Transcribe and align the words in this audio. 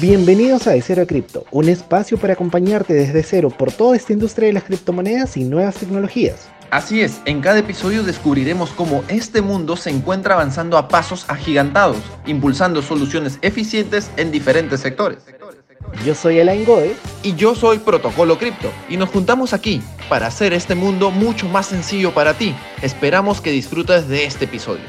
Bienvenidos 0.00 0.68
a 0.68 0.70
De 0.70 0.80
Cero 0.80 1.02
a 1.02 1.06
Cripto, 1.06 1.44
un 1.50 1.68
espacio 1.68 2.18
para 2.18 2.34
acompañarte 2.34 2.94
desde 2.94 3.24
cero 3.24 3.50
por 3.50 3.72
toda 3.72 3.96
esta 3.96 4.12
industria 4.12 4.46
de 4.46 4.52
las 4.52 4.62
criptomonedas 4.62 5.36
y 5.36 5.42
nuevas 5.42 5.74
tecnologías. 5.74 6.48
Así 6.70 7.00
es, 7.00 7.20
en 7.24 7.40
cada 7.40 7.58
episodio 7.58 8.04
descubriremos 8.04 8.70
cómo 8.70 9.02
este 9.08 9.42
mundo 9.42 9.76
se 9.76 9.90
encuentra 9.90 10.34
avanzando 10.34 10.78
a 10.78 10.86
pasos 10.86 11.24
agigantados, 11.26 11.96
impulsando 12.26 12.80
soluciones 12.80 13.40
eficientes 13.42 14.08
en 14.16 14.30
diferentes 14.30 14.78
sectores. 14.78 15.24
Yo 16.04 16.14
soy 16.14 16.38
Alain 16.38 16.64
Goe. 16.64 16.94
Y 17.24 17.34
yo 17.34 17.56
soy 17.56 17.78
Protocolo 17.78 18.38
Cripto. 18.38 18.70
Y 18.88 18.96
nos 18.96 19.08
juntamos 19.08 19.52
aquí 19.52 19.82
para 20.08 20.28
hacer 20.28 20.52
este 20.52 20.76
mundo 20.76 21.10
mucho 21.10 21.48
más 21.48 21.66
sencillo 21.66 22.14
para 22.14 22.34
ti. 22.34 22.54
Esperamos 22.82 23.40
que 23.40 23.50
disfrutes 23.50 24.06
de 24.08 24.24
este 24.24 24.44
episodio. 24.44 24.84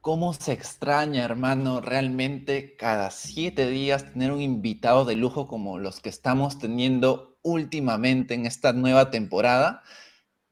¿Cómo 0.00 0.32
se 0.32 0.52
extraña, 0.52 1.24
hermano, 1.24 1.82
realmente 1.82 2.74
cada 2.76 3.10
siete 3.10 3.68
días 3.68 4.12
tener 4.12 4.32
un 4.32 4.40
invitado 4.40 5.04
de 5.04 5.14
lujo 5.14 5.46
como 5.46 5.78
los 5.78 6.00
que 6.00 6.08
estamos 6.08 6.58
teniendo 6.58 7.36
últimamente 7.42 8.32
en 8.32 8.46
esta 8.46 8.72
nueva 8.72 9.10
temporada? 9.10 9.82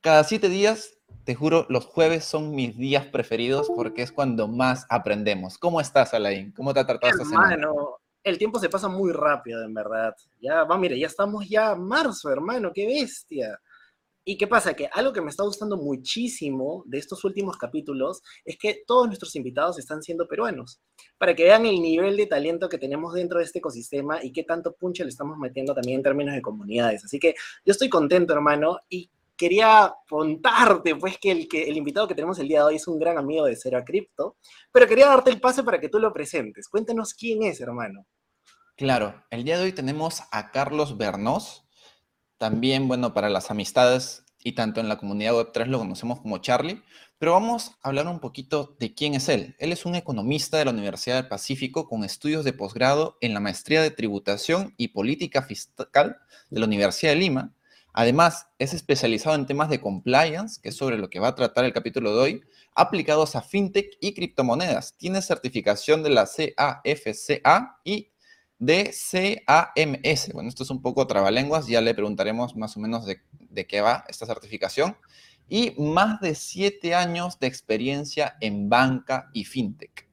Cada 0.03 0.25
siete 0.25 0.51
días, 0.51 0.99
te 1.25 1.35
juro, 1.35 1.65
los 1.71 1.87
jueves 1.87 2.27
son 2.27 2.55
mis 2.55 2.77
días 2.77 3.07
preferidos 3.07 3.71
porque 3.75 4.03
es 4.03 4.13
cuando 4.13 4.49
más 4.49 4.85
aprendemos. 4.91 5.57
¿Cómo 5.57 5.81
estás, 5.81 6.13
Alain? 6.13 6.53
¿Cómo 6.53 6.75
te 6.75 6.81
ha 6.81 6.87
tratado 6.87 7.11
esta 7.11 7.25
semana? 7.25 7.55
Hermano, 7.55 8.01
el 8.25 8.37
tiempo 8.37 8.59
se 8.59 8.69
pasa 8.69 8.89
muy 8.89 9.13
rápido, 9.13 9.65
en 9.65 9.73
verdad. 9.73 10.15
Ya, 10.43 10.65
va, 10.65 10.77
mire, 10.77 10.99
ya 10.99 11.07
estamos 11.07 11.49
ya 11.49 11.75
marzo, 11.75 12.31
hermano, 12.31 12.71
qué 12.75 12.87
bestia. 12.87 13.59
¿Y 14.29 14.37
qué 14.37 14.47
pasa? 14.47 14.75
Que 14.75 14.91
algo 14.93 15.11
que 15.11 15.23
me 15.23 15.31
está 15.31 15.43
gustando 15.43 15.79
muchísimo 15.79 16.83
de 16.85 16.99
estos 16.99 17.25
últimos 17.25 17.57
capítulos 17.57 18.23
es 18.45 18.59
que 18.59 18.83
todos 18.87 19.07
nuestros 19.07 19.35
invitados 19.37 19.79
están 19.79 20.03
siendo 20.03 20.29
peruanos, 20.29 20.83
para 21.17 21.35
que 21.35 21.45
vean 21.45 21.65
el 21.65 21.81
nivel 21.81 22.15
de 22.15 22.27
talento 22.27 22.69
que 22.69 22.77
tenemos 22.77 23.15
dentro 23.15 23.39
de 23.39 23.47
este 23.47 23.61
ecosistema 23.61 24.23
y 24.23 24.31
qué 24.31 24.43
tanto 24.43 24.75
punche 24.75 25.03
le 25.03 25.09
estamos 25.09 25.39
metiendo 25.39 25.73
también 25.73 26.01
en 26.01 26.03
términos 26.03 26.35
de 26.35 26.43
comunidades. 26.43 27.07
Así 27.07 27.19
que 27.19 27.37
yo 27.65 27.73
estoy 27.73 27.89
contento, 27.89 28.35
hermano, 28.35 28.81
y 28.91 29.11
quería 29.35 29.95
contarte, 30.07 30.95
pues, 30.97 31.17
que 31.17 31.31
el, 31.31 31.49
que 31.49 31.63
el 31.63 31.79
invitado 31.79 32.07
que 32.07 32.15
tenemos 32.15 32.39
el 32.39 32.49
día 32.49 32.59
de 32.59 32.65
hoy 32.67 32.77
es 32.77 32.87
un 32.87 32.99
gran 32.99 33.17
amigo 33.17 33.47
de 33.47 33.57
Cero 33.57 33.79
a 33.79 33.85
Crypto, 33.85 34.37
pero 34.71 34.87
quería 34.87 35.07
darte 35.07 35.31
el 35.31 35.41
pase 35.41 35.63
para 35.63 35.81
que 35.81 35.89
tú 35.89 35.99
lo 35.99 36.13
presentes. 36.13 36.69
Cuéntanos 36.69 37.15
quién 37.15 37.45
es, 37.45 37.63
hermano. 37.63 38.05
Claro, 38.77 39.25
el 39.31 39.45
día 39.45 39.57
de 39.57 39.65
hoy 39.65 39.73
tenemos 39.73 40.21
a 40.33 40.51
Carlos 40.51 40.99
Bernós, 40.99 41.65
también, 42.39 42.87
bueno, 42.87 43.13
para 43.13 43.29
las 43.29 43.51
amistades 43.51 44.25
y 44.49 44.53
tanto 44.53 44.81
en 44.81 44.89
la 44.89 44.97
comunidad 44.97 45.35
Web3 45.35 45.67
lo 45.67 45.79
conocemos 45.79 46.21
como 46.21 46.39
Charlie, 46.39 46.83
pero 47.19 47.33
vamos 47.33 47.73
a 47.83 47.89
hablar 47.89 48.09
un 48.09 48.19
poquito 48.19 48.77
de 48.81 48.95
quién 48.95 49.15
es 49.15 49.29
él. 49.29 49.55
Él 49.59 49.73
es 49.73 49.85
un 49.85 49.95
economista 49.95 50.57
de 50.57 50.65
la 50.65 50.71
Universidad 50.71 51.17
del 51.17 51.29
Pacífico 51.29 51.87
con 51.87 52.03
estudios 52.03 52.47
de 52.47 52.55
posgrado 52.55 53.19
en 53.21 53.35
la 53.35 53.41
maestría 53.41 53.83
de 53.83 53.91
tributación 53.91 54.73
y 54.79 54.89
política 54.89 55.43
fiscal 55.43 56.17
de 56.49 56.61
la 56.61 56.65
Universidad 56.65 57.13
de 57.13 57.19
Lima. 57.19 57.53
Además, 57.93 58.47
es 58.59 58.73
especializado 58.73 59.37
en 59.37 59.45
temas 59.45 59.69
de 59.69 59.83
compliance, 59.83 60.61
que 60.63 60.71
es 60.71 60.77
sobre 60.77 60.97
lo 60.97 61.11
que 61.11 61.21
va 61.21 61.29
a 61.29 61.35
tratar 61.35 61.67
el 61.67 61.75
capítulo 61.75 62.15
de 62.15 62.21
hoy, 62.21 62.43
aplicados 62.75 63.37
a 63.37 63.43
fintech 63.43 63.99
y 64.01 64.15
criptomonedas. 64.15 64.97
Tiene 64.97 65.21
certificación 65.21 66.03
de 66.03 66.11
la 66.11 66.27
CAFCA 66.27 67.81
y 67.85 68.09
de 68.59 68.95
CAMS. 69.47 70.33
Bueno, 70.33 70.49
esto 70.49 70.63
es 70.63 70.71
un 70.71 70.83
poco 70.83 71.07
trabalenguas, 71.07 71.67
ya 71.67 71.81
le 71.81 71.95
preguntaremos 71.95 72.57
más 72.57 72.77
o 72.77 72.81
menos 72.81 73.07
de, 73.07 73.21
de 73.33 73.67
qué 73.67 73.81
va 73.81 74.05
esta 74.09 74.27
certificación. 74.27 74.97
Y 75.49 75.75
más 75.79 76.21
de 76.21 76.35
siete 76.35 76.95
años 76.95 77.39
de 77.39 77.47
experiencia 77.47 78.37
en 78.41 78.69
banca 78.69 79.31
y 79.33 79.45
fintech. 79.45 80.07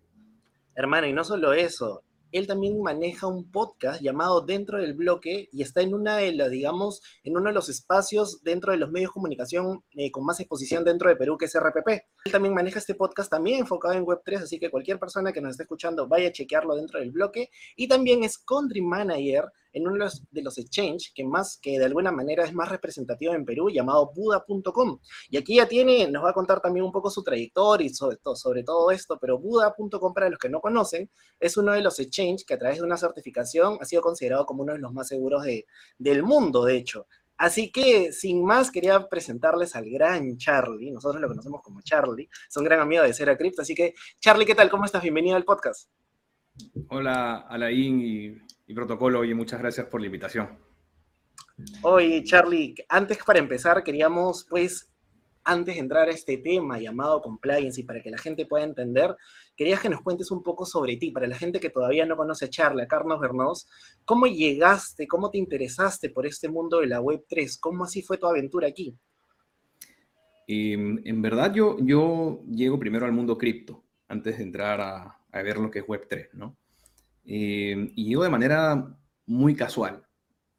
Hermano, 0.75 1.07
y 1.07 1.13
no 1.13 1.25
solo 1.25 1.51
eso, 1.53 2.04
él 2.37 2.47
también 2.47 2.81
maneja 2.81 3.27
un 3.27 3.49
podcast 3.49 4.01
llamado 4.01 4.41
Dentro 4.41 4.77
del 4.77 4.93
Bloque 4.93 5.47
y 5.53 5.61
está 5.61 5.81
en 5.81 5.93
una 5.93 6.17
de 6.17 6.33
las, 6.33 6.51
digamos, 6.51 7.01
en 7.23 7.37
uno 7.37 7.47
de 7.49 7.53
los 7.53 7.69
espacios 7.69 8.43
dentro 8.43 8.73
de 8.73 8.77
los 8.77 8.91
medios 8.91 9.09
de 9.09 9.13
comunicación 9.13 9.83
eh, 9.91 10.11
con 10.11 10.25
más 10.25 10.39
exposición 10.41 10.83
dentro 10.83 11.09
de 11.09 11.15
Perú, 11.15 11.37
que 11.37 11.45
es 11.45 11.57
RPP. 11.57 11.87
Él 12.25 12.31
también 12.31 12.53
maneja 12.53 12.79
este 12.79 12.95
podcast 12.95 13.31
también 13.31 13.59
enfocado 13.59 13.93
en 13.93 14.05
Web3, 14.05 14.43
así 14.43 14.59
que 14.59 14.69
cualquier 14.69 14.99
persona 14.99 15.31
que 15.31 15.39
nos 15.39 15.51
esté 15.51 15.63
escuchando 15.63 16.07
vaya 16.07 16.27
a 16.27 16.31
chequearlo 16.33 16.75
dentro 16.75 16.99
del 16.99 17.11
bloque. 17.11 17.49
Y 17.77 17.87
también 17.87 18.23
es 18.25 18.37
country 18.37 18.81
manager 18.81 19.45
en 19.75 19.85
uno 19.85 20.07
de 20.31 20.41
los, 20.41 20.57
exchange 20.57 21.11
que 21.13 21.25
más, 21.25 21.59
que 21.61 21.77
de 21.77 21.85
alguna 21.85 22.09
manera 22.09 22.45
es 22.45 22.53
más 22.53 22.69
representativo 22.69 23.33
en 23.33 23.43
Perú, 23.43 23.69
llamado 23.69 24.09
Buda.com. 24.15 24.99
Y 25.29 25.35
aquí 25.35 25.57
ya 25.57 25.67
tiene, 25.67 26.09
nos 26.09 26.23
va 26.23 26.29
a 26.29 26.33
contar 26.33 26.61
también 26.61 26.85
un 26.85 26.93
poco 26.93 27.09
su 27.09 27.21
trayectoria 27.21 27.85
y 27.85 27.89
sobre 27.89 28.15
todo, 28.15 28.37
sobre 28.37 28.63
todo 28.63 28.89
esto, 28.89 29.19
pero 29.19 29.37
Buda.com, 29.37 30.13
para 30.13 30.29
los 30.29 30.39
que 30.39 30.47
no 30.47 30.61
conocen, 30.61 31.09
es 31.41 31.57
uno 31.57 31.73
de 31.73 31.81
los 31.81 31.99
exchange 31.99 32.45
que 32.45 32.53
a 32.53 32.57
través 32.57 32.77
de 32.77 32.85
una 32.85 32.95
certificación 32.95 33.77
ha 33.81 33.85
sido 33.85 34.01
considerado 34.01 34.45
como 34.45 34.63
uno 34.63 34.71
de 34.71 34.79
los 34.79 34.93
más 34.93 35.09
seguros 35.09 35.43
de, 35.43 35.65
del 35.97 36.23
mundo, 36.23 36.63
de 36.63 36.77
hecho. 36.77 37.05
Así 37.37 37.69
que, 37.69 38.13
sin 38.13 38.45
más, 38.45 38.71
quería 38.71 39.09
presentarles 39.09 39.75
al 39.75 39.89
gran 39.89 40.37
Charlie. 40.37 40.89
Nosotros 40.91 41.21
lo 41.21 41.27
conocemos 41.27 41.61
como 41.61 41.81
Charlie. 41.81 42.29
Es 42.47 42.63
gran 42.63 42.79
amigo 42.79 43.03
de 43.03 43.13
Cera 43.13 43.37
Crypto. 43.37 43.61
Así 43.61 43.75
que, 43.75 43.93
Charlie, 44.21 44.45
¿qué 44.45 44.55
tal? 44.55 44.69
¿Cómo 44.69 44.85
estás? 44.85 45.03
Bienvenido 45.03 45.35
al 45.35 45.43
podcast. 45.43 45.89
Hola, 46.87 47.45
Alain 47.49 47.99
y 47.99 48.37
y 48.67 48.73
protocolo. 48.73 49.23
y 49.23 49.33
muchas 49.33 49.59
gracias 49.59 49.87
por 49.87 50.01
la 50.01 50.07
invitación. 50.07 50.57
Oye, 51.81 52.23
Charlie, 52.23 52.75
antes 52.89 53.17
para 53.25 53.39
empezar, 53.39 53.83
queríamos, 53.83 54.45
pues, 54.49 54.91
antes 55.43 55.75
de 55.75 55.81
entrar 55.81 56.09
a 56.09 56.11
este 56.11 56.37
tema 56.37 56.79
llamado 56.79 57.21
compliance 57.21 57.79
y 57.79 57.83
para 57.83 58.01
que 58.01 58.09
la 58.09 58.17
gente 58.17 58.45
pueda 58.45 58.65
entender, 58.65 59.15
querías 59.55 59.79
que 59.79 59.89
nos 59.89 60.01
cuentes 60.01 60.31
un 60.31 60.43
poco 60.43 60.65
sobre 60.65 60.97
ti, 60.97 61.11
para 61.11 61.27
la 61.27 61.37
gente 61.37 61.59
que 61.59 61.69
todavía 61.69 62.05
no 62.05 62.17
conoce 62.17 62.45
a 62.45 62.49
Charlie, 62.49 62.83
a 62.83 62.87
Carlos 62.87 63.19
Bernós, 63.19 63.67
¿cómo 64.03 64.25
llegaste, 64.25 65.07
cómo 65.07 65.29
te 65.29 65.37
interesaste 65.37 66.09
por 66.09 66.25
este 66.25 66.49
mundo 66.49 66.79
de 66.79 66.87
la 66.87 66.99
Web3? 66.99 67.59
¿Cómo 67.59 67.83
así 67.85 68.01
fue 68.01 68.17
tu 68.17 68.25
aventura 68.25 68.67
aquí? 68.67 68.97
En 70.47 71.21
verdad 71.21 71.53
yo, 71.53 71.77
yo 71.79 72.41
llego 72.51 72.77
primero 72.79 73.05
al 73.05 73.11
mundo 73.11 73.37
cripto, 73.37 73.83
antes 74.07 74.37
de 74.37 74.43
entrar 74.43 74.81
a, 74.81 75.19
a 75.31 75.41
ver 75.41 75.57
lo 75.57 75.71
que 75.71 75.79
es 75.79 75.85
Web3, 75.85 76.33
¿no? 76.33 76.57
Eh, 77.25 77.91
y 77.95 78.09
yo 78.11 78.23
de 78.23 78.29
manera 78.29 78.95
muy 79.25 79.55
casual, 79.55 80.03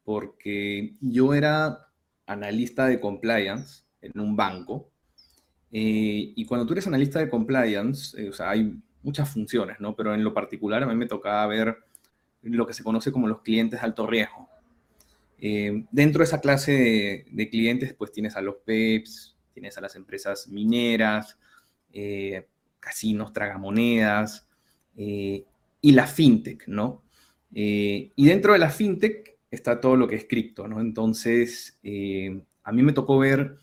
porque 0.03 0.95
yo 1.01 1.33
era 1.33 1.89
analista 2.25 2.85
de 2.85 2.99
compliance 2.99 3.83
en 4.01 4.19
un 4.19 4.35
banco. 4.35 4.91
Eh, 5.71 6.33
y 6.35 6.45
cuando 6.45 6.65
tú 6.65 6.73
eres 6.73 6.87
analista 6.87 7.19
de 7.19 7.29
compliance, 7.29 8.21
eh, 8.21 8.29
o 8.29 8.33
sea, 8.33 8.51
hay 8.51 8.77
muchas 9.01 9.29
funciones, 9.29 9.79
¿no? 9.79 9.95
Pero 9.95 10.13
en 10.13 10.23
lo 10.23 10.33
particular 10.33 10.83
a 10.83 10.87
mí 10.87 10.95
me 10.95 11.07
tocaba 11.07 11.47
ver 11.47 11.77
lo 12.41 12.67
que 12.67 12.73
se 12.73 12.83
conoce 12.83 13.11
como 13.11 13.27
los 13.27 13.41
clientes 13.41 13.79
de 13.79 13.85
alto 13.85 14.05
riesgo. 14.07 14.49
dentro 15.91 16.19
de 16.19 16.23
esa 16.23 16.41
clase 16.41 16.71
de, 16.71 17.25
de, 17.31 17.49
clientes, 17.49 17.93
pues 17.93 18.11
tienes 18.11 18.35
a 18.35 18.41
los 18.41 18.55
PEPs, 18.65 19.35
tienes 19.53 19.77
a 19.77 19.81
las 19.81 19.95
empresas 19.95 20.47
mineras, 20.47 21.37
casinos, 22.79 23.33
tragamonedas, 23.33 24.47
y 25.81 25.91
la 25.91 26.07
fintech, 26.07 26.67
¿no? 26.67 27.03
Eh, 27.53 28.11
y 28.15 28.25
dentro 28.25 28.53
de 28.53 28.59
la 28.59 28.69
fintech 28.69 29.37
está 29.49 29.79
todo 29.79 29.95
lo 29.95 30.07
que 30.07 30.15
es 30.15 30.25
cripto, 30.25 30.67
¿no? 30.67 30.81
Entonces, 30.81 31.79
eh, 31.83 32.41
a 32.63 32.71
mí 32.71 32.83
me 32.83 32.93
tocó 32.93 33.17
ver 33.19 33.57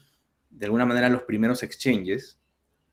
de 0.50 0.66
alguna 0.66 0.86
manera 0.86 1.08
los 1.08 1.22
primeros 1.22 1.62
exchanges 1.62 2.38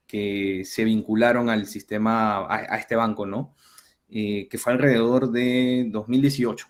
que 0.07 0.63
se 0.65 0.83
vincularon 0.83 1.49
al 1.49 1.67
sistema, 1.67 2.45
a, 2.53 2.77
este 2.77 2.95
banco, 2.95 3.25
¿no? 3.25 3.55
Eh, 4.09 4.47
que 4.49 4.57
fue 4.57 4.73
alrededor 4.73 5.31
de 5.31 5.87
2018. 5.89 6.67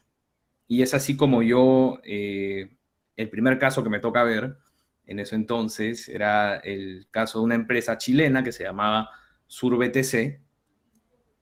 Y 0.67 0.83
es 0.83 0.93
así 0.93 1.17
como 1.17 1.41
yo, 1.41 1.99
el 2.03 3.29
primer 3.29 3.59
caso 3.59 3.83
que 3.83 3.89
me 3.89 3.99
toca 3.99 4.23
ver 4.23 4.57
en 5.05 5.19
eso 5.19 5.35
entonces 5.35 6.07
era 6.07 6.57
el 6.57 7.07
caso 7.11 7.39
de 7.39 7.45
una 7.45 7.55
empresa 7.55 7.97
chilena 7.97 8.43
que 8.43 8.53
se 8.53 8.63
llamaba 8.63 9.09
SurBTC, 9.47 10.39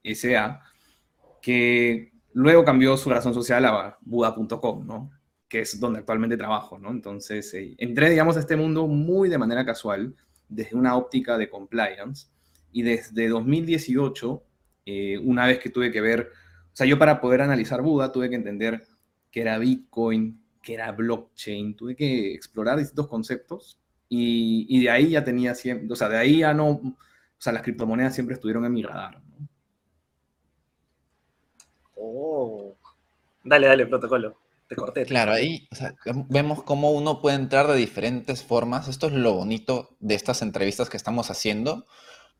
SA, 0.03 0.63
que 1.41 2.11
luego 2.33 2.63
cambió 2.63 2.97
su 2.97 3.09
razón 3.09 3.33
social 3.33 3.65
a 3.65 3.97
Buda.com, 4.01 4.85
¿no? 4.85 5.11
Que 5.47 5.61
es 5.61 5.79
donde 5.79 5.99
actualmente 5.99 6.37
trabajo, 6.37 6.77
¿no? 6.77 6.91
Entonces, 6.91 7.53
eh, 7.53 7.75
entré, 7.77 8.09
digamos, 8.09 8.37
a 8.37 8.41
este 8.41 8.55
mundo 8.55 8.87
muy 8.87 9.29
de 9.29 9.37
manera 9.37 9.65
casual, 9.65 10.15
desde 10.47 10.75
una 10.75 10.95
óptica 10.95 11.37
de 11.37 11.49
compliance, 11.49 12.27
y 12.71 12.83
desde 12.83 13.27
2018, 13.27 14.43
eh, 14.85 15.17
una 15.17 15.47
vez 15.47 15.59
que 15.59 15.69
tuve 15.69 15.91
que 15.91 16.01
ver, 16.01 16.31
o 16.71 16.75
sea, 16.75 16.85
yo 16.85 16.99
para 16.99 17.19
poder 17.19 17.41
analizar 17.41 17.81
Buda 17.81 18.11
tuve 18.11 18.29
que 18.29 18.35
entender 18.35 18.83
qué 19.31 19.41
era 19.41 19.57
Bitcoin, 19.57 20.41
qué 20.61 20.75
era 20.75 20.91
blockchain, 20.91 21.75
tuve 21.75 21.95
que 21.95 22.33
explorar 22.33 22.77
distintos 22.77 23.07
conceptos, 23.07 23.79
y, 24.07 24.65
y 24.69 24.83
de 24.83 24.89
ahí 24.89 25.09
ya 25.11 25.23
tenía 25.23 25.55
siempre, 25.55 25.91
o 25.91 25.95
sea, 25.95 26.09
de 26.09 26.17
ahí 26.17 26.39
ya 26.39 26.53
no, 26.53 26.69
o 26.69 26.95
sea, 27.37 27.53
las 27.53 27.63
criptomonedas 27.63 28.13
siempre 28.13 28.35
estuvieron 28.35 28.65
en 28.65 28.73
mi 28.73 28.83
radar. 28.83 29.21
Oh. 31.99 32.75
Dale, 33.43 33.67
dale, 33.67 33.85
protocolo. 33.85 34.37
Te 34.67 34.75
corté. 34.75 35.05
Claro, 35.05 35.31
ahí 35.31 35.67
vemos 36.29 36.61
cómo 36.63 36.91
uno 36.91 37.21
puede 37.21 37.35
entrar 37.35 37.67
de 37.67 37.75
diferentes 37.75 38.43
formas. 38.43 38.87
Esto 38.87 39.07
es 39.07 39.13
lo 39.13 39.33
bonito 39.33 39.95
de 39.99 40.13
estas 40.13 40.43
entrevistas 40.43 40.89
que 40.89 40.97
estamos 40.97 41.31
haciendo, 41.31 41.87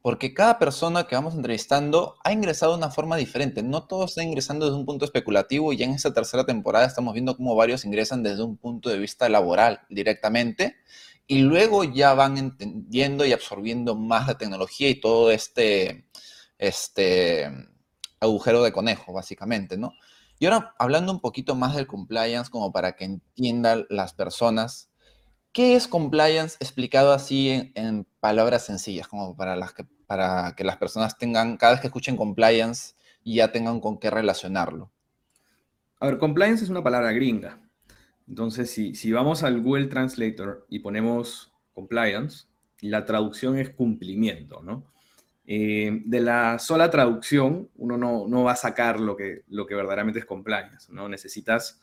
porque 0.03 0.35
cada 0.35 0.59
persona 0.59 1.07
que 1.07 1.15
vamos 1.15 1.33
entrevistando 1.33 2.17
ha 2.23 2.31
ingresado 2.31 2.73
de 2.73 2.77
una 2.77 2.91
forma 2.91 3.17
diferente. 3.17 3.63
No 3.63 3.88
todos 3.88 4.11
están 4.11 4.27
ingresando 4.27 4.67
desde 4.67 4.77
un 4.77 4.85
punto 4.85 5.06
especulativo 5.06 5.73
y 5.73 5.77
ya 5.77 5.85
en 5.85 5.91
esta 5.94 6.13
tercera 6.13 6.45
temporada 6.45 6.85
estamos 6.85 7.13
viendo 7.15 7.35
cómo 7.35 7.55
varios 7.55 7.83
ingresan 7.83 8.21
desde 8.21 8.44
un 8.44 8.57
punto 8.57 8.89
de 8.89 9.00
vista 9.00 9.27
laboral 9.27 9.81
directamente 9.89 10.75
y 11.25 11.39
luego 11.39 11.83
ya 11.83 12.13
van 12.13 12.38
entendiendo 12.38 13.25
y 13.25 13.33
absorbiendo 13.33 13.95
más 13.95 14.27
la 14.27 14.38
tecnología 14.38 14.89
y 14.89 15.00
todo 15.00 15.31
este, 15.31 16.05
este 16.59 17.50
agujero 18.19 18.63
de 18.63 18.71
conejo, 18.71 19.13
básicamente, 19.13 19.77
¿no? 19.77 19.94
Y 20.39 20.45
ahora, 20.45 20.74
hablando 20.80 21.12
un 21.12 21.19
poquito 21.19 21.56
más 21.56 21.75
del 21.75 21.88
compliance, 21.88 22.50
como 22.50 22.71
para 22.71 22.94
que 22.94 23.06
entiendan 23.06 23.86
las 23.89 24.13
personas, 24.13 24.89
¿qué 25.51 25.75
es 25.75 25.88
compliance 25.88 26.56
explicado 26.62 27.12
así 27.12 27.71
en, 27.75 28.07
palabras 28.19 28.66
sencillas, 28.66 29.07
como 29.07 29.36
para, 29.36 29.56
que, 29.75 29.86
para 30.07 30.54
que 30.56 30.63
las 30.63 30.77
personas 30.77 31.18
tengan, 31.18 31.57
cada 31.57 31.74
vez 31.74 31.81
que 31.81 31.88
escuchen 31.88 32.16
compliance, 32.16 32.95
ya 33.24 33.51
tengan 33.51 33.80
con 33.80 33.98
qué 34.00 34.10
relacionarlo? 34.10 34.92
A 36.00 36.06
ver, 36.06 36.18
compliance 36.18 36.63
es 36.63 36.69
una 36.69 36.83
palabra 36.83 37.12
gringa. 37.12 37.60
Entonces, 38.27 38.72
si, 38.72 38.95
si 38.95 39.12
vamos 39.12 39.44
al 39.44 39.62
Google 39.62 39.88
Translator 39.88 40.65
y 40.69 40.80
ponemos 40.80 41.51
compliance, 41.74 42.45
la 42.81 43.06
traducción 43.06 43.57
es 43.57 43.72
cumplimiento, 43.72 44.62
¿no? 44.62 44.86
Eh, 45.51 46.04
de 46.06 46.22
la 46.22 46.60
sola 46.60 46.92
traducción, 46.92 47.72
uno 47.78 47.98
no, 47.98 48.44
va 48.44 48.51
a 48.51 48.56
sacar 48.56 49.00
lo 49.00 49.18
que, 49.18 49.46
lo 49.48 49.66
que 49.66 49.74
verdaderamente 49.74 50.19
es 50.19 50.25
compliance, 50.25 50.94
¿no? 50.94 51.10
Necesitas 51.10 51.81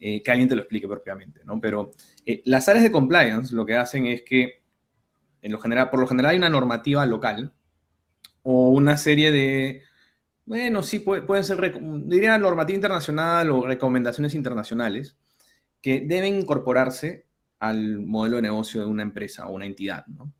eh, 0.00 0.22
que 0.22 0.30
alguien 0.30 0.48
te 0.48 0.56
lo 0.56 0.62
explique 0.62 0.88
propiamente, 0.88 1.42
¿no? 1.44 1.60
Pero 1.60 1.90
eh, 2.24 2.40
las 2.46 2.70
áreas 2.70 2.84
de 2.84 2.90
compliance 2.90 3.54
lo 3.54 3.66
que 3.66 3.76
hacen 3.76 4.06
es 4.06 4.22
que, 4.22 4.62
en 5.42 5.52
lo 5.52 5.58
general, 5.58 5.90
por 5.90 6.00
lo 6.00 6.06
general 6.06 6.30
hay 6.30 6.38
una 6.38 6.48
normativa 6.48 7.04
local 7.04 7.52
o 8.44 8.70
una 8.70 8.96
serie 8.96 9.30
de, 9.30 9.82
bueno, 10.46 10.82
sí, 10.82 11.00
puede, 11.00 11.20
pueden 11.20 11.44
ser, 11.44 11.78
diría 12.06 12.38
normativa 12.38 12.76
internacional 12.76 13.50
o 13.50 13.66
recomendaciones 13.66 14.34
internacionales 14.34 15.18
que 15.82 16.00
deben 16.00 16.36
incorporarse 16.36 17.26
al 17.58 17.98
modelo 17.98 18.36
de 18.36 18.42
negocio 18.42 18.80
de 18.80 18.86
una 18.86 19.02
empresa 19.02 19.48
o 19.48 19.52
una 19.52 19.66
entidad, 19.66 20.06
¿no? 20.06 20.32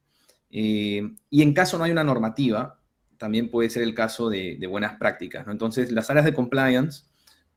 Eh, 0.54 1.14
y 1.31 1.43
en 1.43 1.54
caso 1.54 1.78
no 1.78 1.84
hay 1.84 1.90
una 1.90 2.04
normativa, 2.04 2.78
también 3.16 3.50
puede 3.50 3.70
ser 3.70 3.82
el 3.82 3.94
caso 3.94 4.28
de, 4.28 4.58
buenas 4.69 4.99
prácticas. 4.99 5.46
Entonces, 5.49 5.90
las 5.90 6.10
áreas 6.10 6.26
de 6.26 6.34
compliance 6.34 7.04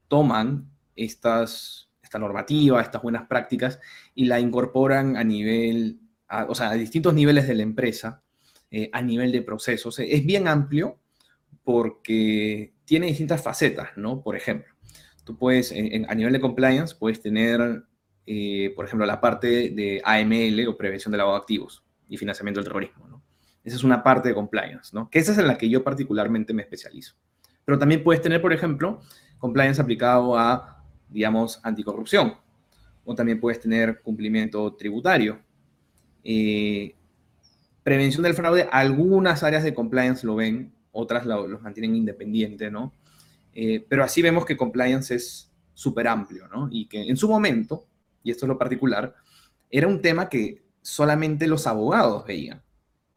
toman 0.07 0.71
esta 0.95 1.45
normativa, 2.17 2.81
estas 2.81 3.01
buenas 3.01 3.27
prácticas, 3.27 3.79
y 4.13 4.25
la 4.25 4.39
incorporan 4.39 5.17
a 5.17 5.23
nivel, 5.23 5.99
o 6.47 6.55
sea, 6.55 6.69
a 6.69 6.75
distintos 6.75 7.13
niveles 7.13 7.47
de 7.47 7.55
la 7.55 7.63
empresa, 7.63 8.23
eh, 8.71 8.89
a 8.93 9.01
nivel 9.01 9.31
de 9.33 9.41
procesos. 9.41 9.99
Es 9.99 10.25
bien 10.25 10.47
amplio 10.47 10.97
porque 11.63 12.73
tiene 12.85 13.07
distintas 13.07 13.43
facetas, 13.43 13.89
¿no? 13.97 14.21
Por 14.21 14.37
ejemplo, 14.37 14.73
tú 15.25 15.37
puedes, 15.37 15.71
a 15.73 16.15
nivel 16.15 16.31
de 16.31 16.39
compliance, 16.39 16.95
puedes 16.97 17.21
tener, 17.21 17.83
eh, 18.25 18.71
por 18.75 18.85
ejemplo, 18.85 19.05
la 19.05 19.19
parte 19.19 19.71
de 19.71 20.01
AML 20.05 20.67
o 20.67 20.77
prevención 20.77 21.11
de 21.11 21.17
lavado 21.17 21.35
de 21.35 21.41
activos 21.41 21.84
y 22.07 22.17
financiamiento 22.17 22.59
del 22.59 22.67
terrorismo. 22.67 23.07
¿no? 23.07 23.23
Esa 23.63 23.75
es 23.75 23.83
una 23.83 24.03
parte 24.03 24.29
de 24.29 24.35
compliance, 24.35 24.91
¿no? 24.93 25.09
que 25.09 25.19
esa 25.19 25.31
es 25.31 25.37
en 25.37 25.47
la 25.47 25.57
que 25.57 25.69
yo 25.69 25.83
particularmente 25.83 26.53
me 26.53 26.61
especializo. 26.61 27.15
Pero 27.65 27.79
también 27.79 28.03
puedes 28.03 28.21
tener, 28.21 28.41
por 28.41 28.53
ejemplo, 28.53 29.01
compliance 29.39 29.81
aplicado 29.81 30.37
a, 30.37 30.83
digamos, 31.09 31.59
anticorrupción. 31.63 32.35
O 33.03 33.15
también 33.15 33.39
puedes 33.39 33.59
tener 33.59 34.01
cumplimiento 34.01 34.73
tributario. 34.73 35.39
Eh, 36.23 36.95
prevención 37.83 38.23
del 38.23 38.33
fraude, 38.33 38.67
algunas 38.71 39.43
áreas 39.43 39.63
de 39.63 39.73
compliance 39.73 40.25
lo 40.25 40.35
ven, 40.35 40.73
otras 40.91 41.25
los 41.25 41.61
mantienen 41.61 41.95
independiente, 41.95 42.71
¿no? 42.71 42.93
Eh, 43.53 43.85
pero 43.87 44.03
así 44.03 44.21
vemos 44.21 44.45
que 44.45 44.57
compliance 44.57 45.13
es 45.13 45.51
súper 45.73 46.07
amplio, 46.07 46.47
¿no? 46.47 46.67
Y 46.71 46.87
que 46.87 47.03
en 47.03 47.17
su 47.17 47.29
momento, 47.29 47.85
y 48.23 48.31
esto 48.31 48.45
es 48.45 48.49
lo 48.49 48.57
particular, 48.57 49.13
era 49.69 49.87
un 49.87 50.01
tema 50.01 50.29
que 50.29 50.64
solamente 50.85 51.47
los 51.47 51.65
abogados 51.65 52.25
veían, 52.25 52.61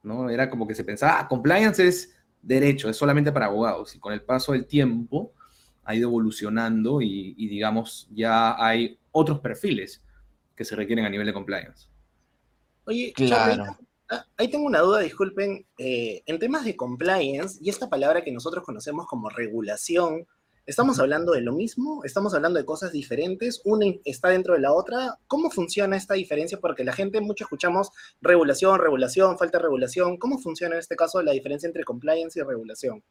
¿no? 0.03 0.31
Era 0.31 0.49
como 0.49 0.67
que 0.67 0.75
se 0.75 0.85
pensaba, 0.85 1.21
ah, 1.21 1.29
compliance 1.29 1.87
es 1.87 2.17
derecho, 2.41 2.89
es 2.89 2.97
solamente 2.97 3.31
para 3.31 3.47
abogados. 3.47 3.95
Y 3.95 3.99
con 3.99 4.15
el 4.15 4.23
paso 4.23 4.53
del 4.53 4.67
tiempo 4.67 5.35
ha 5.85 5.95
ido 5.95 6.09
evolucionando 6.09 7.03
y, 7.03 7.35
digamos, 7.35 8.09
ya 8.11 8.63
hay 8.63 8.99
otros 9.13 9.41
perfiles 9.41 10.03
que 10.57 10.65
se 10.65 10.77
requieren 10.77 11.05
a 11.05 11.11
nivel 11.11 11.27
de 11.27 11.35
compliance. 11.35 11.89
Oye, 12.85 13.13
claro. 13.15 13.77
Ah, 14.09 14.25
ahí 14.39 14.49
tengo 14.49 14.65
una 14.65 14.81
duda, 14.81 15.01
disculpen. 15.01 15.67
Eh, 15.77 16.23
en 16.25 16.39
temas 16.39 16.65
de 16.65 16.75
compliance 16.75 17.59
y 17.61 17.69
esta 17.69 17.91
palabra 17.91 18.25
que 18.25 18.33
nosotros 18.33 18.65
conocemos 18.65 19.07
como 19.07 19.29
regulación, 19.29 20.27
¿Estamos 20.69 21.01
hablando 21.01 21.33
de 21.33 21.41
lo 21.41 21.55
mismo? 21.55 22.05
¿Estamos 22.05 22.35
hablando 22.35 22.59
de 22.59 22.67
cosas 22.67 22.93
diferentes? 22.93 23.63
¿Una 23.65 23.87
está 24.05 24.29
dentro 24.29 24.53
de 24.53 24.61
la 24.61 24.75
otra? 24.75 25.19
¿Cómo 25.27 25.51
funciona 25.51 25.97
esta 25.97 26.13
diferencia? 26.13 26.61
Porque 26.61 26.85
la 26.85 26.93
gente 26.93 27.23
mucho 27.23 27.45
escuchamos 27.45 27.91
regulación, 28.21 28.79
regulación, 28.79 29.39
falta 29.39 29.57
de 29.57 29.63
regulación. 29.63 30.19
¿Cómo 30.19 30.37
funciona 30.37 30.75
en 30.75 30.81
este 30.81 30.95
caso 30.95 31.23
la 31.23 31.33
diferencia 31.33 31.67
entre 31.67 31.85
compliance 31.85 32.39
y 32.39 32.43
regulación? 32.43 33.03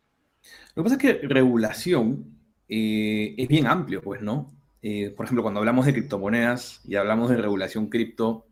Lo 0.76 0.84
que 0.84 0.88
pasa 0.88 0.96
es 0.98 1.02
que 1.02 1.28
regulación 1.28 2.38
eh, 2.70 3.34
es 3.36 3.48
bien 3.48 3.66
amplio, 3.66 4.04
pues, 4.04 4.22
¿no? 4.22 4.54
Eh, 4.84 5.10
por 5.18 5.26
ejemplo, 5.26 5.42
cuando 5.42 5.60
hablamos 5.60 5.88
de 5.88 5.94
criptomonedas 5.94 6.82
y 6.86 6.94
hablamos 6.94 7.32
de 7.32 7.38
regulación 7.38 7.90
cripto, 7.90 8.46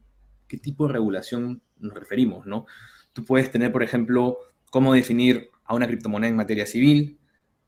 ¿qué 0.48 0.58
tipo 0.58 0.88
de 0.88 0.94
regulación 0.94 1.62
nos 1.78 1.94
referimos, 1.94 2.48
no? 2.48 2.66
Tú 3.13 3.24
puedes 3.24 3.51
tener, 3.51 3.72
por 3.72 3.84
ejemplo, 3.84 4.40
cómo 4.72 4.96
definir 4.96 5.51
a 5.63 5.75
una 5.75 5.86
criptomoneda 5.86 6.31
en 6.31 6.38
materia 6.38 6.66
civil, 6.66 7.19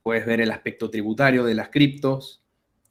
puedes 0.07 0.25
ver 0.25 0.39
el 0.39 0.51
aspecto 0.51 0.89
tributario 0.89 1.43
de 1.43 1.53
las 1.53 1.67
criptos, 1.67 2.41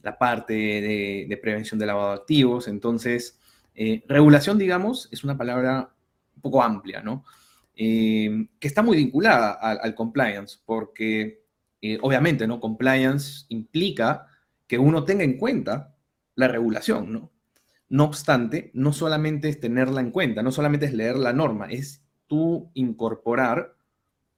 la 0.03 0.19
parte 0.19 0.53
de, 0.53 1.39
prevención 1.41 1.81
de 1.81 1.87
lavado 1.87 2.11
de 2.11 2.17
activos. 2.17 2.69
Entonces, 2.69 3.41
eh, 3.75 4.05
regulación, 4.07 4.59
digamos, 4.59 5.09
es 5.11 5.25
una 5.25 5.35
palabra 5.35 5.95
un 6.35 6.43
poco 6.43 6.63
amplia, 6.63 7.01
¿no? 7.01 7.25
Eh, 7.75 8.49
que 8.61 8.69
está 8.69 8.83
muy 8.83 8.99
vinculada 8.99 9.53
al, 9.53 9.95
compliance, 9.95 10.59
porque 10.67 11.43
eh, 11.81 11.99
obviamente, 12.03 12.47
¿no? 12.47 12.61
Compliance 12.61 13.47
implica 13.49 14.27
que 14.67 14.79
uno 14.79 15.05
tenga 15.05 15.25
en 15.25 15.39
cuenta 15.39 15.97
la 16.35 16.49
regulación, 16.49 17.15
¿no? 17.15 17.33
No 17.89 18.05
obstante, 18.05 18.71
no 18.75 18.93
solamente 18.93 19.49
es 19.49 19.59
tenerla 19.59 20.03
en 20.03 20.11
cuenta, 20.11 20.43
no 20.43 20.53
solamente 20.53 20.85
es 20.85 20.93
leer 20.93 21.17
la 21.17 21.33
norma, 21.33 21.69
es 21.71 22.05
tú 22.27 22.71
incorporar 22.75 23.75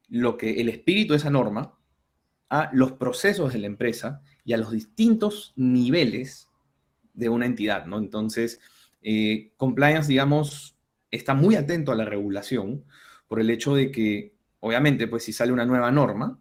lo 0.07 0.39
que 0.39 0.61
el 0.61 0.69
espíritu 0.69 1.15
de 1.15 1.17
esa 1.17 1.31
norma 1.31 1.75
a 2.51 2.71
los 2.73 2.93
procesos 2.93 3.53
de 3.53 3.59
la 3.59 3.67
empresa 3.67 4.23
y 4.45 4.53
a 4.53 4.57
los 4.57 4.71
distintos 4.71 5.53
niveles 5.57 6.49
de 7.13 7.29
una 7.29 7.47
entidad, 7.47 7.87
¿no? 7.87 7.99
Entonces, 7.99 8.61
eh, 9.03 9.53
compliance, 9.57 10.09
digamos, 10.09 10.77
está 11.11 11.35
muy 11.35 11.57
atento 11.57 11.93
a 11.93 11.97
la 11.97 12.05
regulación 12.05 12.85
por 13.27 13.41
el 13.41 13.51
hecho 13.51 13.75
de 13.75 13.91
que, 13.91 14.35
obviamente, 14.61 15.09
pues 15.09 15.25
si 15.25 15.33
sale 15.33 15.53
una 15.53 15.67
nueva 15.67 15.91
norma, 15.91 16.39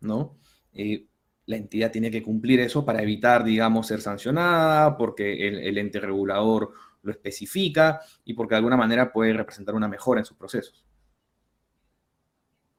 ¿no? 0.00 0.38
Eh, 0.72 1.06
la 1.46 1.56
entidad 1.56 1.90
tiene 1.90 2.10
que 2.10 2.22
cumplir 2.22 2.60
eso 2.60 2.84
para 2.84 3.02
evitar, 3.02 3.44
digamos, 3.44 3.88
ser 3.88 4.00
sancionada, 4.00 4.96
porque 4.96 5.48
el, 5.48 5.58
el, 5.58 5.78
ente 5.78 5.98
regulador 5.98 6.72
lo 7.02 7.10
especifica 7.10 8.00
y 8.24 8.34
porque 8.34 8.54
de 8.54 8.58
alguna 8.58 8.76
manera 8.76 9.12
puede 9.12 9.32
representar 9.32 9.74
una 9.74 9.88
mejora 9.88 10.20
en 10.20 10.26
sus 10.26 10.36
procesos. 10.36 10.84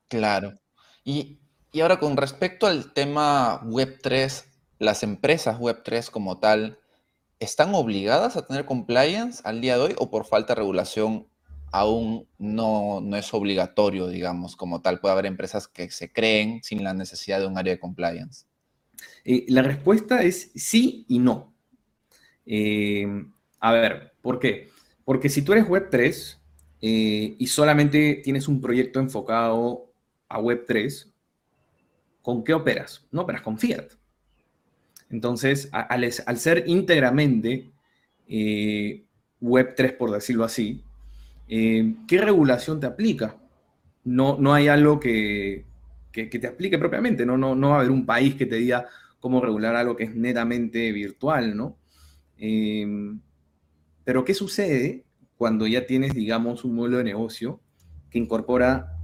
Claro. 0.08 0.54
Y 1.04 1.41
y 1.72 1.82
ahora 1.82 2.00
con 2.00 2.18
respecto 2.18 2.68
al 2.68 2.92
tema 2.94 3.62
Web3, 3.64 4.46
las 4.80 5.04
empresas 5.04 5.58
Web3 5.60 6.10
como 6.10 6.40
tal, 6.40 6.80
¿están 7.40 7.74
obligadas 7.74 8.36
a 8.36 8.46
tener 8.46 8.66
compliance 8.66 9.42
al 9.46 9.62
día 9.62 9.78
de 9.78 9.84
hoy 9.84 9.96
o 9.98 10.10
por 10.10 10.26
falta 10.26 10.54
de 10.54 10.62
regulación 10.62 11.28
aún 11.72 12.28
no, 12.38 13.00
no 13.02 13.16
es 13.16 13.34
obligatorio, 13.34 14.08
digamos, 14.08 14.56
como 14.58 14.82
tal? 14.82 15.00
Puede 15.00 15.14
haber 15.14 15.26
empresas 15.28 15.68
que 15.68 15.90
se 15.92 16.12
creen 16.12 16.62
sin 16.64 16.84
la 16.84 16.94
necesidad 16.94 17.40
de 17.40 17.48
un 17.48 17.58
área 17.58 17.74
de 17.74 17.80
compliance. 17.80 18.46
Eh, 19.24 19.46
la 19.48 19.62
respuesta 19.62 20.24
es 20.24 20.52
sí 20.56 21.06
y 21.08 21.20
no. 21.20 21.54
Eh, 22.46 23.08
a 23.60 23.72
ver, 23.72 24.14
¿por 24.22 24.40
qué? 24.40 24.70
Porque 25.06 25.30
si 25.30 25.42
tú 25.42 25.54
eres 25.54 25.66
Web3 25.66 26.38
eh, 26.82 27.36
y 27.38 27.48
solamente 27.48 28.22
tienes 28.24 28.48
un 28.48 28.60
proyecto 28.60 29.00
enfocado 29.00 29.94
a 30.28 30.40
Web3, 30.40 31.11
¿con 32.22 32.44
qué 32.44 32.54
operas? 32.54 33.06
No 33.12 33.22
operas 33.22 33.42
con 33.42 33.58
Fiat. 33.58 33.94
Entonces, 35.10 35.70
al, 35.72 36.38
ser 36.38 36.64
íntegramente 36.68 37.72
eh, 38.28 39.04
Web3, 39.42 39.98
por 39.98 40.12
decirlo 40.12 40.46
así, 40.46 40.84
eh, 41.48 41.96
¿qué 42.08 42.22
regulación 42.22 42.80
te 42.80 42.88
aplica? 42.88 43.36
No, 44.04 44.38
no 44.40 44.54
hay 44.54 44.70
algo 44.70 45.00
que, 45.00 45.66
te 46.12 46.48
aplique 46.48 46.78
propiamente, 46.78 47.26
¿no? 47.26 47.38
No, 47.38 47.56
no 47.56 47.70
va 47.70 47.76
a 47.76 47.80
haber 47.80 47.92
un 47.92 48.06
país 48.06 48.36
que 48.36 48.46
te 48.46 48.56
diga 48.56 48.88
cómo 49.20 49.42
regular 49.42 49.76
algo 49.76 49.96
que 49.96 50.06
es 50.06 50.16
netamente 50.16 50.92
virtual, 50.92 51.58
¿no? 51.58 51.78
Eh, 52.38 52.88
pero 54.04 54.24
¿qué 54.24 54.34
sucede 54.34 55.04
cuando 55.38 55.68
ya 55.68 55.86
tienes, 55.86 56.14
digamos, 56.14 56.64
un 56.64 56.76
modelo 56.76 56.98
de 56.98 57.04
negocio 57.04 57.60
que 58.10 58.18
incorpora 58.18 58.98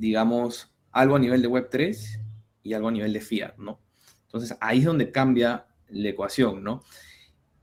digamos, 0.00 0.72
algo 0.90 1.16
a 1.16 1.18
nivel 1.18 1.42
de 1.42 1.48
Web3 1.48 2.18
y 2.62 2.74
algo 2.74 2.88
a 2.88 2.92
nivel 2.92 3.12
de 3.12 3.20
fiat, 3.20 3.56
¿no? 3.58 3.80
Entonces 4.24 4.56
ahí 4.60 4.78
es 4.78 4.84
donde 4.84 5.10
cambia 5.10 5.66
la 5.88 6.08
ecuación, 6.08 6.62
¿no? 6.62 6.82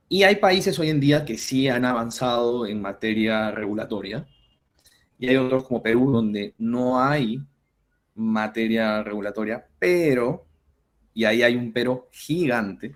Y 0.09 0.23
hay 0.23 0.37
países 0.37 0.77
hoy 0.79 0.89
en 0.89 0.99
día 0.99 1.25
que 1.25 1.37
sí 1.37 1.67
han 1.67 1.85
avanzado 1.85 2.65
en 2.65 2.81
materia 2.81 3.51
regulatoria 3.51 4.25
y 5.19 5.27
hay 5.27 5.35
otros 5.37 5.65
como 5.65 5.81
Perú 5.81 6.11
donde 6.11 6.53
no 6.57 7.01
hay 7.01 7.41
materia 8.15 9.03
regulatoria, 9.03 9.67
pero, 9.79 10.45
y 11.13 11.25
ahí 11.25 11.43
hay 11.43 11.55
un 11.55 11.73
pero 11.73 12.07
gigante, 12.11 12.95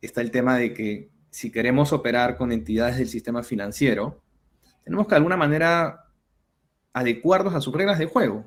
está 0.00 0.20
el 0.20 0.30
tema 0.30 0.56
de 0.56 0.72
que 0.72 1.10
si 1.30 1.50
queremos 1.50 1.92
operar 1.92 2.36
con 2.36 2.52
entidades 2.52 2.96
del 2.96 3.08
sistema 3.08 3.42
financiero, 3.42 4.22
tenemos 4.84 5.06
que 5.06 5.10
de 5.10 5.16
alguna 5.16 5.36
manera 5.36 6.06
adecuarnos 6.92 7.54
a 7.54 7.60
sus 7.60 7.74
reglas 7.74 7.98
de 7.98 8.06
juego. 8.06 8.44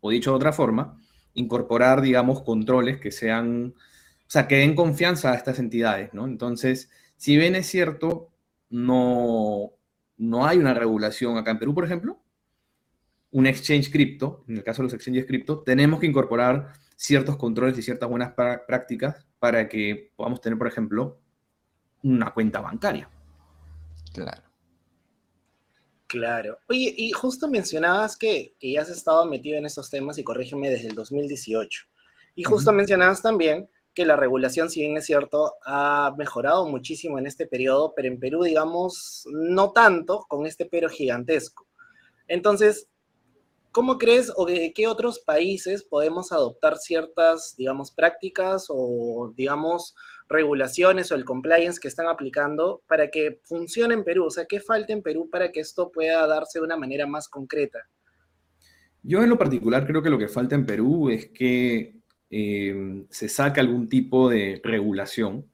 O 0.00 0.10
dicho 0.10 0.30
de 0.30 0.36
otra 0.36 0.52
forma, 0.52 1.00
incorporar, 1.34 2.00
digamos, 2.00 2.42
controles 2.42 2.98
que 2.98 3.10
sean, 3.10 3.74
o 3.76 4.30
sea, 4.30 4.48
que 4.48 4.56
den 4.56 4.74
confianza 4.74 5.32
a 5.32 5.34
estas 5.36 5.58
entidades, 5.58 6.14
¿no? 6.14 6.26
Entonces, 6.26 6.90
si 7.16 7.36
bien 7.36 7.54
es 7.56 7.66
cierto, 7.66 8.30
no, 8.70 9.72
no 10.16 10.46
hay 10.46 10.58
una 10.58 10.74
regulación 10.74 11.36
acá 11.36 11.50
en 11.50 11.58
Perú, 11.58 11.74
por 11.74 11.84
ejemplo, 11.84 12.20
un 13.30 13.46
exchange 13.46 13.90
cripto, 13.90 14.44
en 14.48 14.58
el 14.58 14.64
caso 14.64 14.82
de 14.82 14.84
los 14.84 14.94
exchanges 14.94 15.26
cripto, 15.26 15.60
tenemos 15.60 16.00
que 16.00 16.06
incorporar 16.06 16.72
ciertos 16.96 17.36
controles 17.36 17.76
y 17.78 17.82
ciertas 17.82 18.08
buenas 18.08 18.32
prácticas 18.32 19.26
para 19.40 19.68
que 19.68 20.12
podamos 20.16 20.40
tener, 20.40 20.56
por 20.56 20.68
ejemplo, 20.68 21.18
una 22.02 22.32
cuenta 22.32 22.60
bancaria. 22.60 23.08
Claro. 24.12 24.53
Claro. 26.14 26.58
Oye, 26.68 26.94
y 26.96 27.10
justo 27.10 27.48
mencionabas 27.48 28.16
que, 28.16 28.54
ya 28.60 28.82
has 28.82 28.88
estado 28.88 29.26
metido 29.26 29.58
en 29.58 29.66
estos 29.66 29.90
temas, 29.90 30.16
y 30.16 30.22
corrígeme, 30.22 30.70
desde 30.70 30.86
el 30.86 30.94
2018. 30.94 31.86
Y 32.36 32.44
justo 32.44 32.70
mencionabas 32.70 33.20
también 33.20 33.68
que 33.92 34.06
la 34.06 34.14
regulación, 34.14 34.70
si 34.70 34.82
bien 34.82 34.96
es 34.96 35.06
cierto, 35.06 35.54
ha 35.66 36.14
mejorado 36.16 36.68
muchísimo 36.68 37.18
en 37.18 37.26
este 37.26 37.48
periodo, 37.48 37.94
pero 37.96 38.06
en 38.06 38.20
Perú, 38.20 38.44
digamos, 38.44 39.26
no 39.32 39.72
tanto, 39.72 40.24
con 40.28 40.46
este 40.46 40.66
pero 40.66 40.88
gigantesco. 40.88 41.66
Entonces, 42.28 42.88
¿cómo 43.72 43.98
crees 43.98 44.32
o 44.36 44.46
de 44.46 44.72
qué 44.72 44.86
otros 44.86 45.18
países 45.18 45.82
podemos 45.82 46.30
adoptar 46.30 46.76
ciertas, 46.78 47.56
digamos, 47.56 47.90
prácticas 47.90 48.66
o, 48.68 49.32
digamos, 49.34 49.96
regulaciones 50.28 51.12
o 51.12 51.14
el 51.14 51.24
compliance 51.24 51.80
que 51.80 51.88
están 51.88 52.06
aplicando 52.06 52.82
para 52.86 53.10
que 53.10 53.40
funcione 53.44 53.94
en 53.94 54.04
Perú? 54.04 54.26
O 54.26 54.30
sea, 54.30 54.46
¿qué 54.46 54.60
falta 54.60 54.92
en 54.92 55.02
Perú 55.02 55.28
para 55.30 55.52
que 55.52 55.60
esto 55.60 55.90
pueda 55.90 56.26
darse 56.26 56.58
de 56.58 56.64
una 56.64 56.76
manera 56.76 57.06
más 57.06 57.28
concreta? 57.28 57.80
Yo 59.02 59.22
en 59.22 59.28
lo 59.28 59.38
particular 59.38 59.86
creo 59.86 60.02
que 60.02 60.10
lo 60.10 60.18
que 60.18 60.28
falta 60.28 60.54
en 60.54 60.64
Perú 60.64 61.10
es 61.10 61.26
que 61.26 61.96
eh, 62.30 63.04
se 63.10 63.28
saque 63.28 63.60
algún 63.60 63.88
tipo 63.88 64.30
de 64.30 64.60
regulación 64.64 65.46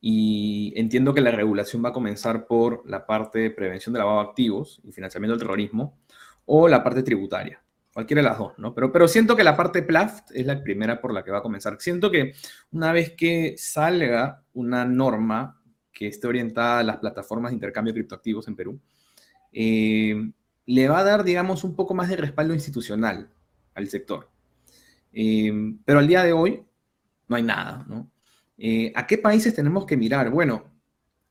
y 0.00 0.72
entiendo 0.76 1.14
que 1.14 1.20
la 1.20 1.30
regulación 1.30 1.84
va 1.84 1.90
a 1.90 1.92
comenzar 1.92 2.46
por 2.46 2.82
la 2.90 3.06
parte 3.06 3.38
de 3.38 3.50
prevención 3.50 3.92
de 3.92 4.00
lavado 4.00 4.18
de 4.18 4.28
activos 4.28 4.80
y 4.82 4.90
financiamiento 4.90 5.34
del 5.34 5.46
terrorismo 5.46 5.96
o 6.44 6.66
la 6.66 6.82
parte 6.82 7.04
tributaria. 7.04 7.61
Cualquiera 7.92 8.22
de 8.22 8.28
las 8.28 8.38
dos, 8.38 8.58
¿no? 8.58 8.74
Pero, 8.74 8.90
pero 8.90 9.06
siento 9.06 9.36
que 9.36 9.44
la 9.44 9.56
parte 9.56 9.82
PLAFT 9.82 10.30
es 10.32 10.46
la 10.46 10.62
primera 10.62 11.00
por 11.00 11.12
la 11.12 11.22
que 11.22 11.30
va 11.30 11.38
a 11.38 11.42
comenzar. 11.42 11.76
Siento 11.78 12.10
que 12.10 12.34
una 12.70 12.90
vez 12.90 13.12
que 13.12 13.54
salga 13.58 14.42
una 14.54 14.84
norma 14.86 15.60
que 15.92 16.06
esté 16.06 16.26
orientada 16.26 16.78
a 16.78 16.82
las 16.82 16.96
plataformas 16.96 17.50
de 17.50 17.56
intercambio 17.56 17.92
de 17.92 18.00
criptoactivos 18.00 18.48
en 18.48 18.56
Perú, 18.56 18.80
eh, 19.52 20.32
le 20.64 20.88
va 20.88 21.00
a 21.00 21.04
dar, 21.04 21.22
digamos, 21.22 21.64
un 21.64 21.76
poco 21.76 21.92
más 21.92 22.08
de 22.08 22.16
respaldo 22.16 22.54
institucional 22.54 23.28
al 23.74 23.88
sector. 23.88 24.30
Eh, 25.12 25.52
pero 25.84 25.98
al 25.98 26.06
día 26.06 26.24
de 26.24 26.32
hoy 26.32 26.62
no 27.28 27.36
hay 27.36 27.42
nada, 27.42 27.84
¿no? 27.88 28.10
Eh, 28.56 28.92
¿A 28.94 29.06
qué 29.06 29.18
países 29.18 29.54
tenemos 29.54 29.84
que 29.84 29.96
mirar? 29.96 30.30
Bueno, 30.30 30.64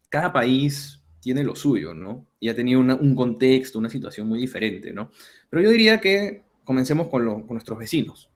cada 0.09 0.31
país 0.31 1.01
tiene 1.19 1.43
lo 1.43 1.55
suyo, 1.55 1.93
¿no? 1.93 2.27
Y 2.39 2.49
ha 2.49 2.55
tenido 2.55 2.79
un 2.79 3.15
contexto, 3.15 3.79
una 3.79 3.89
situación 3.89 4.27
muy 4.27 4.39
diferente, 4.39 4.91
¿no? 4.91 5.11
Pero 5.49 5.63
yo 5.63 5.69
diría 5.69 5.99
que 5.99 6.43
comencemos 6.63 7.07
con, 7.07 7.45
nuestros 7.47 7.77
vecinos, 7.77 8.29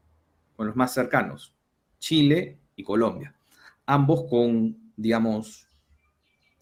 con 0.55 0.67
los 0.67 0.75
más 0.75 0.94
cercanos, 0.94 1.53
Chile 2.00 2.60
y 2.75 2.84
Colombia. 2.84 3.36
Ambos 3.86 4.25
con, 4.29 4.91
digamos, 4.96 5.67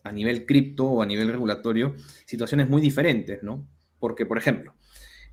a 0.03 0.11
nivel 0.11 0.45
cripto 0.45 0.85
o 0.85 1.01
a 1.01 1.05
nivel 1.05 1.29
regulatorio, 1.29 1.95
situaciones 2.25 2.69
muy 2.69 2.81
diferentes, 2.81 3.41
¿no? 3.43 3.65
Porque, 3.99 4.25
por 4.25 4.37
ejemplo, 4.37 4.75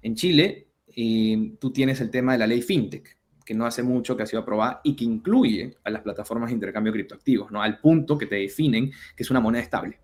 en 0.03 0.15
Chile 0.15 0.69
eh, 0.95 1.57
tú 1.61 1.73
tienes 1.73 2.01
el 2.01 2.11
tema 2.11 2.33
de 2.33 2.39
la 2.39 2.47
ley 2.47 2.63
FinTech, 2.63 3.19
que 3.45 3.55
no 3.55 3.67
hace 3.67 3.83
mucho 3.83 4.17
que 4.17 4.23
ha 4.23 4.27
sido 4.27 4.43
aprobada 4.43 4.81
y 4.85 4.95
que 4.95 5.05
incluye 5.05 5.77
a 5.83 5.91
las 5.91 6.03
plataformas 6.03 6.51
de 6.51 6.55
intercambio 6.55 6.93
criptoactivos, 6.93 7.51
¿no? 7.51 7.61
Al 7.61 7.81
punto 7.81 8.17
que 8.17 8.27
te 8.27 8.37
definen 8.37 8.93
que 9.17 9.23
es 9.25 9.31
una 9.31 9.41
moneda 9.41 9.63
estable. 9.63 9.99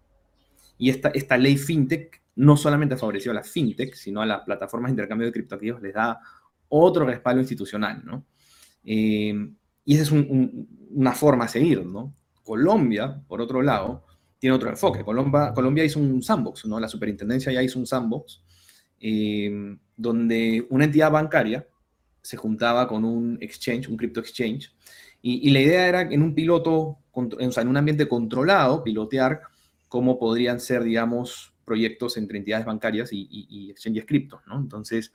Y 0.78 0.90
esta, 0.90 1.10
esta 1.10 1.38
ley 1.38 1.56
FinTech 1.56 2.20
no 2.36 2.56
solamente 2.56 2.94
ha 2.94 2.98
favorecido 2.98 3.32
a 3.32 3.36
las 3.36 3.50
fintech, 3.50 3.94
sino 3.94 4.20
a 4.20 4.26
las 4.26 4.42
plataformas 4.42 4.90
de 4.90 4.92
intercambio 4.92 5.26
de 5.26 5.32
criptoactivos 5.32 5.82
les 5.82 5.94
da 5.94 6.20
otro 6.68 7.04
respaldo 7.04 7.40
institucional, 7.40 8.02
¿no? 8.04 8.26
Eh, 8.84 9.34
y 9.84 9.94
esa 9.94 10.02
es 10.02 10.12
una 10.90 11.12
forma 11.12 11.44
a 11.44 11.48
seguir, 11.48 11.84
¿no? 11.84 12.14
Colombia, 12.42 13.22
por 13.26 13.40
otro 13.40 13.62
lado, 13.62 14.04
tiene 14.38 14.54
otro 14.54 14.68
enfoque. 14.68 15.04
Colombia, 15.04 15.52
Colombia 15.54 15.84
hizo 15.84 15.98
un 15.98 16.22
sandbox, 16.22 16.66
¿no? 16.66 16.78
La 16.78 16.88
superintendencia 16.88 17.52
ya 17.52 17.62
hizo 17.62 17.78
un 17.78 17.86
sandbox 17.86 18.42
eh, 19.00 19.76
donde 19.96 20.66
una 20.70 20.84
entidad 20.84 21.10
bancaria 21.10 21.66
se 22.22 22.36
juntaba 22.36 22.88
con 22.88 23.04
un 23.04 23.38
exchange, 23.40 23.88
un 23.88 23.96
crypto 23.96 24.20
exchange, 24.20 24.74
y, 25.22 25.50
la 25.50 25.60
idea 25.60 25.88
era 25.88 26.02
en 26.02 26.22
un 26.22 26.34
piloto, 26.34 26.98
o 27.10 27.50
sea, 27.50 27.62
en 27.62 27.68
un 27.68 27.76
ambiente 27.76 28.06
controlado, 28.06 28.84
pilotear 28.84 29.40
cómo 29.88 30.20
podrían 30.20 30.60
ser, 30.60 30.84
digamos, 30.84 31.52
proyectos 31.66 32.16
entre 32.16 32.38
entidades 32.38 32.64
bancarias 32.64 33.12
y, 33.12 33.28
y, 33.30 33.70
exchanges 33.70 34.06
cripto, 34.06 34.40
¿no? 34.46 34.58
Entonces, 34.58 35.12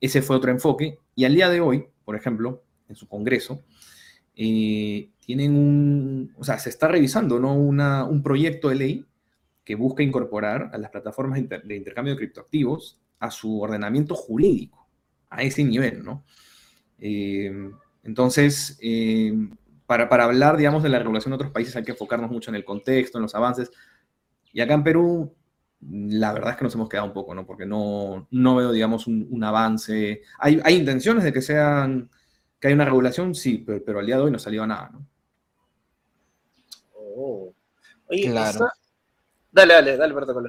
ese 0.00 0.20
fue 0.20 0.36
otro 0.36 0.50
enfoque. 0.50 0.98
Y 1.14 1.24
al 1.24 1.34
día 1.34 1.48
de 1.48 1.60
hoy, 1.60 1.86
por 2.04 2.16
ejemplo, 2.16 2.62
en 2.88 2.96
su 2.96 3.08
congreso, 3.08 3.62
eh, 4.34 5.10
tienen 5.20 5.56
un, 5.56 6.34
o 6.36 6.44
sea, 6.44 6.58
se 6.58 6.68
está 6.68 6.88
revisando, 6.88 7.38
¿no? 7.38 7.54
Una, 7.54 8.04
un 8.04 8.22
proyecto 8.22 8.68
de 8.68 8.74
ley 8.74 9.06
que 9.64 9.76
busca 9.76 10.02
incorporar 10.02 10.70
a 10.72 10.78
las 10.78 10.90
plataformas 10.90 11.40
de 11.48 11.76
intercambio 11.76 12.14
de 12.14 12.18
criptoactivos 12.18 13.00
a 13.20 13.30
su 13.30 13.60
ordenamiento 13.60 14.16
jurídico, 14.16 14.88
a 15.30 15.42
ese 15.42 15.62
nivel, 15.62 16.04
¿no? 16.04 16.24
Eh, 16.98 17.70
entonces, 18.02 18.78
eh, 18.82 19.32
para, 19.86 20.08
para, 20.08 20.24
hablar, 20.24 20.56
digamos, 20.56 20.82
de 20.82 20.88
la 20.88 20.98
regulación 20.98 21.30
de 21.30 21.36
otros 21.36 21.52
países 21.52 21.76
hay 21.76 21.84
que 21.84 21.92
enfocarnos 21.92 22.30
mucho 22.30 22.50
en 22.50 22.56
el 22.56 22.64
contexto, 22.64 23.18
en 23.18 23.22
los 23.22 23.34
avances. 23.34 23.70
Y 24.52 24.60
acá 24.60 24.74
en 24.74 24.82
Perú 24.82 25.34
la 25.90 26.32
verdad 26.32 26.52
es 26.52 26.56
que 26.56 26.64
nos 26.64 26.74
hemos 26.74 26.88
quedado 26.88 27.06
un 27.06 27.12
poco, 27.12 27.34
¿no? 27.34 27.44
Porque 27.44 27.66
no, 27.66 28.28
no 28.30 28.56
veo, 28.56 28.72
digamos, 28.72 29.06
un, 29.06 29.44
avance. 29.44 30.22
Hay, 30.38 30.60
hay, 30.64 30.76
intenciones 30.76 31.24
de 31.24 31.32
que 31.32 31.42
sean, 31.42 32.10
que 32.60 32.68
hay 32.68 32.74
una 32.74 32.84
regulación, 32.84 33.34
sí, 33.34 33.58
pero, 33.58 33.82
pero, 33.84 33.98
al 33.98 34.06
día 34.06 34.16
de 34.16 34.22
hoy 34.22 34.30
no 34.30 34.38
salió 34.38 34.66
nada, 34.66 34.90
¿no? 34.92 35.06
Oh. 36.94 37.52
Oye, 38.06 38.30
claro. 38.30 38.68
Dale, 39.50 39.74
dale, 39.74 39.96
dale, 39.96 40.12
Alberto 40.12 40.40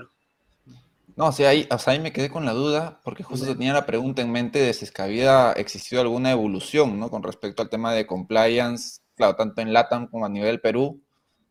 No, 1.15 1.25
o 1.25 1.31
sea, 1.31 1.49
ahí, 1.49 1.67
o 1.69 1.77
sea, 1.77 1.93
ahí 1.93 1.99
me 1.99 2.13
quedé 2.13 2.29
con 2.29 2.45
la 2.45 2.53
duda, 2.53 3.01
porque 3.03 3.23
justo 3.23 3.45
tenía 3.47 3.73
la 3.73 3.85
pregunta 3.85 4.21
en 4.21 4.31
mente 4.31 4.59
de 4.59 4.73
si 4.73 4.85
es 4.85 4.91
que 4.91 5.01
había 5.01 5.51
existido 5.53 6.01
alguna 6.01 6.31
evolución, 6.31 6.99
¿no? 6.99 7.09
Con 7.09 7.23
respecto 7.23 7.63
al 7.63 7.69
tema 7.69 7.93
de 7.93 8.05
compliance, 8.05 9.01
claro, 9.15 9.35
tanto 9.35 9.61
en 9.61 9.73
LATAM 9.73 10.07
como 10.07 10.25
a 10.25 10.29
nivel 10.29 10.61
Perú, 10.61 11.01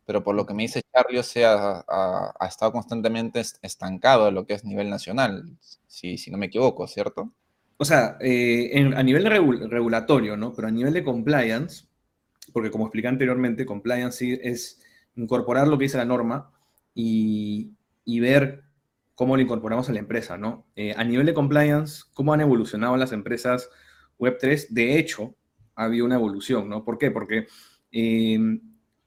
pero 0.05 0.23
por 0.23 0.35
lo 0.35 0.45
que 0.45 0.53
me 0.53 0.63
dice 0.63 0.81
Charlie, 0.93 1.19
o 1.19 1.23
sea, 1.23 1.83
ha, 1.87 2.47
estado 2.47 2.71
constantemente 2.71 3.41
estancado 3.61 4.25
a 4.25 4.31
lo 4.31 4.45
que 4.45 4.53
es 4.53 4.65
nivel 4.65 4.89
nacional, 4.89 5.57
si, 5.87 6.17
si 6.17 6.31
no 6.31 6.37
me 6.37 6.47
equivoco, 6.47 6.87
¿cierto? 6.87 7.31
O 7.77 7.85
sea, 7.85 8.17
eh, 8.19 8.91
a 8.95 9.03
nivel 9.03 9.25
regulatorio, 9.25 10.37
¿no? 10.37 10.53
Pero 10.53 10.67
a 10.67 10.71
nivel 10.71 10.93
de 10.93 11.03
compliance, 11.03 11.85
porque 12.51 12.71
como 12.71 12.85
expliqué 12.85 13.07
anteriormente, 13.07 13.65
compliance 13.65 14.39
es 14.43 14.81
incorporar 15.15 15.67
lo 15.67 15.77
que 15.77 15.85
dice 15.85 15.97
la 15.97 16.05
norma 16.05 16.51
y, 16.93 17.71
y 18.05 18.19
ver 18.19 18.63
cómo 19.15 19.35
lo 19.35 19.41
incorporamos 19.41 19.89
a 19.89 19.93
la 19.93 19.99
empresa, 19.99 20.37
¿no? 20.37 20.65
Eh, 20.75 20.93
a 20.95 21.03
nivel 21.03 21.25
de 21.25 21.33
compliance, 21.33 22.03
cómo 22.13 22.33
han 22.33 22.41
evolucionado 22.41 22.97
las 22.97 23.11
empresas 23.11 23.69
Web3, 24.19 24.67
de 24.69 24.99
hecho, 24.99 25.35
ha 25.75 25.85
habido 25.85 26.05
una 26.05 26.15
evolución, 26.15 26.69
¿no? 26.69 26.83
¿Por 26.83 26.97
qué? 26.97 27.11
Porque 27.11 27.47
eh, 27.91 28.59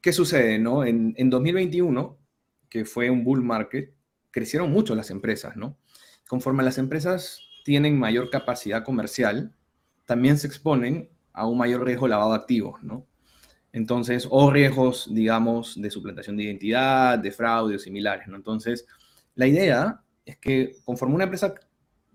¿Qué 0.07 0.13
sucede? 0.13 0.61
No? 0.61 0.85
En, 0.85 1.31
2021, 1.31 2.17
que 2.69 2.85
fue 2.85 3.11
un 3.11 3.25
bull 3.25 3.43
market, 3.43 3.93
crecieron 4.31 4.71
mucho 4.71 4.95
las 4.95 5.11
empresas, 5.11 5.57
¿no? 5.57 5.79
Conforme 6.29 6.63
las 6.63 6.79
empresas 6.79 7.41
tienen 7.65 7.99
mayor 7.99 8.31
capacidad 8.31 8.85
comercial, 8.85 9.53
también 10.05 10.39
se 10.39 10.47
exponen 10.47 11.11
a 11.33 11.49
un 11.49 11.59
mayor 11.59 11.85
riesgo 11.85 12.07
lavado 12.07 12.31
de 12.31 12.37
activos, 12.37 12.81
¿no? 12.85 13.05
Entonces, 13.73 14.29
o 14.31 14.49
riesgos, 14.49 15.13
digamos, 15.13 15.75
de 15.83 15.91
suplantación 15.91 16.37
de 16.37 16.45
identidad, 16.45 17.19
de 17.19 17.33
fraude 17.33 17.75
o 17.75 17.79
similares, 17.81 18.29
¿no? 18.29 18.37
Entonces, 18.37 18.87
la 19.35 19.49
idea 19.49 20.05
es 20.25 20.39
que 20.39 20.77
conforme 20.85 21.17
una 21.17 21.25
empresa 21.25 21.53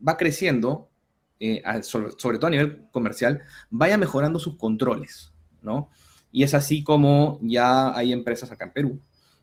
va 0.08 0.16
creciendo, 0.16 0.90
eh, 1.42 1.62
sobre, 1.82 2.38
todo 2.38 2.48
a 2.48 2.52
nivel 2.52 2.88
comercial, 2.94 3.42
vaya 3.70 3.98
mejorando 3.98 4.40
sus 4.40 4.56
controles, 4.56 5.34
¿no? 5.62 5.90
Y 6.32 6.44
es 6.44 6.54
así 6.54 6.84
como 6.84 7.40
ya 7.42 7.96
hay 7.96 8.14
empresas 8.14 8.52
acá 8.52 8.66
en 8.66 8.72
Perú 8.72 9.02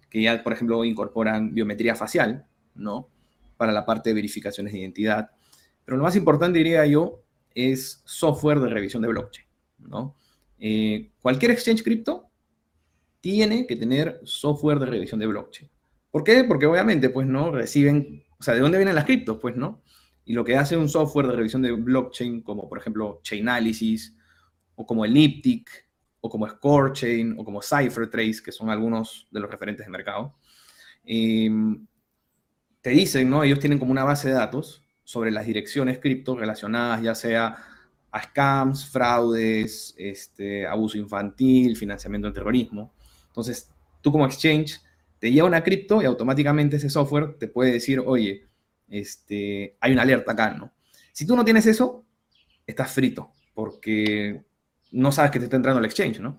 que 0.09 0.23
ya, 0.23 0.43
por 0.43 0.53
ejemplo, 0.53 0.85
incorporan 0.85 1.55
biometría 1.55 1.95
facial, 1.95 2.47
¿no? 2.75 3.09
Para 3.57 3.73
la 3.73 3.85
parte 3.85 4.11
de 4.11 4.15
verificaciones 4.15 4.73
de 4.73 4.81
identidad. 4.81 5.31
Pero 5.85 5.97
lo 5.97 6.05
más 6.05 6.17
importante, 6.17 6.59
diría 6.59 6.87
yo, 6.87 7.23
es 7.55 8.03
software 8.05 8.61
de 8.61 8.69
revisión 8.69 9.03
de 9.03 9.09
blockchain, 9.09 9.47
¿no? 9.79 10.17
Eh, 10.59 11.11
cualquier 11.21 11.51
exchange 11.53 11.83
cripto 11.83 12.31
tiene 13.21 13.67
que 13.67 13.77
tener 13.77 14.21
software 14.25 14.79
de 14.79 14.87
revisión 14.87 15.21
de 15.21 15.27
blockchain. 15.27 15.71
¿Por 16.11 16.25
qué? 16.25 16.45
Porque 16.45 16.67
obviamente, 16.67 17.11
pues, 17.11 17.27
¿no? 17.27 17.51
Reciben, 17.51 18.25
o 18.39 18.43
sea, 18.43 18.55
¿de 18.55 18.61
dónde 18.61 18.79
vienen 18.79 18.95
las 18.95 19.05
criptos? 19.05 19.39
Pues, 19.41 19.57
¿no? 19.57 19.83
Y 20.25 20.33
lo 20.33 20.45
que 20.45 20.57
hace 20.57 20.77
un 20.77 20.89
software 20.89 21.27
de 21.27 21.37
revisión 21.37 21.63
de 21.63 21.73
blockchain, 21.73 22.43
como 22.43 22.69
por 22.69 22.79
ejemplo 22.79 23.21
Chainalysis, 23.23 24.15
o 24.75 24.87
como 24.87 25.05
Elliptic, 25.05 25.88
o 26.29 26.31
como 26.31 26.47
ScoreChain, 26.47 27.35
o 27.39 27.45
como 27.45 27.63
CipherTrace, 27.63 28.43
que 28.43 28.53
son 28.53 28.69
algunos 28.69 29.27
de 29.31 29.41
los 29.41 29.51
referentes 29.51 29.87
de 29.87 29.91
mercado, 29.91 30.35
em, 31.05 31.87
te 32.83 32.91
dicen, 32.91 33.31
¿no? 33.31 33.43
Ellos 33.43 33.59
tienen 33.59 33.79
como 33.79 33.91
una 33.91 34.05
base 34.05 34.29
de 34.29 34.35
datos 34.35 34.85
sobre 35.05 35.31
las 35.31 35.47
direcciones 35.47 35.99
cripto 35.99 36.37
relacionadas 36.37 37.03
ya 37.03 37.15
sea 37.15 37.57
a 38.11 38.23
scams, 38.23 38.91
fraudes, 38.91 39.95
este, 39.97 40.67
abuso 40.67 40.99
infantil, 40.99 41.77
financiamiento 41.77 42.27
del 42.27 42.35
terrorismo. 42.35 42.93
Entonces, 43.29 43.71
tú 44.03 44.13
como 44.13 44.27
exchange 44.27 44.81
te 45.19 45.33
lleva 45.33 45.49
una 45.49 45.63
cripto 45.63 46.03
y 46.03 46.05
automáticamente 46.05 46.77
ese 46.77 46.91
software 46.91 47.39
te 47.39 47.49
puede 47.49 47.73
decir, 47.73 48.03
oye, 48.05 48.47
este, 48.89 49.77
hay 49.81 49.93
una 49.93 50.03
alerta 50.03 50.33
acá, 50.33 50.51
¿no? 50.53 50.73
Si 51.13 51.27
tú 51.27 51.35
no 51.37 51.45
tienes 51.45 51.67
eso, 51.67 52.05
estás 52.67 52.93
frito, 52.93 53.33
porque 53.55 54.45
no 54.91 55.13
sabes 55.13 55.31
que 55.31 55.39
te 55.39 55.45
está 55.45 55.57
entrando 55.57 55.81
el 55.81 55.87
exchange, 55.87 56.21
¿no? 56.21 56.39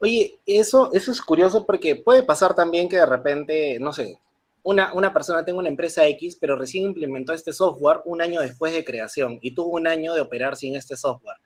Oye, 0.00 0.40
eso, 0.46 0.92
eso 0.92 1.10
es 1.10 1.20
curioso 1.20 1.66
porque 1.66 1.96
puede 1.96 2.22
pasar 2.22 2.54
también 2.54 2.88
que 2.88 2.96
de 2.96 3.06
repente, 3.06 3.78
no 3.80 3.92
sé, 3.92 4.20
una, 4.62 4.92
una 4.94 5.12
persona 5.12 5.44
tenga 5.44 5.58
una 5.58 5.68
empresa 5.68 6.06
X, 6.06 6.36
pero 6.40 6.56
recién 6.56 6.84
implementó 6.84 7.32
este 7.32 7.52
software 7.52 8.00
un 8.04 8.22
año 8.22 8.40
después 8.40 8.72
de 8.72 8.84
creación 8.84 9.38
y 9.40 9.54
tuvo 9.54 9.70
un 9.70 9.86
año 9.86 10.14
de 10.14 10.20
operar 10.20 10.56
sin 10.56 10.76
este 10.76 10.96
software. 10.96 11.38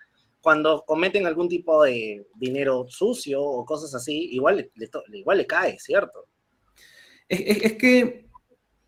Cuando 0.42 0.84
cometen 0.84 1.26
algún 1.26 1.48
tipo 1.48 1.82
de 1.84 2.26
dinero 2.34 2.84
sucio 2.88 3.42
o 3.42 3.64
cosas 3.64 3.94
así, 3.94 4.28
igual 4.32 4.56
le, 4.56 4.90
igual 5.12 5.38
le 5.38 5.46
cae, 5.46 5.78
¿cierto? 5.78 6.26
es 7.28 7.72
que 7.74 8.22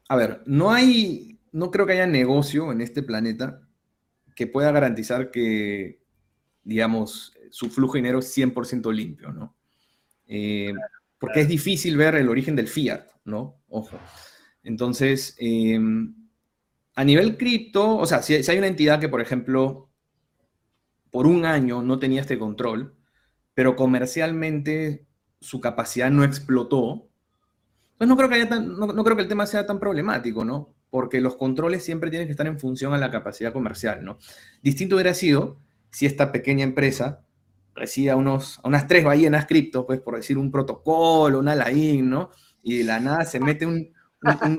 a 0.09 0.17
ver, 0.17 0.43
no 0.47 0.71
hay, 0.71 1.39
no 1.53 1.71
creo 1.71 1.87
que 1.87 1.93
haya 1.93 2.07
negocio 2.07 2.71
en 2.73 2.81
este 2.81 3.03
planeta 3.03 3.64
que 4.35 4.47
pueda 4.47 4.73
garantizar 4.73 5.31
que, 5.31 6.01
digamos, 6.63 7.35
su 7.51 7.71
flujo 7.71 7.95
de 7.95 8.01
dinero 8.01 8.19
es 8.19 8.37
100% 8.37 8.93
limpio, 8.93 9.33
¿no? 9.33 9.57
Eh, 10.27 10.73
porque 11.19 11.41
es 11.41 11.49
difícil 11.49 11.97
ver 11.97 12.17
el 12.17 12.29
origen 12.29 12.57
del 12.57 12.69
fiat, 12.69 13.07
¿no? 13.25 13.63
Ojo. 13.69 13.99
Entonces, 14.63 15.37
em, 15.39 16.15
a 16.95 17.05
nivel 17.05 17.37
cripto, 17.37 17.97
o 17.97 18.07
sea, 18.07 18.23
si, 18.23 18.35
hay 18.35 18.59
una 18.59 18.67
entidad 18.67 19.01
que, 19.01 19.09
por 19.09 19.21
ejemplo, 19.21 19.91
por 21.11 21.27
un 21.27 21.45
año 21.45 21.83
no 21.83 21.99
tenía 21.99 22.21
este 22.21 22.39
control, 22.39 22.97
pero 23.55 23.77
comercialmente 23.77 25.07
su 25.41 25.61
capacidad 25.61 26.11
no 26.11 26.25
explotó, 26.25 27.09
pues 27.97 28.09
no 28.09 28.17
creo, 28.17 28.29
que 28.29 28.45
no, 28.47 29.05
creo 29.05 29.17
que 29.17 29.23
el 29.23 29.29
tema 29.29 29.47
sea 29.47 29.67
tan 29.67 29.79
problemático, 29.79 30.45
¿no? 30.45 30.74
Porque 30.95 31.21
los 31.21 31.35
controles 31.35 31.85
siempre 31.85 32.09
tienen 32.09 32.29
que 32.29 32.31
estar 32.31 32.47
en 32.47 32.61
función 32.61 32.95
a 32.95 32.99
la 32.99 33.11
capacidad 33.11 33.53
comercial, 33.53 34.05
¿no? 34.05 34.17
Distinto 34.63 34.95
hubiera 34.95 35.13
sido 35.13 35.59
si 35.91 36.07
esta 36.07 36.31
pequeña 36.31 36.63
empresa 36.63 37.25
recibe 37.75 38.15
unos, 38.15 38.61
a 38.63 38.69
unas 38.69 38.87
tres 38.87 39.03
ballenas 39.03 39.47
cripto, 39.47 39.89
pues 39.89 39.99
por 39.99 40.15
decir 40.15 40.39
un 40.39 40.53
protocolo, 40.53 41.41
una 41.41 41.57
LAIN, 41.57 42.09
¿no? 42.09 42.31
Y 42.63 42.79
de 42.79 42.85
la 42.85 43.01
nada 43.01 43.25
se 43.25 43.41
mete 43.41 43.67
un, 43.67 43.93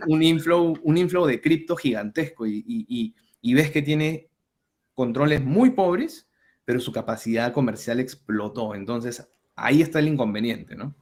un, 0.08 0.24
inflow, 0.24 0.78
un 0.84 0.98
inflow 0.98 1.26
de 1.26 1.40
cripto 1.40 1.78
gigantesco 1.78 2.46
y, 2.46 2.66
y, 2.68 3.16
y, 3.42 3.54
ves 3.54 3.72
que 3.72 3.82
tiene 3.82 4.30
controles 4.94 5.42
muy 5.42 5.70
pobres, 5.70 6.28
pero 6.66 6.82
su 6.82 6.92
capacidad 6.92 7.54
comercial 7.54 8.02
explotó. 8.02 8.76
Entonces, 8.76 9.26
ahí 9.56 9.82
está 9.82 10.00
el 10.00 10.10
inconveniente, 10.10 10.76
¿no? 10.76 10.94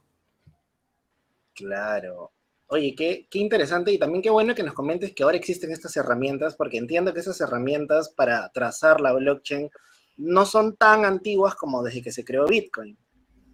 Claro. 1.54 2.33
Oye, 2.74 2.92
qué, 2.96 3.28
qué, 3.30 3.38
interesante 3.38 3.92
y 3.92 3.98
también 3.98 4.20
qué 4.20 4.30
bueno 4.30 4.52
que 4.52 4.64
nos 4.64 4.74
comentes 4.74 5.14
que 5.14 5.22
ahora 5.22 5.36
existen 5.36 5.70
estas 5.70 5.96
herramientas, 5.96 6.56
porque 6.56 6.76
entiendo 6.76 7.14
que 7.14 7.20
esas 7.20 7.40
herramientas 7.40 8.08
para 8.08 8.48
trazar 8.48 9.00
la 9.00 9.12
blockchain 9.12 9.70
no 10.16 10.44
son 10.44 10.74
tan 10.74 11.04
antiguas 11.04 11.54
como 11.54 11.84
desde 11.84 12.02
que 12.02 12.10
se 12.10 12.24
creó 12.24 12.46
Bitcoin. 12.46 12.98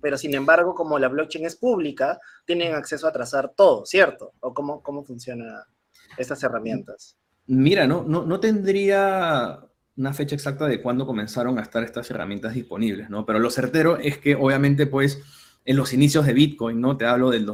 Pero 0.01 0.17
sin 0.17 0.35
embargo, 0.35 0.75
como 0.75 0.99
la 0.99 1.09
blockchain 1.09 1.45
es 1.45 1.57
pública, 1.57 2.19
tienen 2.47 2.73
acceso 2.73 3.07
a 3.07 3.13
trazar 3.13 3.53
todo, 3.55 3.85
¿cierto? 3.85 4.33
¿O 4.41 4.55
cómo, 4.55 4.83
cómo 4.83 5.05
funcionan 5.05 5.65
estas 6.17 6.43
herramientas? 6.43 7.19
Mira, 7.47 7.87
no, 7.87 8.03
no, 8.03 8.25
no 8.25 8.41
tendría 8.41 9.61
una 9.99 10.15
fecha 10.15 10.35
exacta 10.35 10.67
de 10.67 10.81
cuándo 10.81 11.05
comenzaron 11.05 11.59
a 11.59 11.63
estar 11.63 11.83
estas 11.83 12.11
herramientas 12.11 12.55
disponibles, 12.55 13.11
¿no? 13.11 13.27
Pero 13.27 13.39
lo 13.39 13.51
certero 13.51 13.99
es 13.99 14.17
que 14.17 14.35
obviamente, 14.35 14.87
pues, 14.87 15.21
en 15.67 15.77
los 15.77 15.93
inicios 15.93 16.25
de 16.25 16.33
Bitcoin, 16.33 16.81
¿no? 16.81 16.97
Te 16.97 17.05
hablo 17.05 17.29
del 17.29 17.45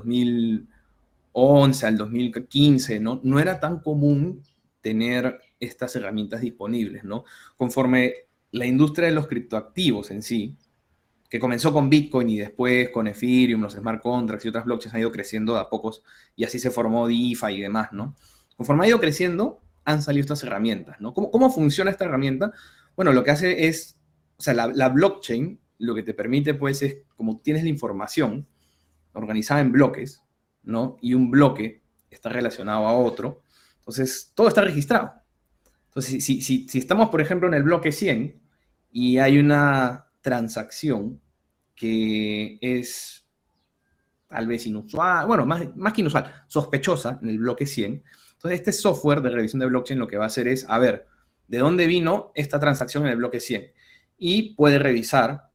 2011 1.37 1.87
al 1.87 1.99
2015, 1.99 2.99
¿no? 2.99 3.21
No 3.23 3.39
era 3.39 3.61
tan 3.61 3.81
común 3.81 4.43
tener 4.81 5.39
estas 5.61 5.95
herramientas 5.95 6.41
disponibles, 6.41 7.05
¿no? 7.05 7.25
Conforme 7.57 8.15
la 8.53 8.65
industria 8.65 9.09
de 9.09 9.15
los 9.15 9.27
criptoactivos 9.27 10.11
en 10.11 10.23
sí, 10.23 10.57
que 11.29 11.39
comenzó 11.39 11.73
con 11.73 11.91
Bitcoin 11.91 12.31
y 12.31 12.39
después 12.39 12.89
con 12.89 13.07
Ethereum, 13.07 13.61
los 13.61 13.75
smart 13.75 14.01
contracts 14.01 14.47
y 14.47 14.49
otras 14.49 14.65
blockchains 14.65 14.95
ha 14.95 15.01
ido 15.01 15.13
creciendo 15.13 15.57
a 15.57 15.69
pocos 15.69 16.03
y 16.37 16.45
así 16.45 16.59
se 16.59 16.71
formó 16.71 17.07
DeFi 17.07 17.53
y 17.53 17.61
demás, 17.61 17.93
¿no? 17.93 18.15
Conforme 18.57 18.87
ha 18.87 18.89
ido 18.89 19.01
creciendo, 19.01 19.61
han 19.85 20.03
salido 20.03 20.23
estas 20.23 20.43
herramientas, 20.43 21.01
¿no? 21.01 21.13
¿Cómo, 21.13 21.31
cómo 21.31 21.51
funciona 21.51 21.91
esta 21.91 22.07
herramienta? 22.07 22.53
Bueno, 22.95 23.13
lo 23.13 23.23
que 23.25 23.33
hace 23.33 23.67
es, 23.67 23.99
o 24.39 24.43
sea, 24.43 24.55
la, 24.55 24.69
la 24.69 24.89
blockchain 24.89 25.61
lo 25.79 25.95
que 25.95 26.03
te 26.03 26.15
permite, 26.15 26.55
pues, 26.55 26.81
es 26.81 26.99
como 27.17 27.39
tienes 27.41 27.63
la 27.63 27.69
información 27.69 28.47
organizada 29.13 29.61
en 29.61 29.73
bloques, 29.73 30.23
¿no? 30.67 30.99
Y 31.01 31.15
un 31.15 31.31
bloque 31.31 31.83
está 32.11 32.29
relacionado 32.29 32.87
a 32.87 32.93
otro, 32.93 33.43
entonces 33.79 34.33
todo 34.35 34.49
está 34.49 34.61
registrado. 34.61 35.13
Entonces, 35.87 36.23
si, 36.23 36.43
si, 36.43 36.69
si 36.69 36.79
estamos, 36.79 37.09
por 37.09 37.23
ejemplo, 37.23 37.49
en 37.49 37.55
el 37.55 37.63
bloque 37.63 37.93
100 37.93 38.39
y 38.91 39.19
hay 39.19 39.39
una 39.39 40.07
transacción 40.21 41.21
que 41.75 42.59
es 42.61 43.25
tal 44.29 44.47
vez 44.47 44.67
inusual, 44.67 45.27
bueno, 45.27 45.47
más, 45.47 45.75
más 45.77 45.93
que 45.93 46.01
inusual, 46.03 46.45
sospechosa 46.49 47.19
en 47.23 47.31
el 47.31 47.39
bloque 47.39 47.65
100, 47.65 48.03
entonces 48.35 48.61
este 48.61 48.73
software 48.73 49.23
de 49.23 49.31
revisión 49.31 49.61
de 49.61 49.67
blockchain 49.67 49.99
lo 49.99 50.09
que 50.09 50.19
va 50.19 50.25
a 50.25 50.27
hacer 50.27 50.49
es, 50.49 50.67
a 50.69 50.79
ver, 50.79 51.07
¿de 51.49 51.59
dónde 51.59 51.87
vino 51.87 52.33
esta 52.35 52.61
transacción 52.61 53.05
en 53.05 53.13
el 53.13 53.17
bloque 53.17 53.41
100? 53.41 53.73
Y 54.19 54.55
puede 54.55 54.79
revisar 54.79 55.51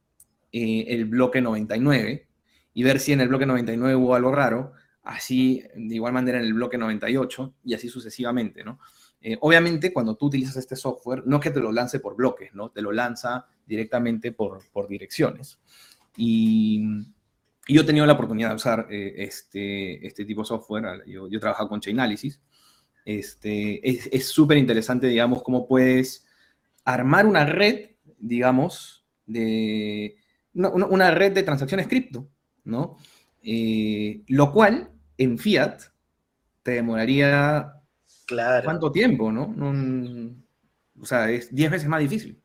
eh, 0.51 0.85
el 0.87 1.05
bloque 1.05 1.41
99 1.41 2.27
y 2.73 2.83
ver 2.83 2.99
si 2.99 3.13
en 3.13 3.21
el 3.21 3.27
bloque 3.27 3.45
99 3.45 3.95
hubo 3.95 4.15
algo 4.15 4.31
raro, 4.31 4.73
así 5.03 5.63
de 5.75 5.95
igual 5.95 6.13
manera 6.13 6.39
en 6.39 6.45
el 6.45 6.53
bloque 6.53 6.77
98 6.77 7.55
y 7.63 7.73
así 7.73 7.89
sucesivamente, 7.89 8.63
¿no? 8.63 8.79
Eh, 9.23 9.37
obviamente, 9.41 9.93
cuando 9.93 10.15
tú 10.15 10.27
utilizas 10.27 10.57
este 10.57 10.75
software, 10.75 11.23
no 11.25 11.37
es 11.37 11.43
que 11.43 11.51
te 11.51 11.59
lo 11.59 11.71
lance 11.71 11.99
por 11.99 12.15
bloques, 12.15 12.53
¿no? 12.53 12.71
Te 12.71 12.81
lo 12.81 12.91
lanza 12.91 13.45
directamente 13.65 14.31
por, 14.31 14.61
por 14.71 14.87
direcciones. 14.87 15.59
Y, 16.17 16.83
yo 17.67 17.81
he 17.81 17.85
tenido 17.85 18.07
la 18.07 18.13
oportunidad 18.13 18.49
de 18.49 18.55
usar 18.55 18.87
eh, 18.89 19.13
este, 19.17 20.05
este 20.05 20.25
tipo 20.25 20.41
de 20.41 20.47
software. 20.47 21.03
Yo, 21.05 21.29
yo 21.29 21.37
he 21.37 21.39
trabajado 21.39 21.69
con 21.69 21.79
Chainalysis. 21.79 22.41
Este, 23.05 23.87
es 23.87 24.25
súper 24.27 24.57
interesante, 24.57 25.07
digamos, 25.07 25.43
cómo 25.43 25.67
puedes 25.67 26.25
armar 26.83 27.25
una 27.25 27.45
red, 27.45 27.91
digamos, 28.17 29.05
de, 29.25 30.17
una, 30.53 31.11
red 31.11 31.31
de 31.31 31.43
transacciones 31.43 31.87
cripto, 31.87 32.27
¿no? 32.63 32.97
Eh, 33.43 34.21
lo 34.27 34.51
cual 34.51 34.91
en 35.17 35.37
fiat 35.37 35.81
te 36.63 36.71
demoraría 36.71 37.73
claro. 38.27 38.65
cuánto 38.65 38.91
tiempo, 38.91 39.31
¿no? 39.31 39.55
o 41.01 41.05
sea, 41.05 41.29
es 41.29 41.53
10 41.53 41.71
veces 41.71 41.87
más 41.87 42.01
difícil. 42.01 42.39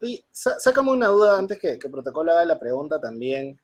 Y 0.00 0.24
sácame 0.30 0.92
una 0.92 1.08
duda 1.08 1.38
antes 1.38 1.58
que, 1.58 1.78
que 1.78 1.88
Protocolo 1.88 2.32
haga 2.32 2.44
la 2.44 2.58
pregunta 2.58 3.00
también. 3.00 3.58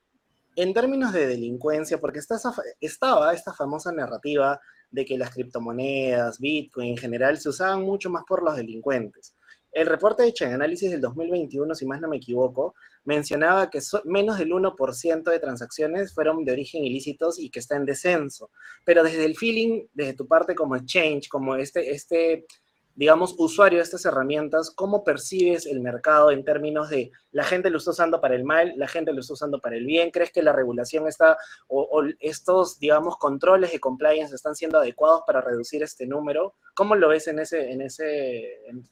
En 0.56 0.72
términos 0.72 1.12
de 1.12 1.26
delincuencia, 1.26 2.00
porque 2.00 2.20
está 2.20 2.36
estaba 2.80 3.32
esta 3.32 3.52
famosa 3.52 3.92
narrativa 3.92 4.60
de 4.90 5.04
que 5.04 5.18
las 5.18 5.30
criptomonedas, 5.30 6.38
Bitcoin 6.38 6.90
en 6.90 6.96
general, 6.96 7.38
se 7.38 7.48
usaban 7.48 7.82
mucho 7.82 8.10
más 8.10 8.24
por 8.26 8.42
los 8.42 8.56
delincuentes. 8.56 9.34
El 9.74 9.86
reporte 9.86 10.22
de 10.22 10.32
Chain 10.32 10.52
Análisis 10.52 10.88
del 10.88 11.00
2021, 11.00 11.74
si 11.74 11.84
más 11.84 12.00
no 12.00 12.08
me 12.08 12.18
equivoco, 12.18 12.76
mencionaba 13.04 13.68
que 13.70 13.80
menos 14.04 14.38
del 14.38 14.52
1% 14.52 15.24
de 15.24 15.38
transacciones 15.40 16.14
fueron 16.14 16.44
de 16.44 16.52
origen 16.52 16.84
ilícitos 16.84 17.40
y 17.40 17.50
que 17.50 17.58
está 17.58 17.74
en 17.74 17.84
descenso. 17.84 18.52
Pero 18.84 19.02
desde 19.02 19.24
el 19.24 19.36
feeling, 19.36 19.86
desde 19.92 20.14
tu 20.14 20.28
parte 20.28 20.54
como 20.54 20.76
exchange, 20.76 21.28
como 21.28 21.56
este, 21.56 21.90
este 21.90 22.46
digamos, 22.94 23.34
usuario 23.38 23.78
de 23.78 23.82
estas 23.82 24.04
herramientas, 24.04 24.70
¿cómo 24.70 25.02
percibes 25.02 25.66
el 25.66 25.80
mercado 25.80 26.30
en 26.30 26.44
términos 26.44 26.88
de 26.90 27.10
la 27.32 27.42
gente 27.42 27.68
lo 27.68 27.78
está 27.78 27.90
usando 27.90 28.20
para 28.20 28.36
el 28.36 28.44
mal, 28.44 28.72
la 28.76 28.86
gente 28.86 29.12
lo 29.12 29.20
está 29.20 29.32
usando 29.32 29.58
para 29.58 29.76
el 29.76 29.84
bien? 29.84 30.12
¿Crees 30.12 30.30
que 30.30 30.42
la 30.42 30.52
regulación 30.52 31.08
está, 31.08 31.36
o, 31.66 32.04
estos, 32.20 32.78
digamos, 32.78 33.16
controles 33.16 33.72
de 33.72 33.80
compliance 33.80 34.32
están 34.32 34.54
siendo 34.54 34.78
adecuados 34.78 35.22
para 35.26 35.40
reducir 35.40 35.82
este 35.82 36.06
número? 36.06 36.54
¿Cómo 36.76 36.94
lo 36.94 37.08
ves 37.08 37.26
en 37.26 37.40
ese, 37.40 37.72
en 37.72 37.80
ese, 37.80 38.68
en 38.68 38.88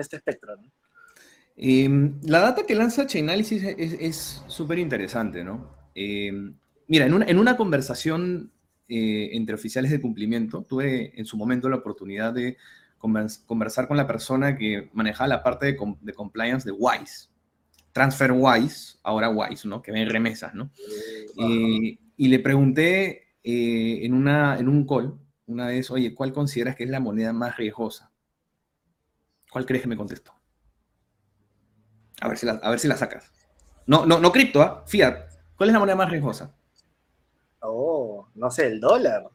este 0.00 0.16
espectro? 0.16 0.54
Em, 1.56 2.20
la 2.22 2.40
data 2.40 2.66
que 2.66 2.74
lanza 2.74 3.06
Chainalysis 3.06 3.62
es 3.64 4.42
súper 4.46 4.78
interesante, 4.78 5.42
¿no? 5.42 5.74
Em, 5.94 6.54
mira, 6.86 7.06
en 7.06 7.14
una, 7.14 7.24
en 7.26 7.38
una 7.38 7.56
conversación 7.56 8.52
eh, 8.88 9.30
entre 9.32 9.56
oficiales 9.56 9.90
de 9.90 10.00
cumplimiento, 10.00 10.62
tuve 10.62 11.18
en 11.18 11.26
su 11.26 11.36
momento 11.36 11.68
la 11.68 11.76
oportunidad 11.76 12.32
de 12.32 12.56
conversar 12.98 13.88
con 13.88 13.96
la 13.96 14.06
persona 14.06 14.56
que 14.56 14.90
manejaba 14.92 15.28
la 15.28 15.42
parte 15.42 15.66
de, 15.66 16.14
compliance 16.14 16.68
de 16.68 16.72
WISE. 16.72 17.28
TransferWise, 17.92 18.98
ahora 19.02 19.30
WISE, 19.30 19.66
¿no? 19.66 19.82
Que 19.82 19.90
ven 19.90 20.08
remesas, 20.08 20.54
¿no? 20.54 20.70
Eh, 21.38 21.98
y 22.16 22.28
le 22.28 22.38
pregunté 22.38 23.34
eh, 23.42 24.04
en, 24.04 24.14
una, 24.14 24.58
en 24.58 24.68
un 24.68 24.86
call, 24.86 25.14
una 25.46 25.66
vez, 25.68 25.90
oye, 25.90 26.14
¿cuál 26.14 26.32
consideras 26.32 26.76
que 26.76 26.84
es 26.84 26.90
la 26.90 27.00
moneda 27.00 27.32
más 27.32 27.56
riesgosa? 27.56 28.12
¿Cuál 29.56 29.64
crees 29.64 29.80
que 29.80 29.88
me 29.88 29.96
contestó? 29.96 30.34
A 32.20 32.28
ver 32.28 32.36
si 32.36 32.44
la, 32.44 32.60
a 32.62 32.68
ver 32.68 32.78
si 32.78 32.88
la 32.88 32.96
sacas. 32.98 33.32
No, 33.86 34.04
no, 34.04 34.20
no 34.20 34.30
cripto, 34.30 34.60
¿ah? 34.60 34.84
Fiat. 34.86 35.30
¿Cuál 35.56 35.70
es 35.70 35.72
la 35.72 35.78
moneda 35.78 35.96
más 35.96 36.10
riesgosa? 36.10 36.54
Oh, 37.60 38.28
no 38.34 38.50
sé, 38.50 38.66
el 38.66 38.80
dólar. 38.80 39.30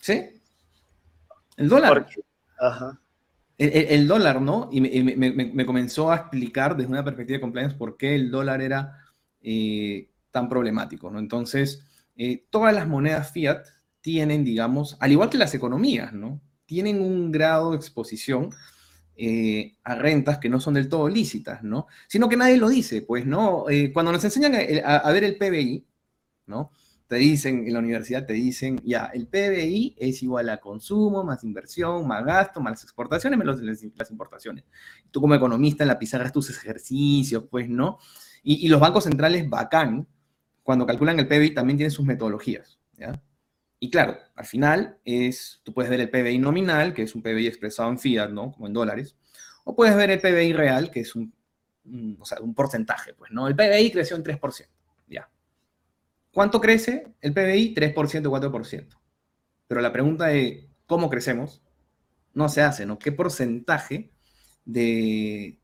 ¿Sí? 0.00 0.30
El 1.58 1.68
dólar. 1.68 2.06
Ajá. 2.58 2.98
El, 3.58 4.08
dólar, 4.08 4.40
¿no? 4.40 4.70
Y 4.72 4.80
me, 4.80 5.66
comenzó 5.66 6.10
a 6.10 6.16
explicar 6.16 6.74
desde 6.74 6.90
una 6.90 7.04
perspectiva 7.04 7.36
de 7.36 7.42
compliance 7.42 7.76
por 7.76 7.98
qué 7.98 8.14
el 8.14 8.30
dólar 8.30 8.62
era 8.62 8.98
eh, 9.42 10.08
tan 10.30 10.48
problemático, 10.48 11.10
¿no? 11.10 11.18
Entonces, 11.18 11.84
eh, 12.16 12.46
todas 12.48 12.74
las 12.74 12.88
monedas 12.88 13.30
fiat 13.30 13.66
tienen, 14.00 14.42
digamos, 14.42 14.96
al 15.00 15.12
igual 15.12 15.28
que 15.28 15.36
las 15.36 15.54
economías, 15.54 16.14
¿no? 16.14 16.40
Tienen 16.64 17.02
un 17.02 17.30
grado 17.30 17.72
de 17.72 17.76
exposición 17.76 18.54
eh, 19.16 19.76
a 19.84 19.94
rentas 19.94 20.38
que 20.38 20.48
no 20.48 20.60
son 20.60 20.74
del 20.74 20.88
todo 20.88 21.08
lícitas, 21.08 21.62
¿no? 21.62 21.86
Sino 22.08 22.28
que 22.28 22.36
nadie 22.36 22.56
lo 22.56 22.68
dice, 22.68 23.02
pues, 23.02 23.26
¿no? 23.26 23.64
cuando 23.92 24.12
nos 24.12 24.24
enseñan 24.24 24.54
a, 24.84 25.10
ver 25.12 25.24
el 25.24 25.36
PBI, 25.36 25.86
¿no? 26.46 26.70
te 27.08 27.16
dicen, 27.16 27.66
en 27.66 27.72
la 27.72 27.78
universidad 27.78 28.26
te 28.26 28.32
dicen, 28.32 28.80
ya, 28.84 29.06
el 29.14 29.28
PBI 29.28 29.94
es 29.98 30.22
igual 30.22 30.48
a 30.48 30.58
consumo, 30.58 31.22
más 31.22 31.44
inversión, 31.44 32.06
más 32.06 32.24
gasto, 32.24 32.60
más 32.60 32.82
exportaciones, 32.82 33.38
menos 33.38 33.60
las 33.62 34.10
importaciones. 34.10 34.64
Tú 35.10 35.20
como 35.20 35.34
economista 35.34 35.84
en 35.84 35.88
la 35.88 35.98
pizarra 35.98 36.30
tus 36.32 36.50
ejercicios, 36.50 37.44
pues, 37.48 37.68
¿no? 37.68 37.98
Y, 38.42 38.68
los 38.68 38.80
bancos 38.80 39.04
centrales, 39.04 39.48
bacán, 39.48 40.06
cuando 40.62 40.86
calculan 40.86 41.18
el 41.18 41.28
PBI 41.28 41.54
también 41.54 41.76
tienen 41.76 41.90
sus 41.90 42.04
metodologías, 42.04 42.78
¿ya? 42.96 43.20
Y 43.78 43.90
claro, 43.90 44.18
al 44.34 44.46
final 44.46 44.98
es, 45.04 45.60
tú 45.62 45.72
puedes 45.74 45.90
ver 45.90 46.00
el 46.00 46.10
PBI 46.10 46.38
nominal, 46.38 46.94
que 46.94 47.02
es 47.02 47.14
un 47.14 47.22
PBI 47.22 47.46
expresado 47.46 47.90
en 47.90 47.98
fiat, 47.98 48.30
¿no? 48.30 48.52
Como 48.52 48.66
en 48.66 48.72
dólares, 48.72 49.16
o 49.64 49.74
puedes 49.76 49.94
ver 49.96 50.10
el 50.10 50.20
PBI 50.20 50.52
real, 50.52 50.90
que 50.90 51.00
es 51.00 51.14
un, 51.14 51.34
o 52.18 52.24
sea, 52.24 52.40
un 52.40 52.54
porcentaje, 52.54 53.14
pues, 53.14 53.30
¿no? 53.32 53.48
El 53.48 53.56
PBI 53.56 53.90
creció 53.90 54.16
en 54.16 54.24
3%, 54.24 54.68
ya. 55.08 55.28
¿Cuánto 56.32 56.60
crece 56.60 57.14
el 57.20 57.32
PBI? 57.32 57.74
3%, 57.74 57.94
4%. 57.94 58.86
Pero 59.66 59.80
la 59.80 59.92
pregunta 59.92 60.26
de 60.26 60.68
cómo 60.86 61.10
crecemos 61.10 61.62
no 62.34 62.48
se 62.48 62.62
hace, 62.62 62.86
¿no? 62.86 62.98
¿Qué 62.98 63.12
porcentaje 63.12 64.10
de, 64.64 65.58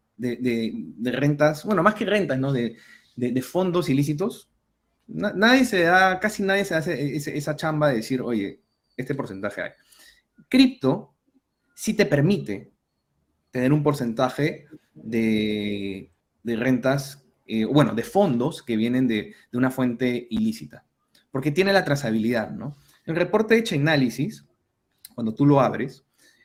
rentas, 1.02 1.64
bueno, 1.64 1.82
más 1.82 1.94
que 1.94 2.06
rentas, 2.06 2.38
¿no? 2.38 2.52
De, 2.52 2.76
fondos 3.42 3.88
ilícitos, 3.88 4.48
nadie 5.06 5.64
se 5.64 5.82
da, 5.82 6.18
casi 6.20 6.42
nadie 6.42 6.64
se 6.64 6.74
hace 6.74 7.16
esa 7.16 7.56
chamba 7.56 7.88
de 7.88 7.96
decir, 7.96 8.20
oye, 8.22 8.60
este 8.96 9.14
porcentaje 9.14 9.62
hay. 9.62 9.70
Cripto 10.48 11.14
sí 11.74 11.94
te 11.94 12.06
permite 12.06 12.72
tener 13.50 13.72
un 13.72 13.82
porcentaje 13.82 14.66
de, 14.94 16.10
de 16.42 16.56
rentas 16.56 17.22
eh, 17.46 17.64
bueno, 17.64 17.94
de 17.94 18.04
fondos 18.04 18.62
que 18.62 18.76
vienen 18.76 19.08
de, 19.08 19.34
una 19.52 19.70
fuente 19.70 20.26
ilícita, 20.30 20.86
porque 21.30 21.50
tiene 21.50 21.72
la 21.72 21.84
trazabilidad, 21.84 22.50
¿no? 22.50 22.76
El 23.04 23.16
reporte 23.16 23.54
de 23.54 23.64
Chainalysis, 23.64 24.46
cuando 25.14 25.34
tú 25.34 25.44
lo 25.44 25.60
abres, 25.60 26.04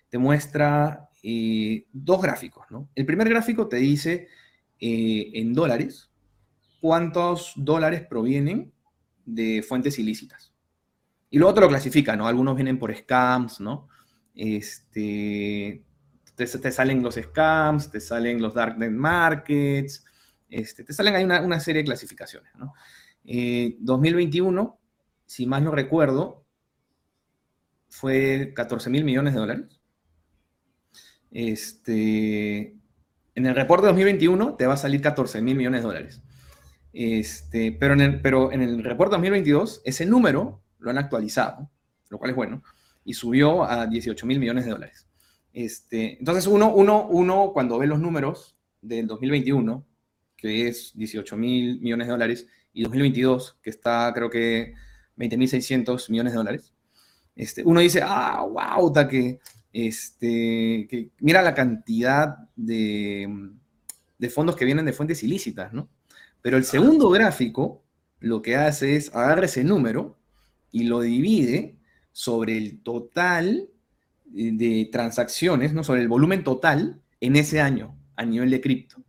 te 0.09 0.17
muestra 0.17 1.07
eh, 1.21 1.85
dos 1.93 2.21
gráficos, 2.21 2.65
¿no? 2.71 2.89
El 2.95 3.05
primer 3.05 3.29
gráfico 3.29 3.67
te 3.67 3.77
dice 3.77 4.27
eh, 4.79 5.31
en 5.35 5.53
dólares 5.53 6.09
cuántos 6.79 7.53
dólares 7.55 8.05
provienen 8.07 8.73
de 9.25 9.63
fuentes 9.67 9.99
ilícitas. 9.99 10.53
Y 11.29 11.39
luego 11.39 11.53
te 11.53 11.61
lo 11.61 11.69
clasifica, 11.69 12.15
¿no? 12.15 12.27
Algunos 12.27 12.55
vienen 12.55 12.79
por 12.79 12.95
scams, 12.95 13.59
¿no? 13.59 13.89
Este, 14.33 15.83
te, 16.35 16.71
salen 16.71 17.01
los 17.01 17.15
scams, 17.15 17.89
te 17.89 17.99
salen 17.99 18.41
los 18.41 18.53
darknet 18.53 18.91
markets, 18.91 20.05
este, 20.49 20.83
te 20.83 20.93
salen 20.93 21.15
ahí 21.15 21.23
una, 21.23 21.59
serie 21.59 21.81
de 21.81 21.85
clasificaciones. 21.85 22.51
¿no? 22.55 22.73
2021, 23.23 24.61
eh, 24.61 24.87
si 25.25 25.47
más 25.47 25.61
no 25.63 25.71
recuerdo, 25.71 26.45
fue 27.89 28.53
14 28.55 28.89
mil 28.89 29.03
millones 29.03 29.33
de 29.33 29.39
dólares. 29.39 29.81
Este, 31.31 32.75
en 33.35 33.45
el 33.45 33.55
reporte 33.55 33.87
de 33.87 33.93
2021 33.93 34.55
te 34.55 34.67
va 34.67 34.75
a 34.75 34.77
salir 34.77 35.01
14 35.01 35.41
mil 35.41 35.57
millones 35.57 35.81
de 35.81 35.87
dólares. 35.87 36.21
Este, 36.93 37.71
pero, 37.71 37.93
en 37.93 38.02
el, 38.02 38.21
pero 38.21 38.52
en 38.52 38.62
el 38.62 38.84
reporte 38.84 39.15
2022, 39.15 39.82
ese 39.86 40.06
número 40.06 40.62
lo 40.80 40.89
han 40.89 40.97
actualizado, 40.97 41.69
lo 42.10 42.17
cual 42.17 42.32
es 42.32 42.36
bueno, 42.36 42.63
y 43.04 43.13
subió 43.13 43.63
a 43.63 43.88
18 43.88 44.26
mil 44.26 44.39
millones 44.39 44.65
de 44.65 44.71
dólares. 44.71 45.08
Este, 45.54 46.17
entonces, 46.19 46.47
uno, 46.47 46.73
uno, 46.73 47.08
uno, 47.08 47.52
cuando 47.54 47.80
ve 47.80 47.88
los 47.88 48.00
números 48.00 48.56
del 48.82 49.08
2021, 49.08 49.86
que 50.36 50.67
es 50.67 50.91
18 50.95 51.36
mil 51.36 51.80
millones 51.82 52.08
de 52.08 52.12
dólares, 52.12 52.47
y 52.73 52.84
2022, 52.84 53.58
que 53.62 53.71
está 53.71 54.12
creo 54.13 54.30
que 54.30 54.76
20.600 55.17 56.10
millones 56.12 56.34
de 56.34 56.38
dólares, 56.38 56.73
este, 57.36 57.63
uno 57.63 57.80
dice, 57.80 58.02
ah, 58.04 58.43
wow, 58.43 58.93
que, 59.10 59.39
este, 59.73 60.88
que 60.89 61.10
mira 61.19 61.41
la 61.41 61.54
cantidad 61.54 62.38
de, 62.56 63.52
de 64.17 64.30
fondos 64.30 64.56
que 64.56 64.65
vienen 64.65 64.86
de 64.86 64.93
fuentes 64.93 65.23
ilícitas, 65.23 65.73
¿no? 65.73 65.89
Pero 66.47 66.55
el 66.55 66.63
segundo 66.63 67.10
gráfico 67.10 67.83
lo 68.21 68.41
que 68.41 68.55
hace 68.55 68.95
es 68.95 69.13
agarrar 69.13 69.43
ese 69.43 69.65
número 69.65 70.17
y 70.71 70.83
lo 70.83 71.01
divide 71.01 71.75
sobre 72.13 72.57
el 72.57 72.81
total 72.83 73.67
de 74.23 74.88
transacciones, 74.89 75.73
¿no? 75.73 75.83
sobre 75.83 75.99
el 75.99 76.07
volumen 76.07 76.45
total 76.45 77.01
en 77.19 77.36
ese 77.36 77.60
año 77.60 77.99
a 78.15 78.23
nivel 78.23 78.49
de 78.49 78.62
cripto. 78.62 79.03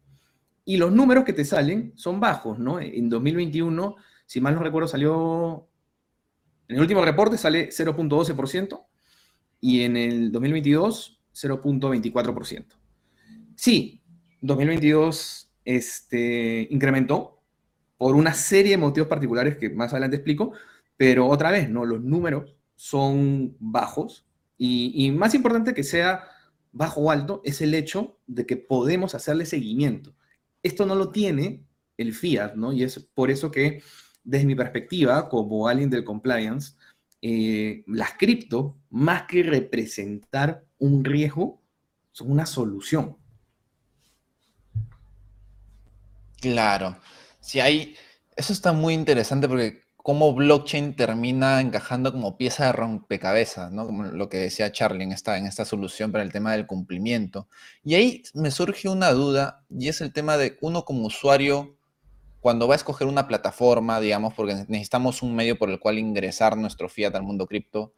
Y 0.65 0.79
los 0.79 0.91
números 0.91 1.23
que 1.23 1.33
te 1.33 1.45
salen 1.45 1.93
son 1.95 2.19
bajos, 2.19 2.59
¿no? 2.59 2.81
En 2.81 3.09
2021, 3.09 3.95
si 4.27 4.41
mal 4.41 4.57
no 4.57 4.65
recuerdo, 4.65 4.89
salió, 4.89 5.69
en 6.67 6.75
el 6.75 6.83
último 6.83 7.05
reporte 7.05 7.39
sale 7.39 7.69
0.12% 7.69 8.85
y 9.61 9.83
en 9.83 9.97
el 9.97 10.33
2022 10.33 11.21
0.24%. 11.35 12.67
Sí, 13.55 14.03
2022 14.41 15.48
este, 15.69 16.67
incrementó 16.71 17.43
por 17.99 18.17
una 18.17 18.33
serie 18.33 18.71
de 18.71 18.79
motivos 18.79 19.07
particulares 19.07 19.59
que 19.59 19.69
más 19.69 19.93
adelante 19.93 20.17
explico, 20.17 20.55
pero 20.97 21.27
otra 21.27 21.51
vez, 21.51 21.69
¿no? 21.69 21.85
Los 21.85 22.03
números 22.03 22.57
son 22.75 23.55
bajos 23.61 24.27
y, 24.57 25.11
más 25.11 25.35
importante 25.35 25.75
que 25.75 25.85
sea 25.85 26.25
bajo 26.73 27.03
o 27.03 27.11
alto 27.11 27.43
es 27.45 27.61
el 27.61 27.75
hecho 27.75 28.19
de 28.27 28.47
que 28.47 28.57
podemos 28.57 29.15
hacerle 29.15 29.45
seguimiento. 29.45 30.15
Esto 30.63 30.87
no 30.87 30.95
lo 30.95 31.11
tiene 31.11 31.67
el 31.99 32.15
fiat, 32.15 32.55
¿no? 32.55 32.73
Y 32.73 32.83
es 32.83 32.99
por 33.15 33.31
eso 33.31 33.51
que, 33.51 33.83
desde 34.25 34.47
mi 34.47 34.55
perspectiva, 34.55 35.29
como 35.29 35.69
alguien 35.69 35.91
del 35.91 36.03
compliance, 36.03 36.77
eh, 37.21 37.85
las 37.87 38.15
cripto, 38.15 38.79
más 38.89 39.25
que 39.25 39.43
representar 39.43 40.65
un 40.79 41.05
riesgo, 41.05 41.61
son 42.11 42.31
una 42.33 42.47
solución. 42.47 43.18
Claro. 46.41 46.97
Si 47.41 47.61
hay, 47.61 47.97
eso 48.37 48.53
está 48.53 48.73
muy 48.73 48.95
interesante 48.95 49.49
porque 49.49 49.83
cómo 49.97 50.33
blockchain 50.33 50.97
termina 50.97 51.61
encajando 51.61 52.13
como 52.13 52.37
pieza 52.39 52.67
de 52.67 52.73
rompecabezas, 52.73 53.73
¿no? 53.73 53.87
Como 53.87 54.05
lo 54.05 54.29
que 54.29 54.39
decía 54.39 54.73
Charlie 54.73 55.05
en 55.05 55.13
esta, 55.13 55.37
en 55.37 55.47
esta 55.47 55.65
solución 55.65 56.13
para 56.13 56.25
el 56.25 56.33
tema 56.33 56.53
del 56.53 56.67
cumplimiento. 56.67 57.49
Y 57.85 57.95
ahí 57.95 58.23
me 58.35 58.51
surge 58.51 58.89
una 58.89 59.13
duda 59.13 59.65
y 59.69 59.89
es 59.89 60.01
el 60.01 60.13
tema 60.13 60.39
de 60.39 60.57
uno 60.61 60.85
como 60.85 61.07
usuario, 61.07 61.77
cuando 62.41 62.69
va 62.69 62.75
a 62.75 62.77
escoger 62.77 63.07
una 63.07 63.27
plataforma, 63.29 64.01
digamos, 64.01 64.33
porque 64.33 64.55
necesitamos 64.69 65.23
un 65.23 65.35
medio 65.35 65.59
por 65.59 65.69
el 65.69 65.79
cual 65.79 65.99
ingresar 65.99 66.57
nuestro 66.57 66.89
fiat 66.89 67.15
al 67.15 67.25
mundo 67.25 67.47
cripto, 67.47 67.93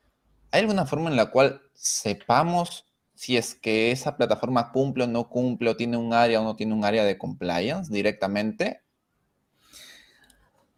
¿hay 0.51 0.63
alguna 0.63 0.87
forma 0.87 1.11
en 1.11 1.17
la 1.17 1.31
cual 1.31 1.63
sepamos 1.75 2.87
si 3.21 3.37
es 3.37 3.55
que 3.55 3.91
esa 3.91 4.17
plataforma 4.17 4.73
cumple 4.73 5.05
o 5.05 5.07
no 5.07 5.29
cumple, 5.29 5.69
o 5.69 5.77
tiene 5.77 5.99
un 5.99 6.15
área 6.15 6.41
o 6.41 6.45
no 6.45 6.57
tiene 6.57 6.73
un 6.73 6.87
área 6.87 7.05
de 7.05 7.19
compliance 7.19 7.93
directamente? 7.93 8.81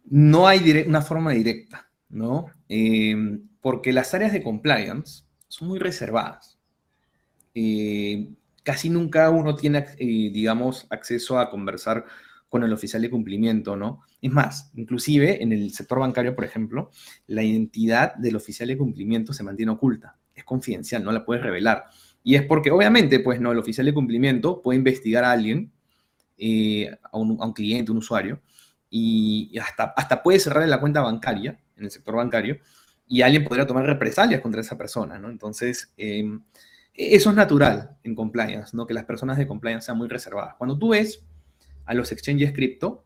No 0.03 0.45
hay 0.45 0.83
una 0.85 1.01
forma 1.01 1.31
directa, 1.31 1.89
¿no? 2.09 2.47
Em, 2.67 3.47
porque 3.61 3.93
las 3.93 4.13
áreas 4.13 4.33
de 4.33 4.43
compliance 4.43 5.23
son 5.47 5.69
muy 5.69 5.79
reservadas. 5.79 6.59
Eh, 7.55 8.27
casi 8.61 8.89
nunca 8.89 9.29
uno 9.29 9.55
tiene, 9.55 9.85
eh, 9.97 10.29
digamos, 10.33 10.85
acceso 10.89 11.39
a 11.39 11.49
conversar 11.49 12.03
con 12.49 12.65
el 12.65 12.73
oficial 12.73 13.01
de 13.01 13.09
cumplimiento, 13.09 13.77
¿no? 13.77 14.01
Es 14.21 14.33
más, 14.33 14.69
inclusive 14.75 15.41
en 15.41 15.53
el 15.53 15.71
sector 15.71 15.99
bancario, 15.99 16.35
por 16.35 16.43
ejemplo, 16.43 16.91
la 17.25 17.41
identidad 17.41 18.15
del 18.15 18.35
oficial 18.35 18.67
de 18.67 18.77
cumplimiento 18.77 19.31
se 19.31 19.43
mantiene 19.43 19.71
oculta, 19.71 20.17
es 20.35 20.43
confidencial, 20.43 21.05
no 21.05 21.13
la 21.13 21.23
puedes 21.23 21.41
revelar. 21.41 21.85
Y 22.23 22.35
es 22.35 22.43
porque, 22.43 22.71
obviamente, 22.71 23.19
pues 23.19 23.39
no, 23.41 23.51
el 23.51 23.59
oficial 23.59 23.85
de 23.85 23.93
cumplimiento 23.93 24.61
puede 24.61 24.77
investigar 24.77 25.23
a 25.23 25.31
alguien, 25.31 25.71
eh, 26.37 26.95
a, 27.11 27.17
un, 27.17 27.37
a, 27.41 27.45
un, 27.45 27.53
cliente, 27.53 27.91
un 27.91 27.97
usuario, 27.97 28.41
y 28.89 29.57
hasta, 29.59 29.93
hasta 29.97 30.21
puede 30.23 30.39
cerrar 30.39 30.67
la 30.67 30.79
cuenta 30.79 31.01
bancaria, 31.01 31.59
en 31.75 31.85
el 31.85 31.91
sector 31.91 32.15
bancario, 32.15 32.59
y 33.07 33.21
alguien 33.21 33.43
podría 33.43 33.67
tomar 33.67 33.85
represalias 33.85 34.41
contra 34.41 34.61
esa 34.61 34.77
persona, 34.77 35.19
¿no? 35.19 35.29
Entonces, 35.29 35.91
em, 35.97 36.41
eso 36.93 37.29
es 37.29 37.35
natural 37.35 37.97
en 38.03 38.15
compliance, 38.15 38.75
¿no? 38.75 38.85
Que 38.85 38.93
las 38.93 39.05
personas 39.05 39.37
de 39.37 39.47
compliance 39.47 39.87
sean 39.87 39.97
muy 39.97 40.07
reservadas. 40.07 40.55
Cuando 40.57 40.77
tú 40.77 40.89
ves 40.89 41.23
a 41.85 41.93
los 41.93 42.11
exchanges 42.11 42.53
cripto, 42.53 43.03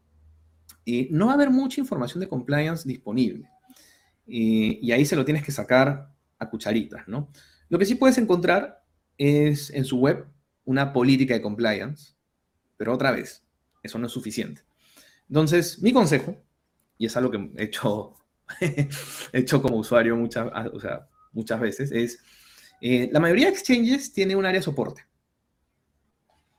eh, 0.86 1.08
no 1.12 1.28
va 1.28 1.32
a 1.34 1.36
haber 1.36 1.50
mucha 1.50 1.82
información 1.82 2.20
de 2.22 2.28
compliance 2.28 2.88
disponible. 2.88 3.50
Eh, 4.28 4.80
y 4.82 4.92
ahí 4.92 5.06
se 5.06 5.16
lo 5.16 5.26
tienes 5.26 5.44
que 5.44 5.52
sacar 5.52 6.10
a 6.38 6.50
cucharitas, 6.50 7.08
¿no? 7.08 7.30
Lo 7.70 7.80
que 7.80 7.86
sí 7.86 7.96
puedes 7.96 8.18
encontrar 8.18 8.77
es 9.18 9.70
en 9.72 9.86
su 9.86 9.98
web 9.98 10.28
una 10.66 10.94
política 10.94 11.34
de 11.34 11.42
compliance, 11.42 12.14
pero 12.76 12.94
otra 12.94 13.12
vez, 13.12 13.44
eso 13.82 13.98
no 13.98 14.08
es 14.08 14.14
suficiente. 14.14 14.62
Entonces, 15.28 15.82
mi 15.82 15.94
consejo, 15.94 16.44
y 16.98 17.06
es 17.06 17.18
algo 17.18 17.32
que 17.32 17.52
he 17.58 17.64
hecho, 17.64 18.16
he 18.62 18.90
hecho 19.34 19.62
como 19.62 19.78
usuario 19.78 20.16
muchas, 20.16 20.48
o 20.74 20.80
sea, 20.80 21.08
muchas 21.32 21.60
veces, 21.60 21.92
es, 21.92 22.20
eh, 22.82 23.10
la 23.12 23.20
mayoría 23.20 23.48
de 23.48 23.54
exchanges 23.54 24.14
tiene 24.14 24.36
un 24.36 24.46
área 24.46 24.60
de 24.60 24.66
soporte. 24.66 25.06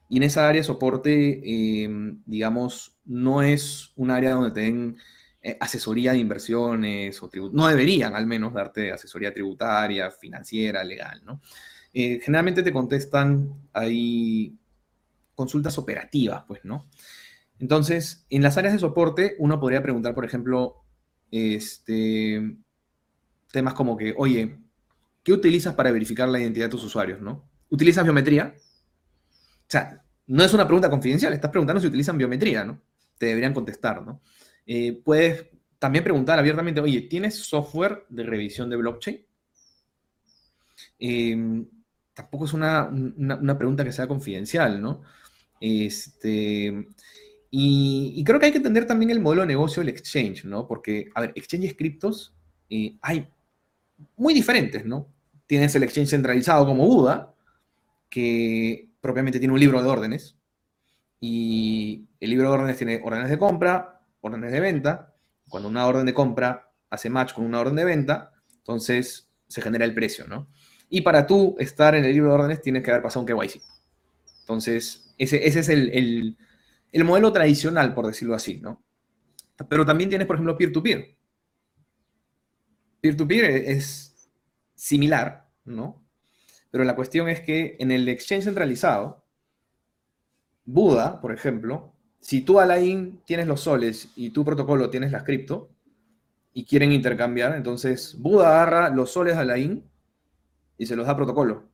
Y 0.09 0.17
en 0.17 0.23
esa 0.23 0.49
área 0.49 0.61
de 0.61 0.67
soporte, 0.67 1.85
em, 1.85 2.23
digamos, 2.25 2.97
no 3.05 3.43
es 3.43 3.93
un 3.97 4.11
área 4.11 4.33
donde 4.33 4.51
te 4.51 4.97
eh, 5.43 5.57
asesoría 5.61 6.13
de 6.13 6.19
inversiones 6.19 7.23
o 7.23 7.31
no 7.53 7.69
deberían 7.69 8.15
al 8.15 8.27
menos 8.27 8.53
darte 8.53 8.91
asesoría 8.91 9.33
tributaria, 9.33 10.11
financiera, 10.11 10.83
legal, 10.83 11.23
¿no? 11.25 11.41
Eh, 11.93 12.21
generalmente 12.23 12.63
te 12.63 12.73
contestan 12.73 13.53
ahí 13.73 14.59
consultas 15.35 15.79
operativas, 15.79 16.45
pues, 16.47 16.65
¿no? 16.65 16.89
Entonces, 17.59 18.27
en 18.31 18.43
las 18.43 18.57
áreas 18.57 18.75
de 18.75 18.81
soporte, 18.81 19.37
uno 19.39 19.59
podría 19.59 19.83
preguntar, 19.83 20.15
por 20.15 20.25
ejemplo, 20.25 20.85
este, 21.31 22.57
temas 23.51 23.75
como 23.75 23.97
que, 23.97 24.15
oye, 24.17 24.59
¿qué 25.23 25.33
utilizas 25.33 25.75
para 25.75 25.91
verificar 25.91 26.29
la 26.29 26.41
identidad 26.41 26.67
de 26.67 26.71
tus 26.71 26.85
usuarios, 26.85 27.21
no? 27.21 27.49
¿Utilizas 27.69 28.05
biometría? 28.05 28.55
O 28.57 29.71
sea, 29.71 30.03
no 30.27 30.45
es 30.45 30.55
una 30.55 30.67
pregunta 30.67 30.91
confidencial, 30.91 31.33
estás 31.33 31.51
preguntando 31.51 31.81
si 31.81 31.87
utilizan 31.87 32.19
biometría, 32.19 32.65
¿no? 32.65 32.81
Te 33.17 33.27
deberían 33.27 33.55
contestar, 33.55 34.03
¿no? 34.03 34.21
Eh, 34.67 35.01
puedes 35.05 35.47
también 35.79 36.05
preguntar 36.05 36.39
abiertamente, 36.39 36.81
oye, 36.81 37.03
¿tienes 37.03 37.37
software 37.37 38.05
de 38.09 38.23
revisión 38.25 38.69
de 38.69 38.77
blockchain? 38.77 39.27
Em, 40.99 41.67
tampoco 42.19 42.47
es 42.47 42.53
una, 42.53 42.91
pregunta 43.57 43.85
que 43.85 43.93
sea 43.93 44.09
confidencial, 44.09 44.83
¿no? 44.83 45.03
Este, 45.61 46.89
y, 47.49 48.25
creo 48.25 48.41
que 48.41 48.47
hay 48.47 48.51
que 48.51 48.59
entender 48.59 48.87
también 48.89 49.11
el 49.11 49.21
modelo 49.21 49.43
de 49.43 49.47
negocio 49.47 49.81
del 49.81 49.91
exchange, 49.91 50.45
¿no? 50.45 50.67
Porque, 50.67 51.11
a 51.15 51.21
ver, 51.21 51.33
exchanges 51.37 51.77
criptos 51.77 52.35
eh, 52.71 52.97
hay 53.03 53.29
muy 54.17 54.35
diferentes, 54.35 54.85
¿no? 54.85 55.07
Tienes 55.47 55.77
el 55.77 55.85
exchange 55.85 56.11
centralizado 56.11 56.67
como 56.67 56.89
Buda, 56.89 57.33
que 58.11 58.89
propiamente 59.01 59.39
tiene 59.39 59.55
un 59.55 59.61
libro 59.61 59.81
de 59.81 59.89
órdenes, 59.89 60.37
y 61.21 62.09
el 62.19 62.31
libro 62.31 62.49
de 62.49 62.55
órdenes 62.55 62.79
tiene 62.79 63.01
órdenes 63.05 63.31
de 63.31 63.39
compra, 63.39 64.01
órdenes 64.23 64.51
de 64.51 64.59
venta. 64.59 65.15
Cuando 65.49 65.69
una 65.69 65.87
orden 65.87 66.05
de 66.05 66.15
compra 66.15 66.69
hace 66.91 67.11
match 67.11 67.33
con 67.33 67.45
una 67.45 67.61
orden 67.61 67.77
de 67.77 67.85
venta, 67.85 68.33
entonces 68.57 69.31
se 69.47 69.63
genera 69.63 69.85
el 69.85 69.95
precio, 69.95 70.27
¿no? 70.27 70.49
Y 70.91 71.03
para 71.03 71.27
tú 71.27 71.57
estar 71.59 71.95
en 71.95 72.05
el 72.05 72.13
libro 72.13 72.31
de 72.31 72.35
órdenes 72.35 72.63
tienes 72.63 72.83
que 72.83 72.91
haber 72.91 73.03
pasado 73.03 73.25
un 73.25 73.27
KYC. 73.27 73.61
Entonces, 74.41 75.15
ese, 75.19 75.47
ese 75.47 75.61
es 75.61 75.69
el, 75.69 76.37
el, 76.93 77.05
modelo 77.05 77.33
tradicional, 77.33 77.95
por 77.95 78.07
decirlo 78.07 78.35
así, 78.35 78.59
¿no? 78.59 78.83
Pero 79.69 79.85
también 79.85 80.09
tienes, 80.09 80.27
por 80.27 80.37
ejemplo, 80.37 80.57
peer-to-peer. 80.57 81.17
Peer-to-peer 83.01 83.45
es 83.71 84.31
similar, 84.75 85.49
¿no? 85.65 86.03
Pero 86.71 86.85
la 86.85 86.97
cuestión 86.97 87.29
es 87.29 87.41
que 87.41 87.77
en 87.79 87.91
el 87.91 88.09
exchange 88.09 88.45
centralizado, 88.45 89.25
Buda, 90.65 91.21
por 91.21 91.33
ejemplo, 91.33 91.95
si 92.21 92.43
tú, 92.43 92.61
Alain, 92.61 93.21
tienes 93.25 93.47
los 93.47 93.61
soles 93.61 94.11
y 94.17 94.31
tu 94.31 94.45
protocolo 94.45 94.91
tienes 94.91 95.13
las 95.13 95.25
cripto 95.25 95.71
y 96.53 96.65
quieren 96.65 96.93
intercambiar, 96.93 97.55
entonces 97.55 98.17
Buda 98.19 98.49
agarra 98.49 98.91
los 98.91 99.11
soles 99.11 99.35
de 99.35 99.41
Alain 99.41 99.85
y 100.79 100.87
se 100.87 100.97
los 100.97 101.07
da 101.07 101.17
protocolo. 101.17 101.69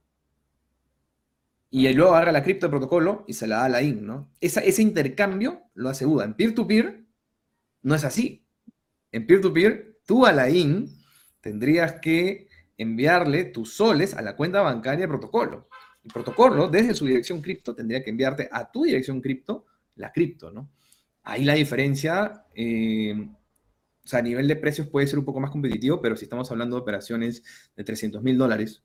Y 1.71 1.93
luego 1.93 2.15
agarra 2.15 2.33
la 2.33 2.43
cripto 2.43 2.67
de 2.67 2.71
protocolo 2.71 3.25
y 3.29 3.35
se 3.35 3.47
la 3.47 3.57
da 3.57 3.65
a 3.67 3.69
la 3.69 3.83
IN, 3.83 4.07
¿no? 4.07 4.31
ese 4.41 4.83
intercambio 4.83 5.63
lo 5.75 5.89
hace 5.89 6.05
Buda. 6.07 6.25
En 6.25 6.35
peer-to-peer 6.35 7.05
no 7.83 7.95
es 7.95 8.05
así. 8.05 8.45
En 9.13 9.27
peer-to-peer, 9.27 9.99
tú 10.07 10.27
a 10.27 10.33
la 10.33 10.51
IN 10.51 10.89
tendrías 11.41 12.01
que 12.01 12.49
enviarle 12.77 13.45
tus 13.45 13.75
soles 13.75 14.15
a 14.15 14.23
la 14.23 14.37
cuenta 14.37 14.63
bancaria 14.63 15.03
de 15.03 15.09
protocolo. 15.09 15.69
El 16.03 16.13
protocolo, 16.13 16.69
desde 16.69 16.95
su 16.95 17.07
dirección 17.07 17.41
cripto, 17.41 17.75
tendría 17.75 18.03
que 18.03 18.11
enviarte 18.11 18.49
a 18.51 18.71
tu 18.71 18.85
dirección 18.85 19.21
cripto 19.21 19.67
la 19.97 20.13
cripto, 20.13 20.51
¿no? 20.51 20.71
Ahí 21.23 21.45
la 21.45 21.55
diferencia, 21.55 22.45
eh, 22.55 23.15
o 24.05 24.09
sea, 24.09 24.19
a 24.19 24.23
nivel 24.23 24.47
de 24.49 24.57
precios 24.57 24.89
puede 24.89 25.07
ser 25.07 25.19
un 25.19 25.25
poco 25.25 25.41
más 25.41 25.51
competitivo, 25.51 26.01
pero 26.01 26.17
si 26.17 26.25
estamos 26.25 26.51
hablando 26.51 26.77
de 26.77 26.83
operaciones 26.83 27.43
de 27.75 27.85
300 27.85 28.23
mil 28.23 28.37
dólares, 28.37 28.83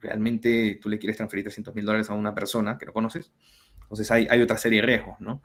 realmente 0.00 0.78
tú 0.82 0.88
le 0.88 0.98
quieres 0.98 1.16
transferir 1.16 1.44
300 1.44 1.74
mil 1.74 1.84
dólares 1.84 2.10
a 2.10 2.14
una 2.14 2.34
persona 2.34 2.78
que 2.78 2.86
no 2.86 2.92
conoces, 2.92 3.32
entonces 3.82 4.10
hay, 4.10 4.26
hay 4.30 4.40
otra 4.40 4.56
serie 4.56 4.80
de 4.80 4.86
riesgos, 4.86 5.20
¿no? 5.20 5.42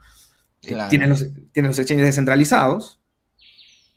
Eh, 0.62 0.76
tienes, 0.90 1.08
los, 1.08 1.20
los 1.20 1.78
exchanges 1.78 2.06
descentralizados, 2.06 3.00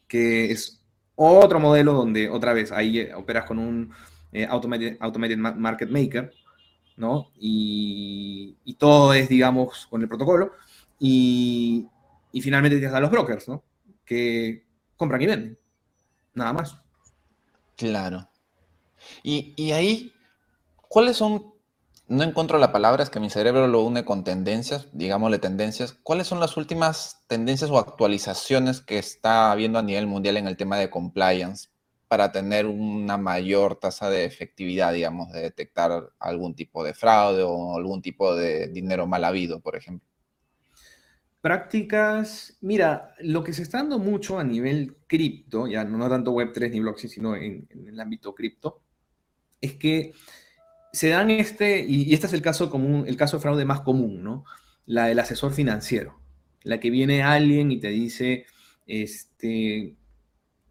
que 0.08 0.52
es 0.52 0.82
otro 1.16 1.60
modelo 1.60 1.94
donde 1.94 2.30
otra 2.30 2.54
vez 2.54 2.72
ahí 2.72 3.00
eh, 3.00 3.14
operas 3.16 3.46
con 3.46 3.60
un 3.60 3.94
eh, 4.32 4.46
automated, 4.46 5.38
market 5.38 5.90
maker, 5.90 6.34
¿no? 6.98 7.32
Y, 7.36 8.58
y, 8.64 8.74
todo 8.76 9.14
es, 9.14 9.30
digamos, 9.30 9.88
con 9.88 10.02
el 10.02 10.08
protocolo. 10.08 10.54
Y, 11.00 11.88
y 12.32 12.42
finalmente 12.42 12.78
tienes 12.78 12.96
a 12.96 13.00
los 13.00 13.10
brokers, 13.10 13.48
¿no? 13.48 13.64
Que 14.06 14.66
compran 14.98 15.22
y 15.22 15.28
venden. 15.28 15.60
Nada 16.34 16.54
más. 16.54 16.78
Claro. 17.76 18.30
Y, 19.24 19.54
y 19.58 19.72
ahí 19.72 20.14
¿Cuáles 20.92 21.16
son, 21.16 21.54
no 22.10 22.24
encuentro 22.24 22.58
la 22.58 22.74
palabra, 22.74 23.02
es 23.02 23.10
que 23.10 23.22
mi 23.22 23.30
cerebro 23.30 23.66
lo 23.66 23.82
une 23.82 24.04
con 24.04 24.26
tendencias, 24.26 24.90
digámosle 24.92 25.40
tendencias, 25.40 25.94
¿cuáles 25.94 26.28
son 26.28 26.42
las 26.42 26.58
últimas 26.58 27.24
tendencias 27.28 27.72
o 27.72 27.78
actualizaciones 27.78 28.82
que 28.82 28.98
está 29.00 29.54
habiendo 29.54 29.80
a 29.80 29.84
nivel 29.84 30.06
mundial 30.06 30.36
en 30.36 30.48
el 30.48 30.58
tema 30.58 30.78
de 30.78 30.90
compliance 30.90 31.70
para 32.10 32.34
tener 32.34 32.66
una 32.66 33.16
mayor 33.16 33.78
tasa 33.78 34.10
de 34.10 34.26
efectividad, 34.26 34.92
digamos, 34.92 35.32
de 35.32 35.40
detectar 35.40 36.10
algún 36.20 36.56
tipo 36.56 36.84
de 36.84 36.94
fraude 36.94 37.44
o 37.44 37.78
algún 37.78 38.02
tipo 38.02 38.36
de 38.36 38.68
dinero 38.68 39.08
mal 39.08 39.24
habido, 39.24 39.62
por 39.62 39.78
ejemplo? 39.78 40.06
Prácticas, 41.40 42.58
mira, 42.60 43.16
lo 43.20 43.46
que 43.46 43.54
se 43.54 43.64
está 43.64 43.78
dando 43.78 43.98
mucho 43.98 44.40
a 44.40 44.44
nivel 44.44 44.98
cripto, 45.08 45.68
ya 45.68 45.86
no, 45.86 46.10
tanto 46.10 46.34
Web3 46.34 46.70
ni 46.70 46.82
blockchain, 46.82 47.10
sino 47.10 47.38
en, 47.38 47.66
en 47.70 47.88
el 47.88 47.98
ámbito 47.98 48.36
cripto, 48.36 48.82
es 49.62 49.78
que 49.78 50.12
se 50.92 51.10
dan 51.10 51.30
este, 51.30 51.86
y, 51.88 52.14
este 52.14 52.28
es 52.28 52.34
el 52.34 52.42
caso 52.42 52.70
común, 52.70 53.06
el 53.08 53.18
caso 53.18 53.38
de 53.38 53.42
fraude 53.42 53.66
más 53.66 53.82
común, 53.82 54.24
¿no? 54.24 54.46
La 54.86 55.06
del 55.06 55.20
asesor 55.20 55.54
financiero, 55.54 56.20
la 56.64 56.80
que 56.80 56.90
viene 56.90 57.24
alguien 57.24 57.72
y 57.72 57.80
te 57.80 57.90
dice, 57.90 58.46
este, 58.88 59.96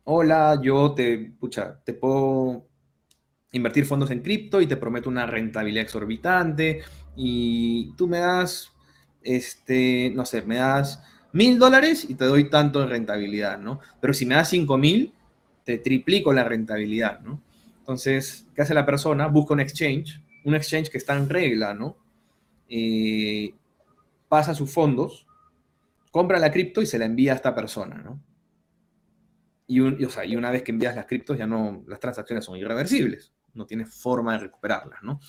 hola, 0.04 0.60
yo 0.62 0.92
te, 0.92 1.32
pucha, 1.38 1.80
te 1.84 1.94
puedo 1.94 2.66
invertir 3.52 3.86
fondos 3.86 4.10
en 4.10 4.20
cripto 4.20 4.60
y 4.60 4.66
te 4.66 4.76
prometo 4.76 5.08
una 5.08 5.26
rentabilidad 5.26 5.84
exorbitante 5.84 6.82
y 7.16 7.92
tú 7.96 8.06
me 8.06 8.18
das, 8.18 8.70
este, 9.22 10.12
no 10.14 10.24
sé, 10.24 10.42
me 10.42 10.56
das 10.56 11.02
mil 11.32 11.58
dólares 11.58 12.06
y 12.08 12.14
te 12.14 12.24
doy 12.24 12.50
tanto 12.50 12.80
de 12.80 12.86
rentabilidad, 12.86 13.58
¿no? 13.58 13.80
Pero 14.00 14.12
si 14.12 14.26
me 14.26 14.34
das 14.34 14.50
cinco 14.50 14.76
mil, 14.76 15.12
te 15.64 15.78
triplico 15.78 16.32
la 16.32 16.44
rentabilidad, 16.44 17.20
¿no? 17.20 17.40
Entonces, 17.90 18.46
¿qué 18.54 18.62
hace 18.62 18.72
la 18.72 18.86
persona? 18.86 19.26
Busca 19.26 19.54
un 19.54 19.60
exchange 19.60 20.20
un 20.44 20.54
exchange 20.54 20.90
que 20.90 20.98
está 20.98 21.16
en 21.16 21.28
regla, 21.28 21.74
¿no? 21.74 21.96
Eh, 22.68 23.54
pasa 24.28 24.54
sus 24.54 24.72
fondos, 24.72 25.26
compra 26.10 26.38
la 26.38 26.52
cripto 26.52 26.80
y 26.80 26.86
se 26.86 26.98
la 26.98 27.04
envía 27.04 27.32
a 27.32 27.36
esta 27.36 27.54
persona, 27.54 27.96
¿no? 27.96 28.22
Y, 29.66 29.80
y 29.80 30.36
una 30.36 30.50
vez 30.50 30.62
que 30.62 30.72
envías 30.72 30.96
las 30.96 31.06
criptos, 31.06 31.38
ya 31.38 31.46
no, 31.46 31.84
las 31.86 32.00
transacciones 32.00 32.44
son 32.44 32.56
irreversibles, 32.56 33.32
no 33.54 33.66
tienes 33.66 33.94
forma 33.94 34.32
de 34.32 34.40
recuperarlas, 34.40 35.02
¿no? 35.02 35.20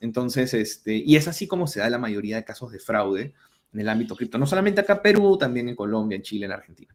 Entonces, 0.00 0.54
este, 0.54 0.94
y 0.94 1.16
es 1.16 1.26
así 1.26 1.48
como 1.48 1.66
se 1.66 1.80
da 1.80 1.90
la 1.90 1.98
mayoría 1.98 2.36
de 2.36 2.44
casos 2.44 2.70
de 2.70 2.78
fraude 2.78 3.34
en 3.72 3.80
el 3.80 3.88
ámbito 3.88 4.14
cripto, 4.14 4.38
no 4.38 4.46
solamente 4.46 4.80
acá 4.80 4.94
en 4.94 5.02
Perú, 5.02 5.36
también 5.38 5.68
en 5.68 5.76
Colombia, 5.76 6.16
en 6.16 6.22
Chile, 6.22 6.46
en 6.46 6.52
Argentina. 6.52 6.94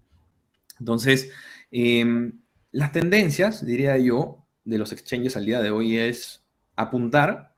Entonces, 0.80 1.32
em, 1.72 2.40
las 2.72 2.92
tendencias, 2.92 3.66
diría 3.66 3.98
yo, 3.98 4.43
de 4.66 4.78
los 4.78 4.92
exchanges 4.92 5.36
al 5.38 5.46
día 5.46 5.62
de 5.62 5.72
hoy 5.72 5.98
es 5.98 6.46
apuntar 6.76 7.56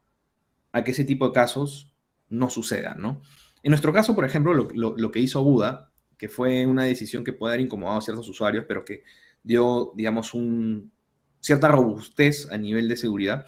a 0.71 0.83
que 0.83 0.91
ese 0.91 1.05
tipo 1.05 1.27
de 1.27 1.33
casos 1.33 1.91
no 2.29 2.49
sucedan, 2.49 3.01
¿no? 3.01 3.21
En 3.63 3.71
nuestro 3.71 3.93
caso, 3.93 4.13
por 4.13 4.25
ejemplo, 4.25 4.53
lo, 4.53 5.11
que 5.11 5.19
hizo 5.19 5.43
Buda, 5.43 5.91
que 6.17 6.29
fue 6.29 6.65
una 6.65 6.83
decisión 6.83 7.23
que 7.23 7.33
puede 7.33 7.53
haber 7.53 7.65
incomodado 7.65 7.97
a 7.97 8.01
ciertos 8.01 8.29
usuarios, 8.29 8.65
pero 8.67 8.85
que 8.85 9.03
dio, 9.41 9.91
digamos, 9.95 10.33
un, 10.33 10.91
cierta 11.39 11.67
robustez 11.67 12.47
a 12.51 12.57
nivel 12.57 12.87
de 12.87 12.97
seguridad, 12.97 13.45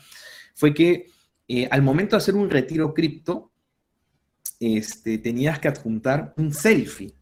fue 0.56 0.74
que 0.74 1.08
eh, 1.48 1.68
al 1.70 1.82
momento 1.82 2.16
de 2.16 2.18
hacer 2.18 2.36
un 2.36 2.50
retiro 2.50 2.94
cripto, 2.94 3.52
este, 4.60 5.20
tenías 5.20 5.60
que 5.60 5.68
adjuntar 5.68 6.34
un 6.38 6.52
selfie 6.52 7.14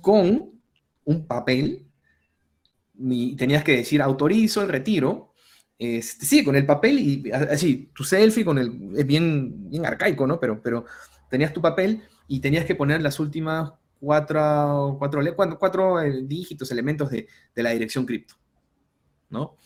con 0.00 0.60
un 1.04 1.26
papel 1.26 1.86
y 2.98 3.36
tenías 3.36 3.64
que 3.64 3.76
decir 3.76 4.02
autorizo 4.02 4.62
el 4.62 4.68
retiro. 4.68 5.29
Este, 5.80 6.26
sí, 6.26 6.44
con 6.44 6.54
el 6.56 6.66
papel 6.66 6.98
y 6.98 7.30
así, 7.32 7.90
tu 7.94 8.04
selfie 8.04 8.44
con 8.44 8.58
el, 8.58 8.92
es 8.98 9.06
bien, 9.06 9.70
bien 9.70 9.86
arcaico, 9.86 10.26
¿no? 10.26 10.38
Pero, 10.38 10.60
pero 10.60 10.84
tenías 11.30 11.54
tu 11.54 11.62
papel 11.62 12.02
y 12.28 12.40
tenías 12.40 12.66
que 12.66 12.74
poner 12.74 13.00
las 13.00 13.18
últimas 13.18 13.72
cuatro, 13.98 14.96
cuatro, 14.98 15.58
cuatro, 15.58 16.02
eh, 16.02 16.20
dígitos, 16.24 16.70
elementos 16.70 17.10
de, 17.10 17.26
de, 17.54 17.62
la 17.62 17.70
dirección 17.70 18.04
cripto, 18.04 18.34
¿no? 19.30 19.56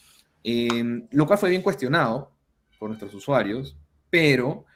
Em, 0.44 1.08
lo 1.10 1.26
cual 1.26 1.36
fue 1.36 1.50
bien 1.50 1.62
cuestionado 1.62 2.30
por 2.78 2.90
nuestros 2.90 3.12
usuarios, 3.12 3.76
pero 4.08 4.66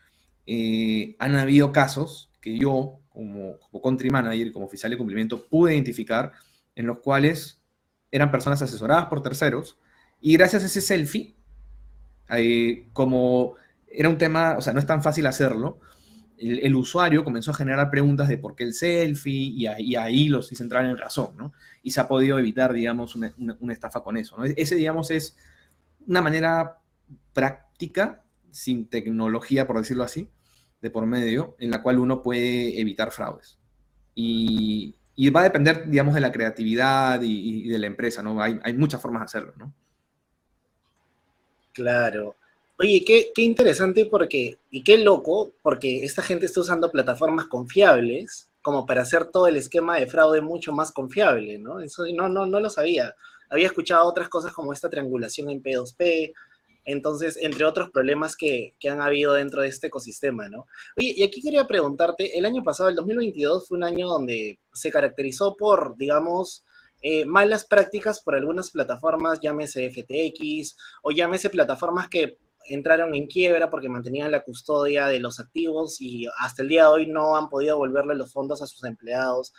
eh, 0.44 1.14
han 1.20 1.36
habido 1.36 1.70
casos 1.70 2.32
que 2.40 2.58
yo, 2.58 2.98
como, 3.10 3.60
como 3.60 3.80
country 3.80 4.10
manager, 4.10 4.52
como 4.52 4.66
oficial 4.66 4.90
de 4.90 4.98
cumplimiento, 4.98 5.46
pude 5.46 5.74
identificar 5.74 6.32
en 6.74 6.88
los 6.88 6.98
cuales 6.98 7.62
eran 8.10 8.32
personas 8.32 8.60
asesoradas 8.60 9.06
por 9.06 9.22
terceros 9.22 9.78
y 10.20 10.34
gracias 10.36 10.62
a 10.62 10.66
ese 10.66 10.80
selfie, 10.80 11.36
como 12.92 13.54
era 13.90 14.08
un 14.08 14.18
tema, 14.18 14.56
o 14.58 14.60
sea, 14.60 14.72
no 14.72 14.80
es 14.80 14.86
tan 14.86 15.02
fácil 15.02 15.26
hacerlo, 15.26 15.80
el, 16.38 16.74
usuario 16.76 17.24
comenzó 17.24 17.50
a 17.50 17.54
generar 17.54 17.90
preguntas 17.90 18.28
de 18.28 18.38
por 18.38 18.54
qué 18.54 18.64
el 18.64 18.74
selfie 18.74 19.32
y, 19.32 19.66
ahí, 19.66 19.96
ahí 19.96 20.28
los 20.28 20.50
hice 20.52 20.62
entrar 20.62 20.84
en 20.84 20.96
razón, 20.96 21.36
¿no? 21.36 21.52
Y 21.82 21.90
se 21.90 22.00
ha 22.00 22.08
podido 22.08 22.38
evitar, 22.38 22.72
digamos, 22.72 23.16
una, 23.16 23.32
estafa 23.70 24.02
con 24.02 24.16
eso, 24.16 24.36
¿no? 24.36 24.44
Ese, 24.44 24.76
digamos, 24.76 25.10
es 25.10 25.36
una 26.06 26.22
manera 26.22 26.78
práctica, 27.32 28.22
sin 28.50 28.88
tecnología, 28.88 29.66
por 29.66 29.78
decirlo 29.78 30.04
así, 30.04 30.30
de 30.80 30.90
por 30.90 31.06
medio, 31.06 31.56
en 31.58 31.70
la 31.70 31.82
cual 31.82 31.98
uno 31.98 32.22
puede 32.22 32.80
evitar 32.80 33.10
fraudes. 33.10 33.58
Y, 34.14 34.96
y 35.16 35.30
va 35.30 35.40
a 35.40 35.44
depender, 35.44 35.88
digamos, 35.88 36.14
de 36.14 36.20
la 36.20 36.32
creatividad 36.32 37.20
y, 37.22 37.68
de 37.68 37.78
la 37.78 37.86
empresa, 37.86 38.22
¿no? 38.22 38.40
Hay, 38.40 38.58
hay, 38.62 38.74
muchas 38.74 39.00
formas 39.00 39.22
de 39.22 39.24
hacerlo, 39.24 39.54
¿no? 39.56 39.74
Claro. 41.72 42.36
Oye, 42.78 43.04
qué, 43.04 43.32
qué, 43.34 43.42
interesante 43.42 44.06
porque, 44.06 44.58
y 44.70 44.82
qué 44.82 44.98
loco, 44.98 45.52
porque 45.62 46.04
esta 46.04 46.22
gente 46.22 46.46
está 46.46 46.60
usando 46.60 46.90
plataformas 46.90 47.46
confiables 47.46 48.48
como 48.62 48.86
para 48.86 49.02
hacer 49.02 49.26
todo 49.26 49.46
el 49.46 49.56
esquema 49.56 49.96
de 49.96 50.06
fraude 50.06 50.40
mucho 50.40 50.72
más 50.72 50.92
confiable, 50.92 51.58
¿no? 51.58 51.80
Eso 51.80 52.04
no, 52.14 52.28
no, 52.28 52.46
no 52.46 52.60
lo 52.60 52.70
sabía. 52.70 53.14
Había 53.50 53.66
escuchado 53.66 54.06
otras 54.06 54.28
cosas 54.28 54.52
como 54.52 54.72
esta 54.72 54.90
triangulación 54.90 55.50
en 55.50 55.62
P2P, 55.62 56.34
entonces, 56.88 57.36
entre 57.42 57.66
otros 57.66 57.90
problemas 57.90 58.34
que, 58.34 58.74
han 58.88 59.02
habido 59.02 59.34
dentro 59.34 59.60
de 59.60 59.68
este 59.68 59.88
ecosistema, 59.88 60.48
¿no? 60.48 60.66
Oye, 60.96 61.12
y 61.18 61.22
aquí 61.22 61.42
quería 61.42 61.66
preguntarte, 61.66 62.38
el 62.38 62.46
año 62.46 62.64
pasado, 62.64 62.88
el 62.88 62.94
2022, 62.94 63.68
fue 63.68 63.76
un 63.76 63.84
año 63.84 64.08
donde 64.08 64.58
se 64.72 64.90
caracterizó 64.90 65.54
por, 65.54 65.98
digamos, 65.98 66.64
eh, 67.00 67.24
malas 67.24 67.64
prácticas 67.64 68.20
por 68.20 68.34
algunas 68.34 68.70
plataformas, 68.70 69.40
llámese 69.40 69.90
FTX 69.90 70.76
o 71.02 71.10
llámese 71.10 71.50
plataformas 71.50 72.08
que 72.08 72.38
entraron 72.66 73.14
en 73.14 73.26
quiebra 73.26 73.70
porque 73.70 73.88
mantenían 73.88 74.30
la 74.30 74.42
custodia 74.42 75.06
de 75.06 75.20
los 75.20 75.40
activos 75.40 76.00
y 76.00 76.26
hasta 76.38 76.62
el 76.62 76.68
día 76.68 76.82
de 76.82 76.88
hoy 76.88 77.06
no 77.06 77.36
han 77.36 77.48
podido 77.48 77.76
devolverle 77.76 78.14
los 78.14 78.32
fondos 78.32 78.60
a 78.62 78.66
sus 78.66 78.84
empleados, 78.84 79.54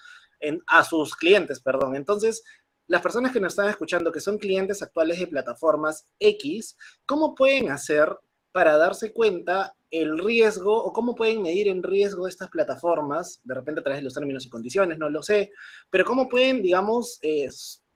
a 0.67 0.84
sus 0.84 1.15
clientes, 1.15 1.60
perdón. 1.60 1.95
Entonces, 1.95 2.43
las 2.88 3.02
personas 3.02 3.32
que 3.32 3.39
nos 3.39 3.54
están 3.54 3.69
escuchando, 3.69 4.12
que 4.12 4.19
son 4.19 4.38
clientes 4.38 4.82
actuales 4.82 5.19
de 5.19 5.28
plataformas 5.28 6.08
X, 6.19 6.75
¿cómo 7.06 7.36
pueden 7.36 7.69
hacer 7.69 8.15
para 8.60 8.76
darse 8.76 9.13
cuenta 9.13 9.74
el 9.89 10.19
riesgo 10.19 10.84
o 10.84 10.91
cómo 10.91 11.15
pueden 11.15 11.41
medir 11.41 11.69
el 11.69 11.82
riesgo 11.82 12.26
de 12.26 12.32
estas 12.32 12.50
plataformas, 12.50 13.39
de 13.45 13.54
repente 13.54 13.80
a 13.80 13.84
través 13.86 14.02
de 14.02 14.04
los 14.04 14.13
términos 14.13 14.45
y 14.45 14.50
condiciones, 14.50 14.98
no 14.98 15.10
lo 15.10 15.24
sé, 15.24 15.52
pero 15.89 16.04
cómo 16.04 16.28
pueden, 16.28 16.62
digamos, 16.62 17.22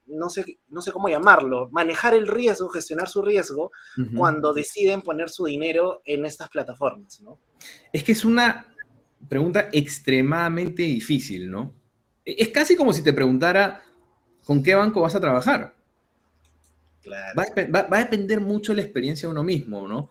no, 0.06 0.30
sé, 0.30 0.60
no 0.70 0.82
sé 0.82 0.94
cómo 0.94 1.10
llamarlo, 1.10 1.68
manejar 1.74 2.14
el 2.14 2.28
riesgo, 2.28 2.70
gestionar 2.70 3.10
su 3.10 3.22
riesgo 3.22 3.74
cuando 4.16 4.54
deciden 4.54 5.02
poner 5.02 5.30
su 5.30 5.44
dinero 5.44 6.02
en 6.06 6.26
estas 6.26 6.48
plataformas, 6.48 7.20
¿no? 7.20 7.38
Es 7.92 8.06
que 8.06 8.14
es 8.14 8.24
una 8.24 8.66
pregunta 9.28 9.68
extremadamente 9.74 10.84
difícil, 10.84 11.52
¿no? 11.52 11.74
Es 12.24 12.48
casi 12.52 12.78
como 12.78 12.94
si 12.94 13.04
te 13.04 13.12
preguntara, 13.12 13.82
con 14.46 14.64
qué 14.64 14.76
banco 14.76 15.02
vas 15.02 15.16
a 15.16 15.20
trabajar. 15.20 15.76
Va, 17.06 17.98
a, 17.98 18.00
depender 18.00 18.40
mucho 18.40 18.72
de 18.72 18.78
la 18.78 18.84
experiencia 18.84 19.28
de 19.28 19.34
uno 19.34 19.44
mismo, 19.44 19.88
¿no? 19.88 20.10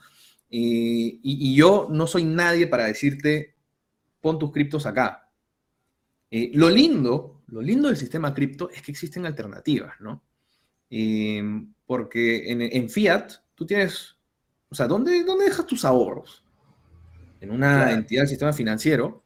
Y, 0.55 1.55
yo 1.55 1.89
no 1.91 2.07
soy 2.07 2.25
nadie 2.25 2.67
para 2.67 2.85
decirte, 2.85 3.55
pon 4.21 4.39
tus 4.39 4.53
criptos 4.53 4.85
acá. 4.85 5.31
Eh, 6.31 6.51
lo 6.55 6.69
lindo, 6.69 7.43
lo 7.47 7.63
lindo 7.63 7.89
del 7.89 7.97
sistema 7.97 8.35
cripto 8.35 8.69
es 8.71 8.83
que 8.83 8.93
existen 8.93 9.25
alternativas, 9.25 9.99
¿no? 10.01 10.23
Em, 10.91 11.73
porque 11.87 12.51
en, 12.51 12.91
Fiat 12.91 13.33
tú 13.55 13.65
tienes, 13.65 14.17
o 14.69 14.75
sea, 14.75 14.87
¿dónde, 14.87 15.25
dónde 15.25 15.47
dejas 15.47 15.67
tus 15.67 15.85
ahorros? 15.85 16.45
En 17.41 17.51
una 17.51 17.91
entidad 17.93 18.23
del 18.23 18.29
sistema 18.29 18.53
financiero 18.53 19.25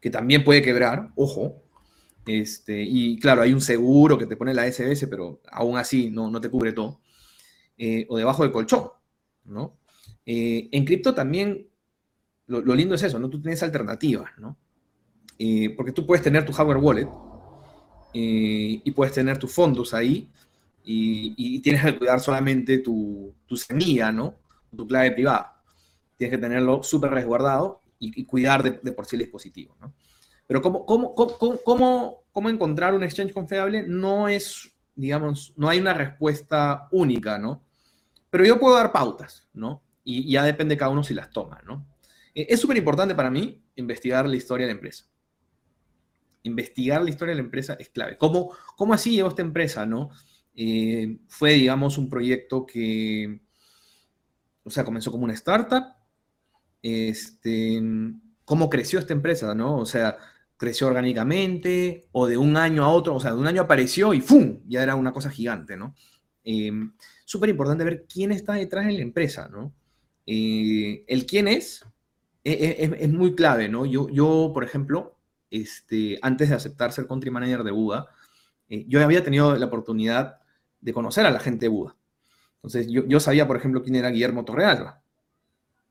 que 0.00 0.10
también 0.10 0.44
puede 0.44 0.62
quebrar, 0.62 1.10
ojo, 1.16 1.62
este, 2.24 2.82
y 2.82 3.18
claro, 3.18 3.42
hay 3.42 3.52
un 3.52 3.60
seguro 3.60 4.16
que 4.16 4.26
te 4.26 4.36
pone 4.36 4.54
la 4.54 4.70
SBS, 4.70 5.08
pero 5.08 5.40
aún 5.50 5.76
así 5.76 6.10
no, 6.10 6.30
no 6.30 6.40
te 6.40 6.48
cubre 6.48 6.72
todo. 6.72 7.00
Eh, 7.76 8.06
o 8.08 8.16
debajo 8.16 8.44
del 8.44 8.52
colchón, 8.52 8.90
¿no? 9.44 9.79
Eh, 10.32 10.68
en 10.70 10.84
cripto 10.84 11.12
también 11.12 11.66
lo, 12.46 12.60
lindo 12.72 12.94
es 12.94 13.02
eso, 13.02 13.18
¿no? 13.18 13.28
Tú 13.28 13.40
tienes 13.40 13.64
alternativas, 13.64 14.30
¿no? 14.38 14.56
Eh, 15.36 15.74
porque 15.76 15.90
tú 15.90 16.06
puedes 16.06 16.22
tener 16.22 16.44
tu 16.46 16.52
hardware 16.52 16.76
wallet 16.76 17.08
y 18.12 18.90
puedes 18.92 19.12
tener 19.12 19.38
tus 19.38 19.52
fondos 19.52 19.92
ahí 19.92 20.30
y, 20.84 21.58
tienes 21.62 21.82
que 21.82 21.98
cuidar 21.98 22.20
solamente 22.20 22.78
tu, 22.78 23.34
tu 23.44 23.56
semilla, 23.56 24.12
¿no? 24.12 24.36
Tu 24.76 24.86
clave 24.86 25.10
privada. 25.10 25.60
Tienes 26.16 26.36
que 26.36 26.40
tenerlo 26.40 26.84
súper 26.84 27.10
resguardado 27.10 27.82
y, 27.98 28.24
cuidar 28.24 28.62
de, 28.62 28.78
de, 28.80 28.92
por 28.92 29.06
sí 29.06 29.16
el 29.16 29.22
dispositivo, 29.22 29.76
¿no? 29.80 29.92
Pero 30.46 30.62
¿cómo, 30.62 30.86
cómo, 30.86 31.12
cómo, 31.64 32.22
cómo, 32.30 32.50
encontrar 32.50 32.94
un 32.94 33.02
exchange 33.02 33.32
confiable? 33.32 33.82
No 33.82 34.28
es, 34.28 34.72
digamos, 34.94 35.52
no 35.56 35.68
hay 35.68 35.80
una 35.80 35.94
respuesta 35.94 36.86
única, 36.92 37.36
¿no? 37.36 37.64
Pero 38.30 38.44
yo 38.44 38.60
puedo 38.60 38.76
dar 38.76 38.92
pautas, 38.92 39.48
¿no? 39.52 39.82
Y, 40.04 40.30
ya 40.30 40.44
depende 40.44 40.76
cada 40.76 40.90
uno 40.90 41.02
si 41.02 41.14
las 41.14 41.30
toma, 41.30 41.60
¿no? 41.66 41.86
Eh, 42.34 42.46
es 42.48 42.60
súper 42.60 42.76
importante 42.76 43.14
para 43.14 43.30
mí 43.30 43.62
investigar 43.76 44.28
la 44.28 44.36
historia 44.36 44.66
de 44.66 44.72
la 44.72 44.76
empresa. 44.78 45.04
Investigar 46.42 47.02
la 47.02 47.10
historia 47.10 47.32
de 47.32 47.40
la 47.40 47.44
empresa 47.44 47.74
es 47.78 47.90
clave. 47.90 48.16
¿Cómo, 48.16 48.52
cómo 48.76 48.94
así 48.94 49.12
llegó 49.12 49.28
esta 49.28 49.42
empresa, 49.42 49.84
no? 49.86 50.10
Eh, 50.54 51.18
fue, 51.28 51.52
digamos, 51.54 51.98
un 51.98 52.08
proyecto 52.08 52.66
que, 52.66 53.40
o 54.64 54.70
sea, 54.70 54.84
comenzó 54.84 55.10
como 55.10 55.24
una 55.24 55.34
startup. 55.34 55.84
Este, 56.82 57.80
¿Cómo 58.44 58.70
creció 58.70 58.98
esta 58.98 59.12
empresa, 59.12 59.54
no? 59.54 59.76
O 59.76 59.86
sea, 59.86 60.16
creció 60.60 60.88
orgánicamente 60.88 62.08
o 62.12 62.26
de 62.26 62.36
un 62.36 62.56
año 62.58 62.84
a 62.84 62.88
otro, 62.90 63.14
o 63.14 63.20
sea, 63.20 63.32
de 63.32 63.38
un 63.38 63.46
año 63.46 63.62
apareció 63.62 64.12
y 64.12 64.20
¡fum! 64.20 64.60
Ya 64.66 64.82
era 64.82 64.94
una 64.94 65.10
cosa 65.10 65.30
gigante, 65.30 65.74
¿no? 65.74 65.94
Em, 66.44 66.92
súper 67.24 67.48
importante 67.48 67.82
ver 67.82 68.06
quién 68.06 68.30
está 68.32 68.54
detrás 68.54 68.86
de 68.86 68.92
la 68.92 69.00
empresa, 69.00 69.48
¿no? 69.48 69.72
Eh, 70.32 71.02
el 71.08 71.26
quién 71.26 71.48
es, 71.48 71.84
e, 72.44 72.52
e, 72.52 73.04
es, 73.04 73.10
muy 73.10 73.34
clave, 73.34 73.68
¿no? 73.68 73.84
Yo, 73.84 74.08
yo, 74.10 74.52
por 74.54 74.62
ejemplo, 74.62 75.18
este, 75.50 76.20
antes 76.22 76.50
de 76.50 76.54
aceptar 76.54 76.92
ser 76.92 77.08
country 77.08 77.32
manager 77.32 77.64
de 77.64 77.72
Buda, 77.72 78.06
eh, 78.68 78.84
yo 78.86 79.02
había 79.02 79.24
tenido 79.24 79.56
la 79.56 79.66
oportunidad 79.66 80.38
de 80.80 80.92
conocer 80.92 81.26
a 81.26 81.32
la 81.32 81.40
gente 81.40 81.64
de 81.64 81.70
Buda. 81.70 81.96
Entonces, 82.54 82.86
yo, 82.88 83.04
yo, 83.08 83.18
sabía, 83.18 83.48
por 83.48 83.56
ejemplo, 83.56 83.82
quién 83.82 83.96
era 83.96 84.10
Guillermo 84.10 84.44
Torrealba. 84.44 85.02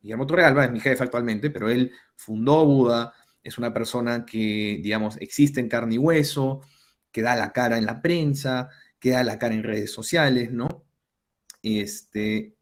Guillermo 0.01 0.25
Torrealba 0.25 0.63
es 0.63 0.71
mi 0.71 0.79
jefe 0.79 1.03
actualmente, 1.03 1.49
pero 1.49 1.69
él 1.69 1.91
fundó 2.15 2.63
Buda, 2.63 3.13
es 3.43 3.57
una 3.57 3.73
persona 3.73 4.25
que, 4.25 4.79
digamos, 4.81 5.17
existe 5.17 5.59
en 5.59 5.67
carne 5.67 5.95
y 5.95 5.97
hueso, 5.97 6.61
que 7.11 7.21
da 7.21 7.35
la 7.35 7.51
cara 7.51 7.77
en 7.77 7.85
la 7.85 8.01
prensa, 8.01 8.69
que 8.99 9.09
da 9.09 9.21
la 9.21 9.37
cara 9.37 9.53
en 9.53 9.63
redes 9.63 9.91
sociales, 9.91 10.49
¿no? 10.49 10.85
Este, 11.61 12.55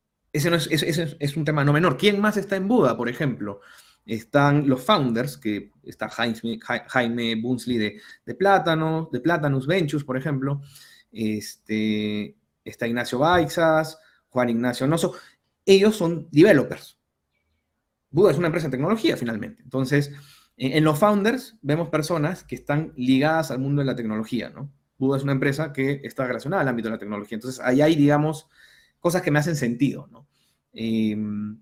ese, 0.46 1.18
es, 1.20 1.38
un 1.38 1.46
tema 1.46 1.64
no 1.64 1.74
menor. 1.74 1.98
¿Quién 1.98 2.20
más 2.20 2.38
está 2.38 2.56
en 2.56 2.68
Buda, 2.68 2.96
por 2.96 3.10
ejemplo? 3.10 3.62
Están 4.06 4.68
los 4.68 4.84
founders, 4.84 5.38
que 5.38 5.72
está 5.84 6.10
Jaime, 6.10 6.60
Jaime 6.88 7.36
Bunsley 7.36 7.78
de, 7.78 8.02
de, 8.26 8.36
Plátano, 8.36 9.10
de 9.12 9.20
Platanus 9.20 9.68
Ventures, 9.68 10.06
por 10.06 10.18
ejemplo. 10.18 10.62
Este, 11.12 12.36
está 12.64 12.88
Ignacio 12.88 13.20
Baixas, 13.20 14.00
Juan 14.30 14.50
Ignacio 14.50 14.88
Noso. 14.88 15.14
Ellos 15.66 15.96
son 15.96 16.28
developers. 16.32 16.98
Buda 18.10 18.32
es 18.32 18.38
una 18.38 18.48
empresa 18.48 18.68
de 18.68 18.72
tecnología, 18.72 19.18
finalmente. 19.18 19.62
Entonces, 19.64 20.12
en 20.56 20.84
los 20.84 20.98
founders 20.98 21.56
vemos 21.62 21.90
personas 21.90 22.44
que 22.44 22.56
están 22.56 22.94
ligadas 22.96 23.52
al 23.52 23.60
mundo 23.60 23.82
de 23.82 23.86
la 23.86 23.96
tecnología, 23.96 24.50
¿no? 24.50 24.72
Buda 24.98 25.18
es 25.18 25.24
una 25.24 25.34
empresa 25.34 25.72
que 25.72 26.02
está 26.04 26.26
relacionada 26.26 26.64
al 26.64 26.68
ámbito 26.68 26.88
de 26.88 26.96
la 26.96 27.00
tecnología. 27.00 27.36
Entonces, 27.36 27.62
ahí 27.64 27.82
hay, 27.82 27.96
digamos, 27.96 28.48
cosas 29.00 29.22
que 29.22 29.30
me 29.30 29.40
hacen 29.40 29.56
sentido, 29.56 30.08
¿no? 30.12 30.27
Em, 30.80 31.60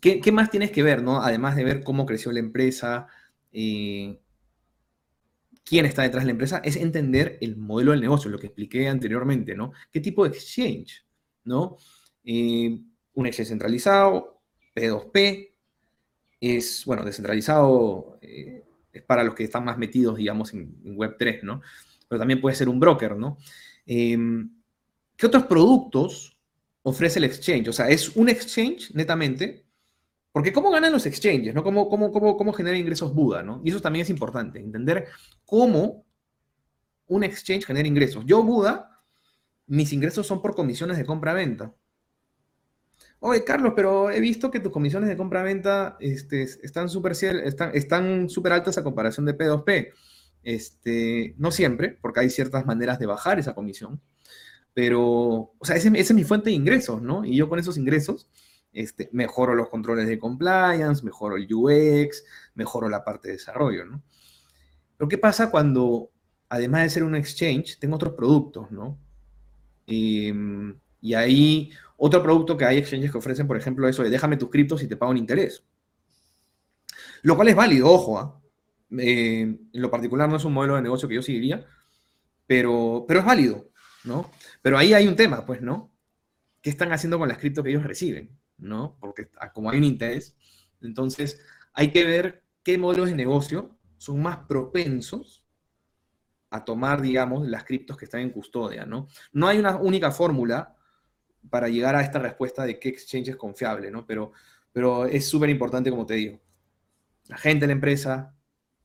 ¿qué, 0.00 0.30
más 0.30 0.48
tienes 0.48 0.70
que 0.70 0.84
ver, 0.84 1.02
¿no? 1.02 1.20
Además 1.20 1.56
de 1.56 1.64
ver 1.64 1.82
cómo 1.82 2.06
creció 2.06 2.30
la 2.30 2.38
empresa, 2.38 3.08
eh, 3.50 4.20
quién 5.64 5.84
está 5.86 6.02
detrás 6.02 6.22
de 6.22 6.26
la 6.26 6.32
empresa, 6.32 6.60
es 6.64 6.76
entender 6.76 7.38
el 7.40 7.56
modelo 7.56 7.90
del 7.90 8.00
negocio, 8.00 8.30
lo 8.30 8.38
que 8.38 8.46
expliqué 8.46 8.86
anteriormente, 8.86 9.56
¿no? 9.56 9.72
¿Qué 9.90 10.00
tipo 10.00 10.22
de 10.22 10.36
exchange, 10.36 11.04
¿no? 11.44 11.78
Eh, 12.22 12.80
un 13.14 13.26
exchange 13.26 13.48
centralizado, 13.48 14.40
P2P, 14.72 15.54
es, 16.40 16.84
bueno, 16.86 17.04
descentralizado 17.04 18.20
eh, 18.22 18.64
es 18.92 19.02
para 19.02 19.24
los 19.24 19.34
que 19.34 19.42
están 19.42 19.64
más 19.64 19.78
metidos, 19.78 20.16
digamos, 20.16 20.54
en, 20.54 20.96
Web3, 20.96 21.42
¿no? 21.42 21.60
Pero 22.06 22.20
también 22.20 22.40
puede 22.40 22.54
ser 22.54 22.68
un 22.68 22.78
broker, 22.78 23.16
¿no? 23.16 23.36
¿Qué 23.84 25.26
otros 25.26 25.46
productos 25.46 26.37
ofrece 26.88 27.18
el 27.18 27.24
exchange? 27.24 27.68
O 27.68 27.72
sea, 27.72 27.88
es 27.88 28.16
un 28.16 28.28
exchange 28.28 28.92
netamente, 28.94 29.64
porque 30.32 30.52
¿cómo 30.52 30.70
ganan 30.70 30.92
los 30.92 31.06
exchanges? 31.06 31.54
¿no? 31.54 31.62
¿Cómo, 31.62 31.88
cómo, 31.88 32.12
cómo, 32.12 32.36
cómo 32.36 32.52
genera 32.52 32.76
ingresos 32.76 33.14
Buda? 33.14 33.42
¿no? 33.42 33.60
Y 33.64 33.70
eso 33.70 33.80
también 33.80 34.02
es 34.02 34.10
importante, 34.10 34.60
entender 34.60 35.06
cómo 35.44 36.04
un 37.06 37.24
exchange 37.24 37.64
genera 37.64 37.88
ingresos. 37.88 38.24
Yo, 38.26 38.42
Buda, 38.42 39.02
mis 39.66 39.92
ingresos 39.92 40.26
son 40.26 40.40
por 40.40 40.54
comisiones 40.54 40.96
de 40.96 41.04
compra-venta. 41.04 41.74
Oye, 43.20 43.42
Carlos, 43.42 43.72
pero 43.74 44.10
he 44.10 44.20
visto 44.20 44.50
que 44.50 44.60
tus 44.60 44.72
comisiones 44.72 45.08
de 45.08 45.16
compra-venta 45.16 45.96
este, 45.98 46.42
están 46.42 46.88
súper 46.88 47.12
están, 47.12 47.72
están 47.74 48.28
altas 48.50 48.78
a 48.78 48.84
comparación 48.84 49.26
de 49.26 49.36
P2P. 49.36 49.92
Este, 50.44 51.34
no 51.36 51.50
siempre, 51.50 51.98
porque 52.00 52.20
hay 52.20 52.30
ciertas 52.30 52.64
maneras 52.64 52.98
de 52.98 53.06
bajar 53.06 53.38
esa 53.38 53.54
comisión. 53.54 54.00
Pero, 54.78 55.02
o 55.58 55.64
sea, 55.64 55.74
esa 55.74 55.88
es 55.92 56.14
mi 56.14 56.22
fuente 56.22 56.50
de 56.50 56.54
ingresos, 56.54 57.02
¿no? 57.02 57.24
Y 57.24 57.34
yo 57.34 57.48
con 57.48 57.58
esos 57.58 57.76
ingresos 57.76 58.28
este, 58.72 59.08
mejoro 59.10 59.56
los 59.56 59.70
controles 59.70 60.06
de 60.06 60.20
compliance, 60.20 61.04
mejoro 61.04 61.36
el 61.36 61.52
UX, 61.52 62.22
mejoro 62.54 62.88
la 62.88 63.02
parte 63.02 63.26
de 63.26 63.34
desarrollo, 63.34 63.86
¿no? 63.86 64.04
Pero 64.96 65.08
¿qué 65.08 65.18
pasa 65.18 65.50
cuando, 65.50 66.12
además 66.48 66.84
de 66.84 66.90
ser 66.90 67.02
un 67.02 67.16
exchange, 67.16 67.80
tengo 67.80 67.96
otros 67.96 68.14
productos, 68.14 68.70
¿no? 68.70 68.96
Em, 69.84 70.78
y 71.00 71.14
ahí, 71.14 71.72
otro 71.96 72.22
producto 72.22 72.56
que 72.56 72.64
hay 72.64 72.78
exchanges 72.78 73.10
que 73.10 73.18
ofrecen, 73.18 73.48
por 73.48 73.56
ejemplo, 73.56 73.88
eso 73.88 74.04
de 74.04 74.10
déjame 74.10 74.36
tus 74.36 74.48
criptos 74.48 74.80
y 74.84 74.86
te 74.86 74.96
pago 74.96 75.10
un 75.10 75.18
interés. 75.18 75.64
Lo 77.22 77.34
cual 77.34 77.48
es 77.48 77.56
válido, 77.56 77.90
ojo, 77.90 78.16
¿ah? 78.16 78.40
eh, 78.96 79.40
en 79.40 79.82
lo 79.82 79.90
particular 79.90 80.28
no 80.28 80.36
es 80.36 80.44
un 80.44 80.52
modelo 80.52 80.76
de 80.76 80.82
negocio 80.82 81.08
que 81.08 81.16
yo 81.16 81.22
seguiría, 81.22 81.66
pero, 82.46 83.04
pero 83.08 83.18
es 83.18 83.26
válido, 83.26 83.68
Pero 84.62 84.78
ahí 84.78 84.94
hay 84.94 85.06
un 85.06 85.16
tema, 85.16 85.44
pues, 85.44 85.60
¿no? 85.60 85.92
¿Qué 86.60 86.70
están 86.70 86.92
haciendo 86.92 87.18
con 87.18 87.28
las 87.28 87.38
cripto 87.38 87.62
que 87.62 87.70
ellos 87.70 87.84
reciben? 87.84 88.38
¿No? 88.56 88.96
Porque 89.00 89.28
como 89.52 89.70
hay 89.70 89.78
un 89.78 89.84
interés, 89.84 90.36
entonces 90.80 91.40
hay 91.72 91.92
que 91.92 92.04
ver 92.04 92.44
qué 92.62 92.76
modelos 92.78 93.08
de 93.08 93.14
negocio 93.14 93.78
son 93.96 94.20
más 94.20 94.38
propensos 94.48 95.44
a 96.50 96.64
tomar, 96.64 97.00
digamos, 97.02 97.46
las 97.46 97.64
criptos 97.64 97.96
que 97.96 98.06
están 98.06 98.20
en 98.20 98.30
custodia, 98.30 98.86
¿no? 98.86 99.08
No 99.32 99.48
hay 99.48 99.58
una 99.58 99.76
única 99.76 100.10
fórmula 100.10 100.74
para 101.50 101.68
llegar 101.68 101.94
a 101.94 102.00
esta 102.00 102.18
respuesta 102.18 102.64
de 102.64 102.78
qué 102.78 102.88
exchange 102.88 103.28
es 103.28 103.36
confiable, 103.36 103.90
¿no? 103.90 104.06
Pero, 104.06 104.32
pero 104.72 105.06
es 105.06 105.28
súper 105.28 105.50
importante, 105.50 105.90
como 105.90 106.06
te 106.06 106.14
digo, 106.14 106.40
la 107.26 107.36
gente 107.36 107.60
de 107.60 107.68
la 107.68 107.72
empresa, 107.74 108.34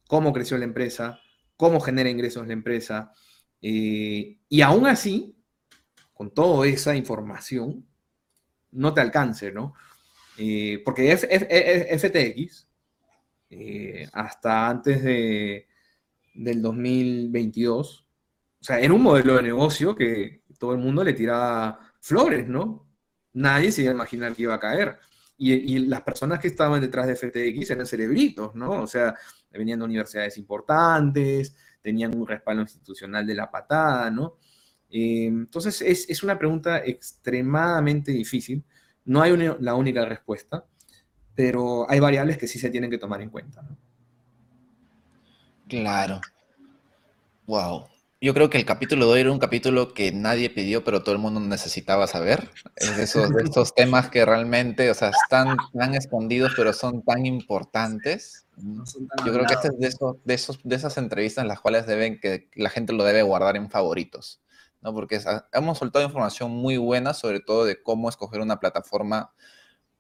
cómo 0.08 0.34
creció 0.34 0.58
la 0.58 0.66
empresa, 0.66 1.20
cómo 1.56 1.80
genera 1.80 2.10
ingresos 2.10 2.46
la 2.46 2.54
empresa, 2.54 3.14
eh, 3.66 4.40
y 4.50 4.62
aún 4.62 4.86
así, 4.88 5.38
con 6.14 6.34
toda 6.34 6.68
esa 6.68 6.96
información, 6.98 7.88
no 8.72 8.94
te 8.94 9.00
alcance, 9.00 9.54
¿no? 9.54 9.74
Eh, 10.38 10.82
porque 10.84 11.16
FTX, 11.16 12.68
eh, 13.52 14.10
hasta 14.12 14.70
antes 14.70 15.02
de, 15.02 15.68
del 16.34 16.62
2022, 16.62 18.06
o 18.60 18.64
sea, 18.64 18.80
era 18.82 18.94
un 18.94 19.02
modelo 19.02 19.38
de 19.38 19.44
negocio 19.44 19.96
que 19.96 20.42
todo 20.60 20.74
el 20.74 20.80
mundo 20.80 21.02
le 21.02 21.14
tiraba 21.14 21.80
flores, 22.02 22.46
¿no? 22.48 22.86
Nadie 23.32 23.72
se 23.72 23.84
iba 23.84 23.92
a 23.92 23.96
imaginar 23.96 24.36
que 24.36 24.44
iba 24.44 24.56
a 24.56 24.60
caer. 24.60 25.00
Y, 25.38 25.54
y, 25.54 25.80
las 25.80 26.02
personas 26.02 26.40
que 26.40 26.48
estaban 26.48 26.82
detrás 26.82 27.08
de 27.08 27.16
FTX 27.16 27.72
eran 27.72 27.86
cerebritos, 27.86 28.54
¿no? 28.56 28.84
O 28.84 28.88
sea, 28.88 29.16
venían 29.52 29.80
de 29.80 29.86
universidades 29.86 30.38
importantes, 30.38 31.56
tenían 31.84 32.18
un 32.18 32.26
respaldo 32.26 32.64
institucional 32.64 33.28
de 33.28 33.36
la 33.36 33.52
patada, 33.52 34.10
¿no? 34.10 34.38
Eh, 34.90 35.26
entonces, 35.26 35.82
es, 35.82 36.24
una 36.24 36.40
pregunta 36.40 36.78
extremadamente 36.78 38.12
difícil. 38.12 38.64
No 39.06 39.22
hay 39.22 39.36
la 39.60 39.76
única 39.76 40.06
respuesta, 40.06 40.66
pero 41.36 41.90
hay 41.90 42.00
variables 42.00 42.38
que 42.38 42.48
sí 42.48 42.58
se 42.58 42.70
tienen 42.70 42.90
que 42.90 42.98
tomar 42.98 43.22
en 43.22 43.30
cuenta. 43.30 43.68
Claro. 45.68 46.22
Wow. 47.46 47.88
Yo 48.22 48.34
creo 48.34 48.50
que 48.50 48.58
el 48.58 48.66
capítulo 48.66 49.08
de 49.08 49.12
hoy 49.12 49.20
era 49.22 49.32
un 49.34 49.40
capítulo 49.40 49.94
que 49.94 50.14
nadie 50.14 50.50
pidió, 50.50 50.86
pero 50.86 51.04
todo 51.04 51.14
el 51.14 51.20
mundo 51.20 51.42
necesitaba 51.42 52.08
saber. 52.08 52.50
Es 52.78 52.98
esos, 52.98 53.34
de 53.34 53.44
estos 53.44 53.76
temas 53.76 54.10
que 54.10 54.26
realmente, 54.26 54.90
o 54.90 54.94
sea, 54.94 55.10
están 55.10 55.58
tan 55.74 55.96
escondidos, 55.96 56.54
pero 56.56 56.72
son 56.72 57.04
tan 57.04 57.26
importantes. 57.26 58.43
Yo 58.58 59.34
creo 59.34 59.46
que 59.46 59.54
este 59.54 59.68
es 59.70 59.80
de, 59.80 59.88
esos, 59.88 60.16
de, 60.24 60.34
esos, 60.34 60.60
de 60.64 60.76
esas 60.76 60.98
entrevistas 60.98 61.42
en 61.42 61.48
las 61.48 61.60
cuales 61.60 61.88
deben 61.88 62.20
que 62.20 62.50
la 62.56 62.70
gente 62.70 62.94
lo 62.94 63.04
debe 63.04 63.24
guardar 63.24 63.56
en 63.56 63.70
favoritos. 63.70 64.42
¿no? 64.82 64.94
Porque 64.94 65.20
hemos 65.54 65.78
soltado 65.78 66.06
información 66.06 66.52
muy 66.52 66.78
buena, 66.78 67.14
sobre 67.14 67.40
todo 67.40 67.66
de 67.66 67.82
cómo 67.82 68.10
escoger 68.10 68.42
una 68.42 68.60
plataforma 68.60 69.34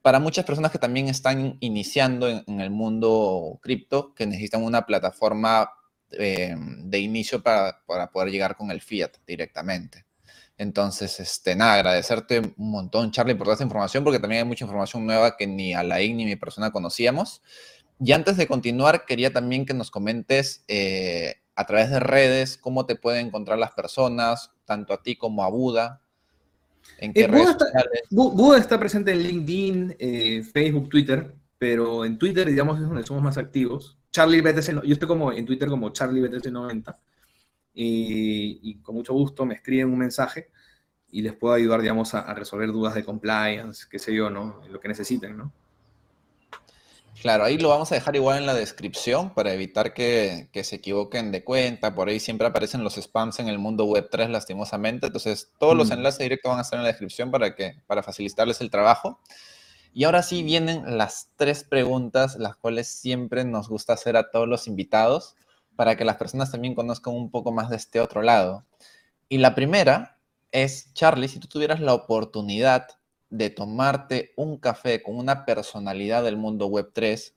para 0.01 0.19
muchas 0.19 0.45
personas 0.45 0.71
que 0.71 0.79
también 0.79 1.07
están 1.07 1.57
iniciando 1.61 2.27
en, 2.27 2.59
el 2.59 2.69
mundo 2.69 3.59
cripto, 3.61 4.13
que 4.13 4.27
necesitan 4.27 4.61
una 4.61 4.85
plataforma 4.85 5.69
eh, 6.11 6.55
de 6.57 6.99
inicio 6.99 7.41
para, 7.41 7.81
para, 7.85 8.11
poder 8.11 8.29
llegar 8.29 8.57
con 8.57 8.69
el 8.69 8.81
fiat 8.81 9.11
directamente. 9.25 10.05
Entonces, 10.57 11.19
este, 11.19 11.55
nada, 11.55 11.75
agradecerte 11.75 12.39
un 12.57 12.71
montón, 12.71 13.11
Charlie, 13.11 13.33
por 13.33 13.45
toda 13.45 13.53
esta 13.53 13.63
información, 13.63 14.03
porque 14.03 14.19
también 14.19 14.43
hay 14.43 14.47
mucha 14.47 14.65
información 14.65 15.05
nueva 15.05 15.37
que 15.37 15.47
ni 15.47 15.73
Alain 15.73 16.15
ni 16.17 16.25
mi 16.25 16.35
persona 16.35 16.71
conocíamos. 16.71 17.41
Y 18.03 18.11
antes 18.11 18.35
de 18.35 18.47
continuar, 18.47 19.05
quería 19.05 19.31
también 19.31 19.65
que 19.65 19.73
nos 19.73 19.89
comentes 19.89 20.65
eh, 20.67 21.35
a 21.55 21.65
través 21.65 21.89
de 21.89 22.01
redes, 22.01 22.57
cómo 22.57 22.85
te 22.85 22.95
pueden 22.95 23.27
encontrar 23.27 23.57
las 23.57 23.71
personas, 23.71 24.51
tanto 24.65 24.93
a 24.93 25.01
ti 25.01 25.15
como 25.15 25.43
a 25.43 25.49
Buda. 25.49 26.01
¿En 26.97 27.13
qué 27.13 27.21
eh, 27.21 27.27
redes 27.27 27.45
Buda, 27.45 27.65
está, 27.65 27.83
Buda, 28.11 28.57
está, 28.57 28.79
presente 28.79 29.11
en 29.11 29.23
LinkedIn, 29.23 29.95
eh, 29.99 30.43
Facebook, 30.43 30.89
Twitter, 30.89 31.33
pero 31.57 32.03
en 32.03 32.17
Twitter, 32.17 32.45
digamos, 32.47 32.81
es 32.81 32.87
donde 32.87 33.05
somos 33.05 33.23
más 33.23 33.37
activos. 33.37 33.97
Charlie 34.11 34.41
BTC, 34.41 34.83
yo 34.83 34.93
estoy 34.93 35.07
como 35.07 35.31
en 35.31 35.45
Twitter 35.45 35.69
como 35.69 35.89
Charlie 35.91 36.21
BTC90 36.21 36.97
y, 37.73 38.59
y, 38.61 38.75
con 38.81 38.95
mucho 38.95 39.13
gusto 39.13 39.45
me 39.45 39.55
escriben 39.55 39.87
un 39.87 39.97
mensaje 39.97 40.49
y 41.09 41.21
les 41.21 41.33
puedo 41.33 41.53
ayudar, 41.53 41.81
digamos, 41.81 42.13
a, 42.13 42.19
a 42.19 42.33
resolver 42.33 42.71
dudas 42.71 42.95
de 42.95 43.05
compliance, 43.05 43.87
qué 43.89 43.97
sé 43.97 44.13
yo, 44.13 44.29
¿no? 44.29 44.61
Lo 44.69 44.79
que 44.79 44.89
necesiten, 44.89 45.37
¿no? 45.37 45.53
Claro, 47.21 47.45
ahí 47.45 47.57
lo 47.57 47.69
vamos 47.69 47.91
a 47.91 47.95
dejar 47.95 48.15
igual 48.15 48.37
en 48.37 48.45
la 48.45 48.53
descripción 48.53 49.33
para 49.33 49.53
evitar 49.53 49.93
que, 49.93 50.49
se 50.63 50.75
equivoquen 50.75 51.31
de 51.31 51.43
cuenta. 51.43 51.95
Por 51.95 52.09
ahí 52.09 52.19
siempre 52.19 52.47
aparecen 52.47 52.83
los 52.83 52.95
spams 52.95 53.39
en 53.39 53.47
el 53.47 53.59
mundo 53.59 53.85
web 53.85 54.09
3 54.11 54.29
lastimosamente. 54.29 55.07
Entonces, 55.07 55.51
todos 55.59 55.75
los 55.75 55.89
mm. 55.89 55.93
enlaces 55.93 56.19
directos 56.19 56.49
van 56.49 56.59
a 56.59 56.63
estar 56.63 56.77
en 56.77 56.83
la 56.83 56.89
descripción 56.89 57.31
para, 57.31 57.55
que, 57.55 57.75
para 57.87 58.03
facilitarles 58.03 58.59
el 58.61 58.71
trabajo. 58.71 59.21
Y 59.93 60.05
ahora 60.05 60.23
sí 60.23 60.41
vienen 60.43 60.97
las 60.97 61.29
tres 61.35 61.63
preguntas, 61.63 62.35
las 62.37 62.55
cuales 62.55 62.87
siempre 62.87 63.45
nos 63.45 63.69
gusta 63.69 63.93
hacer 63.93 64.17
a 64.17 64.31
todos 64.31 64.47
los 64.47 64.67
invitados, 64.67 65.35
para 65.75 65.95
que 65.95 66.05
las 66.05 66.17
personas 66.17 66.51
también 66.51 66.75
conozcan 66.75 67.13
un 67.13 67.29
poco 67.29 67.51
más 67.51 67.69
de 67.69 67.75
este 67.75 67.99
otro 67.99 68.21
lado. 68.21 68.65
Y 69.29 69.37
la 69.37 69.55
primera 69.55 70.17
es, 70.51 70.91
Charlie, 70.93 71.27
si 71.27 71.39
tú 71.39 71.47
tuvieras 71.47 71.79
la 71.79 71.93
oportunidad 71.93 72.87
de 73.33 73.49
tomarte 73.49 74.31
un 74.37 74.59
café 74.59 75.01
con 75.01 75.17
una 75.17 75.43
personalidad 75.43 76.23
del 76.23 76.37
mundo 76.37 76.67
web 76.67 76.91
3 76.93 77.35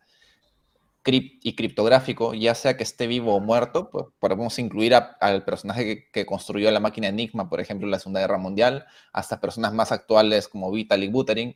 y 1.09 1.55
criptográfico, 1.55 2.35
ya 2.35 2.55
sea 2.55 2.77
que 2.77 2.83
esté 2.83 3.07
vivo 3.07 3.35
o 3.35 3.41
muerto, 3.41 3.89
pues 3.91 4.07
podemos 4.19 4.59
incluir 4.59 4.93
al 4.95 5.45
personaje 5.45 6.09
que, 6.13 6.27
construyó 6.27 6.71
la 6.71 6.81
máquina 6.81 7.09
Enigma, 7.09 7.49
por 7.49 7.61
ejemplo, 7.61 7.87
en 7.87 7.93
la 7.93 7.99
Segunda 7.99 8.21
Guerra 8.21 8.39
Mundial, 8.39 8.85
hasta 9.13 9.41
personas 9.41 9.73
más 9.73 9.91
actuales 9.91 10.49
como 10.49 10.71
Vitalik 10.71 11.13
Buterin. 11.13 11.55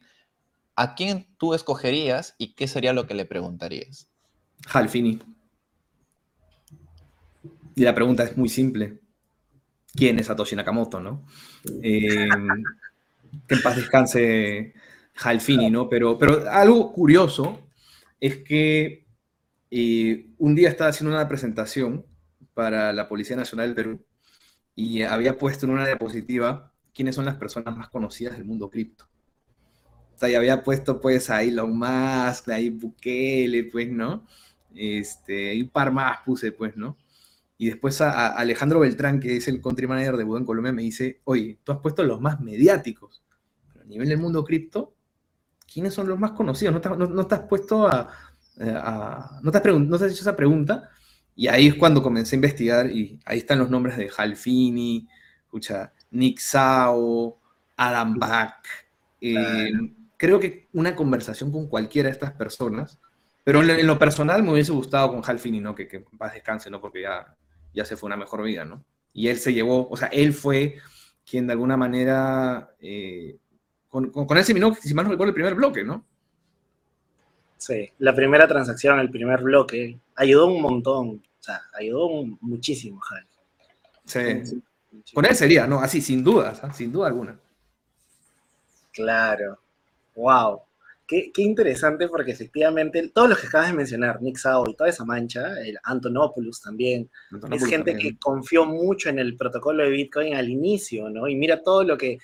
¿A 0.75 0.95
quién 0.95 1.27
tú 1.37 1.53
escogerías 1.53 2.35
y 2.39 2.55
qué 2.55 2.67
sería 2.67 2.93
lo 2.93 3.07
que 3.07 3.15
le 3.15 3.27
preguntarías? 3.27 4.09
Halfini. 4.73 5.21
Y 7.75 7.83
la 7.83 7.95
pregunta 7.95 8.23
es 8.23 8.37
muy 8.39 8.49
simple. 8.49 9.01
¿Quién 9.93 10.19
es 10.19 10.27
Satoshi 10.27 10.57
Nakamoto, 10.57 11.01
no? 11.01 11.27
Eh, 11.83 12.29
que 13.47 13.55
en 13.55 13.63
paz 13.63 13.77
descanse 13.77 14.75
Halfini, 15.15 15.71
¿no? 15.71 15.89
Pero, 15.89 16.19
pero 16.19 16.51
algo 16.51 16.93
curioso 16.93 17.61
es 18.21 18.39
que 18.39 19.07
y 19.71 20.35
un 20.39 20.57
día 20.57 20.69
estaba 20.69 20.91
haciendo 20.91 21.15
una 21.15 21.29
presentación 21.29 22.05
para 22.55 22.93
la 22.93 23.09
Policía 23.09 23.37
Nacional 23.37 23.69
del 23.69 23.77
Perú 23.77 24.05
y 24.75 25.03
había 25.03 25.39
puesto 25.39 25.67
en 25.67 25.73
una 25.73 25.87
diapositiva 25.87 26.73
quiénes 26.93 27.15
son 27.15 27.25
las 27.25 27.37
personas 27.37 27.77
más 27.77 27.89
conocidas 27.89 28.37
del 28.37 28.45
mundo 28.45 28.69
cripto. 28.69 29.07
O 30.15 30.19
sea, 30.19 30.29
y 30.29 30.35
había 30.35 30.65
puesto 30.65 31.01
pues 31.01 31.31
a 31.31 31.43
Elon 31.43 31.79
Musk, 31.79 32.49
ahí 32.49 32.71
Bukele, 32.71 33.65
pues, 33.65 33.91
¿no? 33.91 34.27
Este, 34.75 35.55
y 35.55 35.63
un 35.63 35.69
par 35.69 35.93
más 35.93 36.19
puse, 36.25 36.53
pues, 36.53 36.77
¿no? 36.77 36.97
Y 37.61 37.67
después 37.67 38.01
a, 38.01 38.29
Alejandro 38.29 38.81
Beltrán, 38.81 39.21
que 39.21 39.37
es 39.37 39.47
el 39.47 39.61
country 39.61 39.87
manager 39.87 40.17
de 40.17 40.25
Buda 40.25 40.39
en 40.39 40.47
Colombia, 40.47 40.73
me 40.73 40.81
dice, 40.81 41.21
oye, 41.25 41.59
tú 41.63 41.73
has 41.73 41.79
puesto 41.81 42.03
los 42.03 42.19
más 42.19 42.41
mediáticos, 42.41 43.23
pero 43.71 43.85
a 43.85 43.87
nivel 43.87 44.09
del 44.09 44.17
mundo 44.17 44.43
cripto, 44.43 44.95
¿quiénes 45.71 45.93
son 45.93 46.09
los 46.09 46.19
más 46.19 46.31
conocidos? 46.31 46.83
No 46.83 46.97
no, 46.97 47.07
no 47.07 47.27
te 47.27 47.35
has 47.35 47.43
puesto 47.43 47.87
a, 47.87 48.15
eh, 48.57 48.81
no, 49.43 49.53
te 49.53 49.59
has 49.59 49.65
no 49.67 49.99
te 49.99 50.07
has 50.07 50.13
hecho 50.13 50.23
esa 50.23 50.35
pregunta, 50.35 50.89
y 51.37 51.49
ahí 51.49 51.67
es 51.67 51.75
cuando 51.75 52.03
comencé 52.03 52.35
a 52.35 52.39
investigar, 52.39 52.91
y 52.91 53.21
ahí 53.27 53.41
están 53.41 53.59
los 53.59 53.69
nombres 53.69 53.99
de 53.99 54.11
Halfini, 54.17 55.07
escucha, 55.43 55.93
Nick 56.13 56.39
Sao, 56.39 57.43
Adam 57.77 58.19
Back. 58.19 58.69
Eh, 59.21 59.71
creo 60.17 60.41
que 60.41 60.71
una 60.73 60.97
conversación 60.97 61.53
con 61.53 61.69
cualquiera 61.69 62.09
de 62.09 62.15
estas 62.15 62.33
personas, 62.33 62.99
pero 63.45 63.61
en 63.61 63.87
lo, 63.87 63.99
personal 63.99 64.43
me 64.43 64.53
hubiese 64.53 64.73
gustado 64.73 65.11
con 65.11 65.23
Halfini, 65.23 65.61
¿no? 65.61 65.75
Que, 65.75 65.87
que 65.87 66.01
paz 66.17 66.33
descanse, 66.33 66.71
¿no? 66.71 66.81
Porque 66.81 67.03
ya, 67.03 67.37
ya 67.73 67.85
se 67.85 67.97
fue 67.97 68.09
una 68.09 68.17
mejor 68.17 68.43
vida, 68.43 68.65
¿no? 68.65 68.85
Y 69.13 69.29
él 69.29 69.39
se 69.39 69.53
llevó, 69.53 69.89
o 69.89 69.97
sea, 69.97 70.09
él 70.09 70.33
fue 70.33 70.77
quien 71.29 71.47
de 71.47 71.53
alguna 71.53 71.77
manera, 71.77 72.75
eh, 72.81 73.37
con, 73.89 74.11
con, 74.11 74.37
él 74.37 74.45
se 74.45 74.53
si 74.53 74.95
mal 74.95 75.05
no 75.05 75.11
recuerdo, 75.11 75.31
el 75.31 75.35
primer 75.35 75.55
bloque, 75.55 75.85
¿no? 75.85 76.05
Sí, 77.57 77.93
la 77.99 78.15
primera 78.15 78.49
transacción, 78.49 78.99
el 79.01 79.11
primer 79.11 79.43
bloque, 79.43 80.01
ayudó 80.17 80.47
un 80.47 80.63
montón. 80.63 81.09
O 81.41 81.43
sea, 81.43 81.61
ayudó 81.79 82.09
muchísimo, 82.41 83.01
Jal. 83.01 83.27
Sí. 84.05 84.63
Con 85.13 85.25
él 85.25 85.37
sería, 85.37 85.67
¿no? 85.67 85.81
Así, 85.81 86.01
sin 86.01 86.25
dudas, 86.25 86.61
¿ah? 86.65 86.73
sin 86.73 86.91
duda 86.91 87.09
alguna. 87.09 87.39
Claro. 88.93 89.59
Wow. 90.15 90.63
Qué, 91.11 91.33
interesante 91.39 92.07
porque 92.07 92.31
efectivamente 92.31 93.11
todos 93.13 93.31
los 93.31 93.39
que 93.41 93.49
acabas 93.49 93.71
de 93.71 93.75
mencionar, 93.75 94.23
Nick 94.23 94.37
Sao 94.37 94.71
y 94.71 94.77
toda 94.77 94.91
esa 94.91 95.05
mancha, 95.05 95.61
el 95.61 95.77
Antonopoulos 95.83 96.61
también, 96.61 97.11
es 97.51 97.67
gente 97.67 97.97
que 97.97 98.17
confió 98.17 98.65
mucho 98.65 99.09
en 99.09 99.19
el 99.19 99.37
protocolo 99.37 99.83
de 99.83 99.91
Bitcoin 99.91 100.35
al 100.37 100.49
inicio, 100.49 101.11
¿no? 101.11 101.27
Y 101.27 101.35
mira 101.35 101.65
todo 101.65 101.83
lo 101.83 101.99
que 101.99 102.19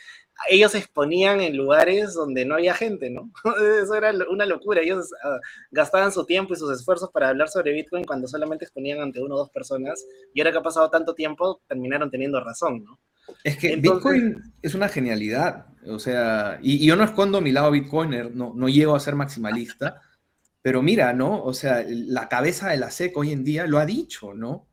ellos 0.49 0.70
se 0.70 0.78
exponían 0.78 1.41
en 1.41 1.57
lugares 1.57 2.14
donde 2.14 2.45
no 2.45 2.55
había 2.55 2.74
gente, 2.74 3.11
¿no? 3.11 3.32
Eso 3.82 3.97
era 3.97 4.12
una 4.30 4.47
locura. 4.47 4.82
Ellos 4.82 5.11
ah, 5.24 5.41
gastaban 5.72 6.12
su 6.12 6.24
tiempo 6.24 6.55
y 6.55 6.57
sus 6.57 6.70
esfuerzos 6.70 7.11
para 7.11 7.30
hablar 7.30 7.49
sobre 7.49 7.72
Bitcoin 7.72 8.05
cuando 8.05 8.28
solamente 8.28 8.66
exponían 8.66 9.01
ante 9.01 9.20
uno 9.20 9.34
o 9.34 9.39
dos 9.39 9.51
personas. 9.51 10.07
Y 10.32 10.41
ahora 10.41 10.53
que 10.53 10.59
ha 10.59 10.62
pasado 10.62 10.91
tanto 10.91 11.12
tiempo, 11.12 11.61
terminaron 11.66 12.09
teniendo 12.09 12.39
razón, 12.39 12.84
¿no? 12.84 13.01
Es 13.45 13.57
que 13.59 13.77
Bitcoin 13.77 14.55
es 14.62 14.74
una 14.74 14.89
genialidad. 14.89 15.66
O 15.87 15.99
sea, 15.99 16.59
y, 16.62 16.85
yo 16.85 16.97
no 16.97 17.05
escondo 17.05 17.41
mi 17.41 17.53
lado 17.53 17.70
Bitcoiner, 17.70 18.35
no, 18.35 18.53
no 18.55 18.68
llego 18.68 18.97
a 18.97 19.01
ser 19.01 19.14
maximalista. 19.14 20.01
Pero 20.62 20.83
mira, 20.83 21.12
¿no? 21.12 21.45
O 21.45 21.55
sea, 21.55 21.85
la 21.89 22.29
cabeza 22.29 22.70
de 22.70 22.79
la 22.79 22.91
SEC 22.91 23.16
hoy 23.16 23.31
en 23.31 23.45
día 23.45 23.66
lo 23.66 23.79
ha 23.79 23.87
dicho, 23.87 24.35
¿no? 24.35 24.66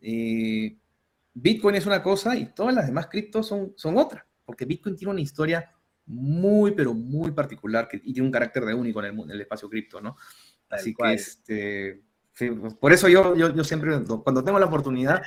Eh, 0.00 0.76
Bitcoin 1.32 1.74
es 1.74 1.86
una 1.86 2.02
cosa 2.02 2.36
y 2.36 2.46
todas 2.46 2.74
las 2.74 2.86
demás 2.86 3.08
criptos 3.08 3.48
son, 3.48 3.72
son 3.76 3.98
otra 3.98 4.24
porque 4.44 4.64
Bitcoin 4.64 4.96
tiene 4.96 5.12
una 5.12 5.20
historia 5.20 5.70
muy, 6.06 6.72
pero 6.72 6.94
muy 6.94 7.30
particular 7.32 7.88
que, 7.88 7.96
y 7.96 8.12
tiene 8.12 8.26
un 8.26 8.32
carácter 8.32 8.64
de 8.64 8.74
único 8.74 9.02
en 9.02 9.30
el, 9.30 9.40
espacio 9.40 9.68
cripto, 9.68 10.00
¿no? 10.00 10.16
Así 10.68 10.94
que, 10.94 11.12
este, 11.12 12.02
por 12.78 12.92
eso 12.92 13.08
yo, 13.08 13.34
yo, 13.36 13.54
yo, 13.54 13.64
siempre, 13.64 14.02
cuando 14.22 14.44
tengo 14.44 14.58
la 14.58 14.66
oportunidad, 14.66 15.22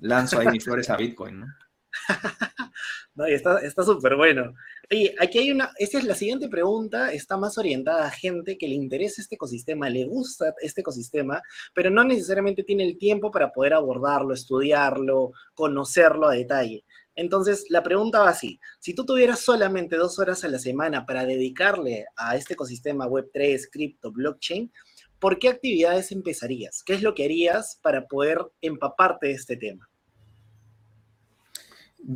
lanzo 0.00 0.40
ahí 0.40 0.48
mis 0.48 0.64
flores 0.64 0.90
a 0.90 0.96
Bitcoin, 0.96 1.40
¿no? 1.40 1.46
no, 3.14 3.26
está 3.26 3.84
súper 3.84 4.16
bueno. 4.16 4.54
Oye, 4.90 5.14
aquí 5.20 5.38
hay 5.38 5.50
una, 5.50 5.70
esta 5.78 5.98
es 5.98 6.04
la 6.04 6.14
siguiente 6.14 6.48
pregunta, 6.48 7.12
está 7.12 7.36
más 7.36 7.58
orientada 7.58 8.06
a 8.06 8.10
gente 8.10 8.58
que 8.58 8.68
le 8.68 8.74
interesa 8.74 9.22
este 9.22 9.36
ecosistema, 9.36 9.88
le 9.88 10.04
gusta 10.04 10.54
este 10.60 10.80
ecosistema, 10.80 11.42
pero 11.74 11.90
no 11.90 12.04
necesariamente 12.04 12.64
tiene 12.64 12.84
el 12.84 12.98
tiempo 12.98 13.30
para 13.30 13.52
poder 13.52 13.74
abordarlo, 13.74 14.34
estudiarlo, 14.34 15.32
conocerlo 15.54 16.28
a 16.28 16.34
detalle. 16.34 16.84
Entonces, 17.14 17.66
la 17.68 17.82
pregunta 17.82 18.20
va 18.20 18.30
así, 18.30 18.58
si 18.78 18.94
tú 18.94 19.04
tuvieras 19.04 19.40
solamente 19.40 19.96
dos 19.96 20.18
horas 20.18 20.44
a 20.44 20.48
la 20.48 20.58
semana 20.58 21.04
para 21.04 21.26
dedicarle 21.26 22.06
a 22.16 22.36
este 22.36 22.54
ecosistema 22.54 23.06
Web3, 23.06 23.68
cripto, 23.70 24.10
blockchain, 24.10 24.72
¿por 25.18 25.38
qué 25.38 25.48
actividades 25.48 26.12
empezarías? 26.12 26.82
¿Qué 26.82 26.94
es 26.94 27.02
lo 27.02 27.14
que 27.14 27.24
harías 27.24 27.78
para 27.82 28.06
poder 28.06 28.38
empaparte 28.62 29.26
de 29.26 29.32
este 29.34 29.56
tema? 29.56 29.89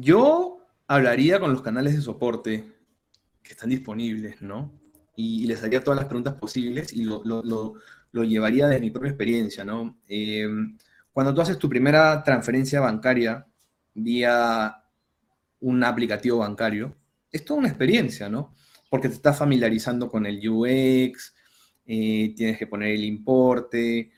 Yo 0.01 0.59
hablaría 0.89 1.39
con 1.39 1.53
los 1.53 1.63
canales 1.63 1.95
de 1.95 2.03
soporte 2.03 2.65
que 3.43 3.53
están 3.53 3.71
disponibles, 3.71 4.43
¿no? 4.43 4.73
Y, 5.15 5.47
les 5.47 5.63
haría 5.63 5.85
todas 5.85 5.99
las 5.99 6.09
preguntas 6.09 6.35
posibles 6.35 6.93
y 6.93 7.05
lo, 7.05 7.75
llevaría 8.13 8.67
de 8.67 8.81
mi 8.81 8.91
propia 8.91 9.11
experiencia, 9.11 9.65
¿no? 9.65 10.01
Eh, 10.09 10.49
cuando 11.13 11.33
tú 11.33 11.41
haces 11.43 11.59
tu 11.59 11.69
primera 11.69 12.25
transferencia 12.25 12.81
bancaria 12.81 13.47
vía 13.95 14.83
un 15.61 15.85
aplicativo 15.85 16.39
bancario, 16.39 16.97
es 17.31 17.45
toda 17.45 17.61
una 17.61 17.69
experiencia, 17.69 18.29
¿no? 18.29 18.57
Porque 18.91 19.09
te 19.09 19.15
estás 19.15 19.39
familiarizando 19.39 20.09
con 20.09 20.27
el 20.27 20.41
UX, 20.49 21.35
eh, 21.87 22.35
tienes 22.37 22.59
que 22.59 22.67
poner 22.67 22.91
el 22.91 23.05
importe, 23.05 24.11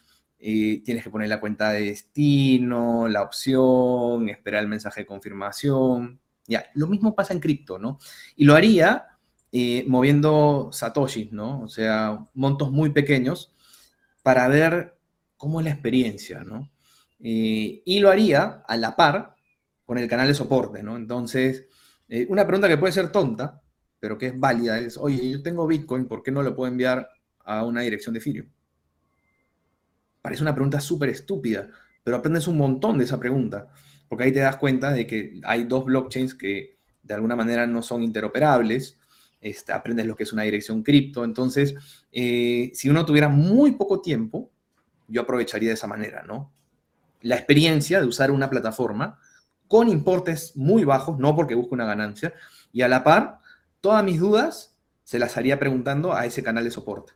eh, 0.49 0.81
tienes 0.85 1.03
que 1.03 1.11
poner 1.11 1.29
la 1.29 1.41
cuenta 1.41 1.71
de 1.73 1.87
destino, 1.87 3.09
la 3.09 3.23
opción, 3.23 4.29
esperar 4.29 4.63
el 4.63 4.69
mensaje 4.69 5.01
de 5.01 5.07
confirmación. 5.07 6.21
Ya, 6.47 6.67
lo 6.75 6.87
mismo 6.87 7.17
pasa 7.17 7.35
en 7.35 7.41
cripto, 7.41 7.81
¿no? 7.81 7.99
Y 8.37 8.45
lo 8.45 8.55
haría 8.55 9.07
eh, 9.51 9.85
moviendo 9.89 10.71
satoshis, 10.73 11.33
¿no? 11.33 11.63
O 11.63 11.69
sea, 11.69 12.25
montos 12.35 12.71
muy 12.71 12.91
pequeños 12.91 13.53
para 14.23 14.47
ver 14.47 14.97
cómo 15.37 15.59
es 15.61 15.65
la 15.65 15.73
experiencia, 15.73 16.45
¿no? 16.45 16.71
y 17.19 17.99
lo 18.01 18.11
haría 18.11 18.63
a 18.69 18.77
la 18.77 18.95
par 18.95 19.35
con 19.87 19.97
el 19.99 20.07
canal 20.07 20.29
de 20.29 20.35
soporte, 20.35 20.83
¿no? 20.83 20.97
Entonces, 20.97 21.67
eh, 22.09 22.27
una 22.29 22.47
pregunta 22.47 22.69
que 22.69 22.77
puede 22.77 22.93
ser 22.93 23.11
tonta, 23.11 23.63
pero 23.99 24.19
que 24.19 24.27
es 24.27 24.39
válida, 24.39 24.79
es, 24.79 24.97
oye, 24.97 25.31
yo 25.31 25.43
tengo 25.43 25.67
Bitcoin, 25.67 26.07
¿por 26.07 26.23
qué 26.23 26.31
no 26.31 26.43
lo 26.43 26.55
puedo 26.55 26.71
enviar 26.71 27.09
a 27.45 27.65
una 27.65 27.81
dirección 27.81 28.13
de 28.13 28.21
Ethereum? 28.21 28.49
Parece 30.27 30.43
una 30.43 30.57
pregunta 30.57 30.81
súper 30.81 31.11
estúpida, 31.11 31.69
pero 32.03 32.17
aprendes 32.17 32.49
un 32.49 32.57
montón 32.57 32.99
de 32.99 33.05
esa 33.05 33.17
pregunta, 33.17 33.69
porque 34.09 34.25
ahí 34.25 34.33
te 34.33 34.41
das 34.41 34.57
cuenta 34.57 34.91
de 34.91 35.07
que 35.07 35.41
hay 35.45 35.63
dos 35.63 35.85
blockchains 35.85 36.35
que 36.35 36.79
de 37.01 37.15
alguna 37.15 37.37
manera 37.37 37.65
no 37.69 37.81
son 37.81 38.03
interoperables, 38.03 38.99
este, 39.41 39.73
aprendes 39.73 40.05
lo 40.05 40.17
que 40.17 40.25
es 40.25 40.33
una 40.33 40.43
dirección 40.43 40.83
cripto, 40.83 41.23
entonces, 41.23 41.77
eh, 42.11 42.73
si 42.75 42.91
uno 42.91 43.07
tuviera 43.07 43.29
muy 43.29 43.77
poco 43.77 44.01
tiempo, 44.01 44.51
yo 45.07 45.23
aprovecharía 45.23 45.69
de 45.69 45.75
esa 45.75 45.87
manera, 45.87 46.25
¿no? 46.27 46.53
La 47.21 47.37
experiencia 47.37 48.01
de 48.01 48.09
usar 48.09 48.33
una 48.33 48.51
plataforma 48.51 49.21
con 49.69 49.89
importes 49.89 50.57
muy 50.57 50.83
bajos, 50.83 51.21
no 51.21 51.37
porque 51.37 51.55
busque 51.55 51.75
una 51.75 51.87
ganancia, 51.87 52.35
y 52.73 52.83
a 52.83 52.89
la 52.89 53.05
par, 53.05 53.39
todas 53.81 54.03
mis 54.03 54.19
dudas 54.19 54.77
se 55.05 55.21
las 55.21 55.37
haría 55.37 55.61
preguntando 55.61 56.15
a 56.15 56.27
ese 56.27 56.43
canal 56.43 56.65
de 56.65 56.73
soporte. 56.73 57.13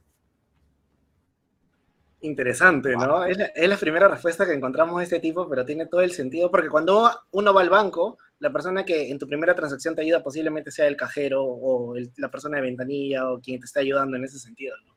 Interesante, 2.23 2.95
¿no? 2.97 3.25
Es 3.25 3.39
la, 3.39 3.77
primera 3.77 4.09
respuesta 4.09 4.45
que 4.45 4.53
encontramos 4.53 4.99
de 4.99 5.05
este 5.05 5.21
tipo, 5.21 5.49
pero 5.49 5.64
tiene 5.64 5.87
todo 5.87 6.03
el 6.03 6.12
sentido, 6.12 6.51
porque 6.51 6.68
cuando 6.68 7.11
uno 7.31 7.55
va 7.55 7.62
al 7.62 7.71
banco, 7.71 8.18
la 8.41 8.53
persona 8.53 8.85
que 8.85 9.11
en 9.11 9.18
tu 9.18 9.27
primera 9.27 9.55
transacción 9.55 9.95
te 9.95 10.03
ayuda 10.03 10.23
posiblemente 10.23 10.71
sea 10.71 10.87
el 10.87 10.97
cajero 10.97 11.43
o 11.43 11.95
la 12.16 12.31
persona 12.31 12.57
de 12.57 12.62
ventanilla 12.62 13.31
o 13.31 13.41
quien 13.41 13.59
te 13.59 13.66
está 13.66 13.81
ayudando 13.81 14.16
en 14.16 14.25
ese 14.25 14.39
sentido, 14.39 14.77
¿no? 14.87 14.97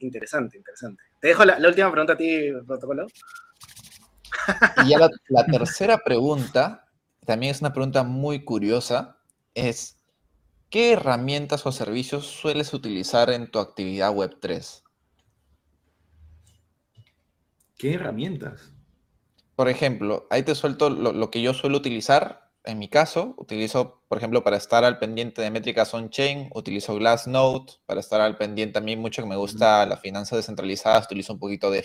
Interesante, 0.00 0.58
interesante. 0.58 1.02
Te 1.20 1.28
dejo 1.28 1.44
la, 1.44 1.56
última 1.66 1.90
pregunta 1.90 2.12
a 2.12 2.16
ti, 2.16 2.52
protocolo. 2.66 3.06
Y 4.84 4.90
ya 4.90 4.98
la 4.98 5.46
tercera 5.46 5.98
pregunta 5.98 6.88
también 7.28 7.50
es 7.50 7.60
una 7.60 7.74
pregunta 7.74 8.04
muy 8.04 8.42
curiosa, 8.42 9.18
es 9.52 9.98
¿qué 10.70 10.92
herramientas 10.92 11.66
o 11.66 11.72
servicios 11.72 12.26
sueles 12.26 12.72
utilizar 12.72 13.28
en 13.28 13.50
tu 13.50 13.58
actividad 13.58 14.14
Web3? 14.14 14.82
¿Qué 17.78 17.94
herramientas? 17.94 18.72
Por 19.56 19.68
ejemplo, 19.68 20.26
ahí 20.30 20.42
te 20.42 20.54
suelto 20.54 20.90
lo, 20.90 21.12
lo 21.12 21.30
que 21.30 21.40
yo 21.40 21.54
suelo 21.54 21.78
utilizar 21.78 22.48
en 22.64 22.78
mi 22.78 22.88
caso, 22.88 23.34
utilizo, 23.38 24.02
por 24.08 24.18
ejemplo, 24.18 24.44
para 24.44 24.58
estar 24.58 24.84
al 24.84 24.98
pendiente 24.98 25.40
de 25.40 25.50
métricas 25.50 25.94
on-chain, 25.94 26.50
utilizo 26.54 26.96
Glassnode, 26.96 27.72
para 27.86 28.00
estar 28.00 28.20
al 28.20 28.36
pendiente 28.36 28.78
a 28.78 28.82
mí 28.82 28.94
mucho 28.94 29.22
que 29.22 29.28
me 29.28 29.36
gusta 29.36 29.86
las 29.86 30.00
finanzas 30.00 30.38
descentralizadas, 30.38 31.06
utilizo 31.06 31.32
un 31.32 31.38
poquito 31.38 31.70
de, 31.70 31.82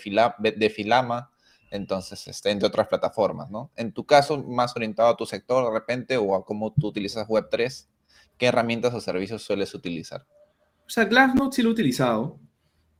de 0.57 0.69
Filama, 0.69 1.31
entonces, 1.71 2.27
este, 2.27 2.51
entre 2.51 2.67
otras 2.67 2.87
plataformas, 2.87 3.49
¿no? 3.49 3.71
En 3.75 3.93
tu 3.93 4.05
caso, 4.05 4.43
más 4.43 4.75
orientado 4.75 5.09
a 5.09 5.15
tu 5.15 5.25
sector 5.25 5.65
de 5.65 5.71
repente 5.71 6.17
o 6.17 6.35
a 6.35 6.43
cómo 6.43 6.73
tú 6.73 6.87
utilizas 6.87 7.27
Web3, 7.27 7.87
¿qué 8.37 8.47
herramientas 8.47 8.93
o 8.93 8.99
servicios 8.99 9.41
sueles 9.41 9.73
utilizar? 9.73 10.25
O 10.85 10.89
sea, 10.89 11.05
Glassnode 11.05 11.53
sí 11.53 11.61
lo 11.61 11.69
he 11.69 11.71
utilizado. 11.71 12.39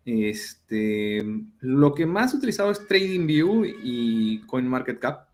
Este, 0.06 1.24
lo 1.60 1.94
que 1.94 2.06
más 2.06 2.34
utilizado 2.34 2.72
es 2.72 2.86
TradingView 2.88 3.66
y 3.66 4.42
CoinMarketCap 4.48 5.34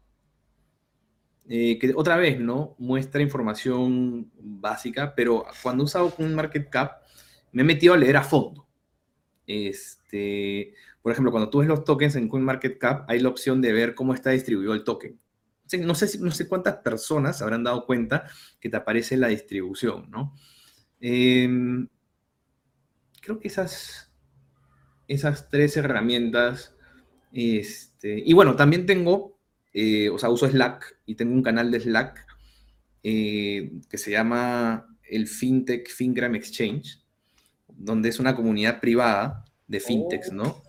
eh, 1.52 1.80
que 1.80 1.94
otra 1.96 2.16
vez, 2.16 2.40
¿no? 2.40 2.76
Muestra 2.78 3.24
información 3.24 4.32
básica, 4.40 5.16
pero 5.16 5.46
cuando 5.64 5.84
he 5.84 5.86
usado 5.86 6.14
un 6.20 6.36
market 6.36 6.70
cap, 6.70 7.02
me 7.52 7.64
he 7.64 7.66
metido 7.66 7.96
a 7.96 7.98
leer 7.98 8.18
a 8.18 8.24
fondo. 8.24 8.68
Este, 9.48 10.76
por 11.02 11.12
ejemplo, 11.12 11.32
cuando 11.32 11.50
tú 11.50 11.58
ves 11.58 11.68
los 11.68 11.84
tokens 11.84 12.16
en 12.16 12.30
CoinMarketCap, 12.30 13.10
hay 13.10 13.20
la 13.20 13.30
opción 13.30 13.62
de 13.62 13.74
ver 13.74 13.96
cómo 13.96 14.14
está 14.14 14.30
distribuido 14.30 14.76
el 14.76 14.84
token. 14.84 15.20
No 15.80 15.96
sé, 15.96 16.20
no 16.20 16.30
sé 16.30 16.48
cuántas 16.48 16.76
personas 16.78 17.42
habrán 17.42 17.64
dado 17.64 17.84
cuenta 17.88 18.28
que 18.60 18.70
te 18.70 18.78
aparece 18.78 19.18
la 19.18 19.30
distribución, 19.30 20.10
¿no? 20.12 20.36
Em, 21.00 21.88
creo 23.22 23.40
que 23.40 23.48
esas, 23.48 24.09
esas 25.10 25.50
tres 25.50 25.76
herramientas, 25.76 26.74
este, 27.34 28.24
y 28.26 28.32
bueno, 28.32 28.56
también 28.56 28.86
tengo 28.86 29.40
eh, 29.74 30.10
o 30.10 30.18
sea, 30.18 30.30
uso 30.30 30.48
Slack 30.48 30.98
y 31.06 31.16
tengo 31.16 31.34
un 31.34 31.44
canal 31.44 31.70
de 31.70 31.80
Slack 31.80 32.26
eh, 33.04 33.72
que 33.90 33.98
se 33.98 34.12
llama 34.12 34.88
el 35.04 35.28
FinTech 35.28 35.90
Fingram 35.90 36.36
Exchange, 36.36 37.00
donde 37.68 38.10
es 38.10 38.20
una 38.20 38.36
comunidad 38.36 38.80
privada 38.80 39.46
de 39.68 39.80
fintechs, 39.80 40.32
¿no? 40.32 40.64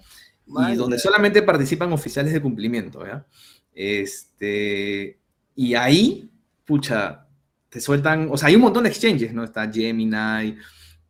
Y 0.70 0.74
donde 0.74 0.98
solamente 0.98 1.42
participan 1.42 1.92
oficiales 1.92 2.32
de 2.32 2.42
cumplimiento, 2.42 3.06
¿ya? 3.06 3.26
Este, 3.72 5.18
y 5.54 5.74
ahí, 5.74 6.30
pucha, 6.64 7.26
te 7.68 7.80
sueltan, 7.80 8.28
o 8.30 8.36
sea, 8.36 8.48
hay 8.48 8.56
un 8.56 8.62
montón 8.62 8.84
de 8.84 8.90
exchanges, 8.90 9.32
¿no? 9.32 9.44
Está 9.44 9.70
Gemini, 9.70 10.56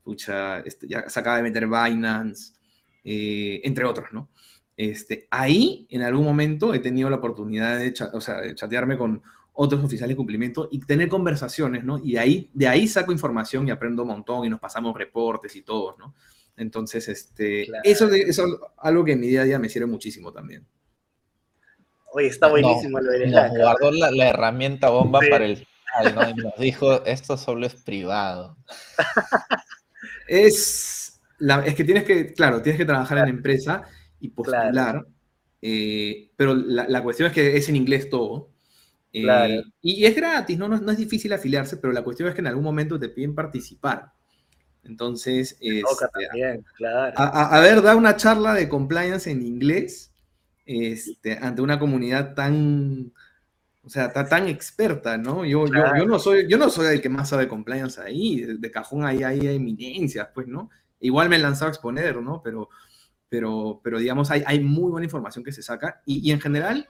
pucha, 0.02 0.60
este, 0.60 0.86
ya 0.86 1.08
se 1.08 1.20
acaba 1.20 1.38
de 1.38 1.42
meter 1.42 1.66
Binance, 1.66 2.52
eh, 3.04 3.60
entre 3.64 3.84
otros, 3.84 4.08
¿no? 4.12 4.28
Este, 4.76 5.26
ahí, 5.30 5.86
en 5.90 6.02
algún 6.02 6.24
momento, 6.24 6.72
he 6.72 6.78
tenido 6.78 7.10
la 7.10 7.16
oportunidad 7.16 7.78
de, 7.78 7.92
chatearme 7.92 8.96
con 8.96 9.22
otros 9.52 9.84
oficiales 9.84 10.14
de 10.14 10.16
cumplimiento 10.16 10.68
y 10.72 10.80
tener 10.80 11.08
conversaciones, 11.08 11.84
¿no? 11.84 12.00
Y 12.02 12.12
de 12.12 12.18
ahí, 12.18 12.50
de 12.54 12.66
ahí 12.66 12.88
saco 12.88 13.12
información 13.12 13.68
y 13.68 13.70
aprendo 13.70 14.02
un 14.02 14.08
montón 14.08 14.46
y 14.46 14.48
nos 14.48 14.58
pasamos 14.58 14.96
reportes 14.96 15.54
y 15.54 15.62
todo, 15.62 15.96
¿no? 15.98 16.14
Entonces, 16.56 17.08
este, 17.08 17.66
eso, 17.84 18.08
es 18.08 18.40
algo 18.78 19.04
que 19.04 19.12
en 19.12 19.20
mi 19.20 19.28
día 19.28 19.42
a 19.42 19.44
día 19.44 19.58
me 19.58 19.68
sirve 19.68 19.86
muchísimo 19.86 20.32
también. 20.32 20.66
Oye, 22.12 22.26
está 22.26 22.48
buenísimo 22.48 23.00
lo 23.00 23.10
de 23.12 23.26
Nos 23.26 23.50
guardó 23.50 23.90
la, 23.92 24.28
herramienta 24.28 24.88
bomba 24.88 25.20
para 25.30 25.44
el 25.44 25.56
final, 25.56 26.14
¿no? 26.14 26.30
Y 26.30 26.34
nos 26.34 26.56
dijo, 26.58 27.04
esto 27.04 27.36
solo 27.36 27.66
es 27.66 27.74
privado. 27.74 28.56
es, 30.26 30.99
es 31.64 31.74
que 31.74 31.84
tienes 31.84 32.04
que, 32.04 32.32
claro, 32.32 32.62
tienes 32.62 32.78
que 32.78 32.84
trabajar 32.84 33.18
en 33.18 33.24
la 33.24 33.30
empresa 33.30 33.82
y 34.20 34.28
postular. 34.28 35.06
Eh, 35.62 36.30
pero 36.36 36.54
la, 36.54 37.02
cuestión 37.02 37.28
es 37.28 37.34
que 37.34 37.56
es 37.56 37.68
en 37.68 37.76
inglés 37.76 38.08
todo. 38.08 38.50
Eh, 39.12 39.62
y, 39.82 40.04
es 40.04 40.14
gratis, 40.14 40.56
¿no? 40.58 40.68
¿no? 40.68 40.90
es 40.90 40.98
difícil 40.98 41.32
afiliarse, 41.32 41.76
pero 41.76 41.92
la 41.92 42.02
cuestión 42.02 42.28
es 42.28 42.34
que 42.34 42.40
en 42.40 42.46
algún 42.46 42.64
momento 42.64 42.98
te 42.98 43.08
piden 43.08 43.34
participar. 43.34 44.12
Entonces, 44.84 45.56
este, 45.60 45.82
a, 47.16 47.60
ver, 47.60 47.82
da 47.82 47.96
una 47.96 48.16
charla 48.16 48.54
de 48.54 48.68
compliance 48.68 49.30
en 49.30 49.42
inglés 49.42 50.10
este, 50.64 51.36
ante 51.36 51.60
una 51.60 51.78
comunidad 51.78 52.34
tan, 52.34 53.12
o 53.82 53.90
sea, 53.90 54.12
tan, 54.12 54.48
experta, 54.48 55.18
¿no? 55.18 55.44
Yo, 55.44 55.66
yo, 55.66 55.96
yo, 55.98 56.06
no 56.06 56.18
soy, 56.18 56.48
yo 56.48 56.56
no 56.56 56.70
soy 56.70 56.94
el 56.94 57.02
que 57.02 57.08
más 57.10 57.28
sabe 57.28 57.46
compliance 57.46 58.00
ahí, 58.00 58.40
de, 58.40 58.70
cajón 58.70 59.04
ahí 59.04 59.22
hay 59.22 59.48
eminencias, 59.48 60.28
pues, 60.32 60.46
¿no? 60.46 60.70
Igual 61.00 61.28
me 61.28 61.36
he 61.36 61.38
lanzado 61.38 61.66
a 61.66 61.70
exponer, 61.70 62.20
¿no? 62.20 62.42
Pero, 62.42 62.68
pero, 63.28 63.80
pero 63.82 63.98
digamos, 63.98 64.30
hay, 64.30 64.42
hay 64.46 64.60
muy 64.60 64.90
buena 64.90 65.04
información 65.04 65.44
que 65.44 65.52
se 65.52 65.62
saca 65.62 66.02
y, 66.06 66.28
y, 66.28 66.32
en 66.32 66.40
general 66.40 66.88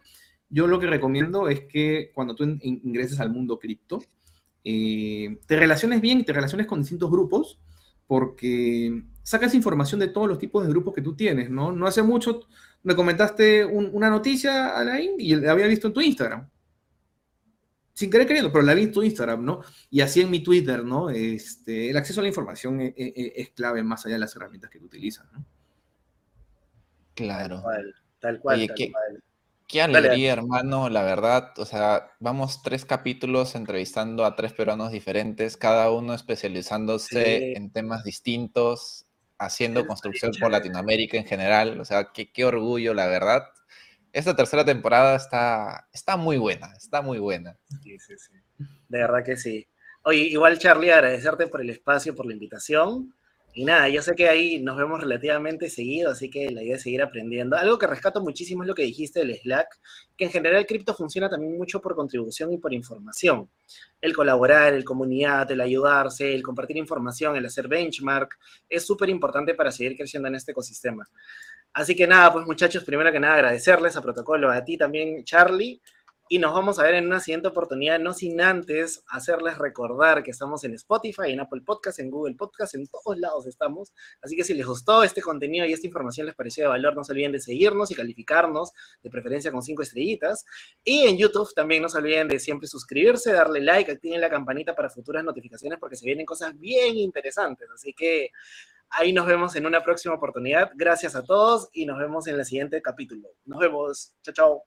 yo 0.48 0.66
lo 0.66 0.80
que 0.80 0.86
recomiendo 0.88 1.48
es 1.48 1.60
que 1.60 2.10
cuando 2.12 2.34
tú 2.34 2.44
ingreses 2.62 3.20
al 3.20 3.30
mundo 3.30 3.58
cripto, 3.58 4.02
eh, 4.64 5.38
te 5.46 5.56
relaciones 5.56 6.00
bien, 6.00 6.24
te 6.24 6.32
relaciones 6.32 6.66
con 6.66 6.80
distintos 6.80 7.10
grupos, 7.10 7.60
porque 8.06 9.04
sacas 9.22 9.54
información 9.54 10.00
de 10.00 10.08
todos 10.08 10.26
los 10.26 10.38
tipos 10.38 10.64
de 10.64 10.70
grupos 10.70 10.92
que 10.92 11.02
tú 11.02 11.14
tienes, 11.14 11.50
¿no? 11.50 11.70
No 11.70 11.86
hace 11.86 12.02
mucho 12.02 12.48
me 12.82 12.96
comentaste 12.96 13.64
una 13.64 14.08
noticia, 14.08 14.76
Alain, 14.76 15.12
y 15.18 15.36
la 15.36 15.52
había 15.52 15.66
visto 15.66 15.88
en 15.88 15.92
tu 15.92 16.00
Instagram. 16.00 16.48
Sin 18.00 18.10
querer 18.10 18.26
queriendo, 18.26 18.50
pero 18.50 18.64
la 18.64 18.72
vi 18.72 18.84
en 18.84 18.92
tu 18.92 19.02
Instagram, 19.02 19.44
¿no? 19.44 19.60
Y 19.90 20.00
así 20.00 20.22
en 20.22 20.30
mi 20.30 20.42
Twitter, 20.42 20.82
¿no? 20.82 21.10
Este, 21.10 21.90
el 21.90 21.98
acceso 21.98 22.20
a 22.20 22.22
la 22.22 22.28
información 22.28 22.80
es, 22.80 22.94
es, 22.96 23.32
es 23.36 23.50
clave 23.50 23.82
más 23.82 24.06
allá 24.06 24.14
de 24.14 24.20
las 24.20 24.34
herramientas 24.34 24.70
que 24.70 24.78
tú 24.78 24.86
utilizas, 24.86 25.30
¿no? 25.34 25.44
Claro. 27.12 27.62
Tal 28.18 28.40
cual, 28.40 28.66
tal 28.66 28.74
qué, 28.74 28.90
cual. 28.90 29.22
Qué 29.68 29.82
alegría, 29.82 30.32
hermano, 30.32 30.88
la 30.88 31.02
verdad. 31.02 31.52
O 31.58 31.66
sea, 31.66 32.10
vamos 32.20 32.62
tres 32.62 32.86
capítulos 32.86 33.54
entrevistando 33.54 34.24
a 34.24 34.34
tres 34.34 34.54
peruanos 34.54 34.92
diferentes, 34.92 35.58
cada 35.58 35.90
uno 35.90 36.14
especializándose 36.14 37.52
en 37.52 37.70
temas 37.70 38.02
distintos, 38.02 39.04
haciendo 39.36 39.86
construcción 39.86 40.32
por 40.40 40.50
Latinoamérica 40.50 41.18
en 41.18 41.26
general. 41.26 41.78
O 41.78 41.84
sea, 41.84 42.12
qué, 42.14 42.32
qué 42.32 42.46
orgullo, 42.46 42.94
la 42.94 43.08
verdad. 43.08 43.42
Esta 44.12 44.34
tercera 44.34 44.64
temporada 44.64 45.16
está, 45.16 45.88
está 45.92 46.16
muy 46.16 46.36
buena, 46.36 46.72
está 46.76 47.00
muy 47.02 47.18
buena. 47.18 47.56
Sí, 47.82 47.98
sí, 47.98 48.14
sí. 48.18 48.32
De 48.88 48.98
verdad 48.98 49.24
que 49.24 49.36
sí. 49.36 49.66
Oye, 50.02 50.20
igual 50.20 50.58
Charlie, 50.58 50.90
agradecerte 50.90 51.46
por 51.46 51.60
el 51.60 51.70
espacio, 51.70 52.14
por 52.14 52.26
la 52.26 52.32
invitación. 52.32 53.14
Y 53.52 53.64
nada, 53.64 53.88
yo 53.88 54.00
sé 54.00 54.14
que 54.14 54.28
ahí 54.28 54.60
nos 54.60 54.76
vemos 54.76 55.00
relativamente 55.00 55.68
seguido, 55.68 56.12
así 56.12 56.30
que 56.30 56.50
la 56.50 56.62
idea 56.62 56.76
es 56.76 56.82
seguir 56.82 57.02
aprendiendo. 57.02 57.56
Algo 57.56 57.78
que 57.78 57.86
rescato 57.88 58.20
muchísimo 58.20 58.62
es 58.62 58.68
lo 58.68 58.76
que 58.76 58.82
dijiste 58.84 59.20
del 59.20 59.36
Slack, 59.36 59.80
que 60.16 60.26
en 60.26 60.30
general 60.30 60.60
el 60.60 60.66
cripto 60.66 60.94
funciona 60.94 61.28
también 61.28 61.56
mucho 61.58 61.80
por 61.80 61.96
contribución 61.96 62.52
y 62.52 62.58
por 62.58 62.72
información. 62.72 63.50
El 64.00 64.14
colaborar, 64.14 64.72
el 64.72 64.84
comunidad, 64.84 65.50
el 65.50 65.60
ayudarse, 65.60 66.32
el 66.32 66.44
compartir 66.44 66.76
información, 66.76 67.34
el 67.34 67.44
hacer 67.44 67.66
benchmark, 67.66 68.38
es 68.68 68.86
súper 68.86 69.08
importante 69.08 69.54
para 69.54 69.72
seguir 69.72 69.96
creciendo 69.96 70.28
en 70.28 70.36
este 70.36 70.52
ecosistema. 70.52 71.08
Así 71.72 71.94
que 71.94 72.06
nada, 72.06 72.32
pues 72.32 72.46
muchachos, 72.46 72.84
primero 72.84 73.12
que 73.12 73.20
nada 73.20 73.34
agradecerles 73.34 73.96
a 73.96 74.02
Protocolo, 74.02 74.50
a 74.50 74.64
ti 74.64 74.76
también, 74.76 75.24
Charlie 75.24 75.80
y 76.32 76.38
nos 76.38 76.54
vamos 76.54 76.78
a 76.78 76.84
ver 76.84 76.94
en 76.94 77.06
una 77.06 77.18
siguiente 77.18 77.48
oportunidad, 77.48 77.98
no 77.98 78.14
sin 78.14 78.40
antes 78.40 79.02
hacerles 79.08 79.58
recordar 79.58 80.22
que 80.22 80.30
estamos 80.30 80.62
en 80.62 80.74
Spotify, 80.74 81.32
en 81.32 81.40
Apple 81.40 81.62
Podcast, 81.66 81.98
en 81.98 82.08
Google 82.08 82.36
Podcast, 82.36 82.76
en 82.76 82.86
todos 82.86 83.18
lados 83.18 83.48
estamos. 83.48 83.92
Así 84.22 84.36
que 84.36 84.44
si 84.44 84.54
les 84.54 84.64
gustó 84.64 85.02
este 85.02 85.22
contenido 85.22 85.66
y 85.66 85.72
esta 85.72 85.88
información 85.88 86.28
les 86.28 86.36
pareció 86.36 86.62
de 86.62 86.68
valor, 86.68 86.94
no 86.94 87.02
se 87.02 87.14
olviden 87.14 87.32
de 87.32 87.40
seguirnos 87.40 87.90
y 87.90 87.96
calificarnos, 87.96 88.70
de 89.02 89.10
preferencia 89.10 89.50
con 89.50 89.64
cinco 89.64 89.82
estrellitas. 89.82 90.44
Y 90.84 91.00
en 91.08 91.18
YouTube 91.18 91.52
también 91.52 91.82
no 91.82 91.88
se 91.88 91.98
olviden 91.98 92.28
de 92.28 92.38
siempre 92.38 92.68
suscribirse, 92.68 93.32
darle 93.32 93.60
like, 93.60 93.90
activen 93.90 94.20
la 94.20 94.30
campanita 94.30 94.76
para 94.76 94.88
futuras 94.88 95.24
notificaciones 95.24 95.80
porque 95.80 95.96
se 95.96 96.06
vienen 96.06 96.26
cosas 96.26 96.56
bien 96.56 96.96
interesantes. 96.96 97.68
Así 97.74 97.92
que 97.92 98.30
ahí 98.90 99.12
nos 99.12 99.26
vemos 99.26 99.56
en 99.56 99.66
una 99.66 99.82
próxima 99.82 100.14
oportunidad. 100.14 100.70
Gracias 100.74 101.14
a 101.14 101.22
todos 101.22 101.68
y 101.72 101.86
nos 101.86 101.98
vemos 101.98 102.26
en 102.26 102.36
el 102.36 102.44
siguiente 102.44 102.80
capítulo. 102.82 103.28
Nos 103.44 103.60
vemos. 103.60 104.12
Chao, 104.22 104.34
chao. 104.34 104.64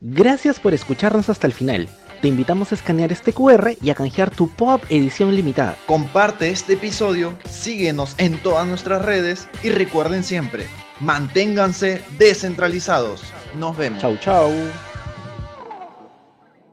Gracias 0.00 0.58
por 0.58 0.74
escucharnos 0.74 1.28
hasta 1.28 1.46
el 1.46 1.52
final. 1.52 1.88
Te 2.22 2.28
invitamos 2.28 2.72
a 2.72 2.74
escanear 2.74 3.12
este 3.12 3.32
QR 3.32 3.72
y 3.80 3.90
a 3.90 3.94
canjear 3.94 4.30
tu 4.30 4.48
POP 4.48 4.82
edición 4.88 5.34
limitada. 5.34 5.76
Comparte 5.86 6.50
este 6.50 6.74
episodio, 6.74 7.36
síguenos 7.48 8.14
en 8.18 8.42
todas 8.42 8.66
nuestras 8.66 9.04
redes 9.04 9.48
y 9.62 9.68
recuerden 9.68 10.24
siempre, 10.24 10.66
manténganse 11.00 12.02
descentralizados. 12.18 13.22
Nos 13.56 13.76
vemos. 13.76 14.00
Chau, 14.00 14.16
chau. 14.16 14.50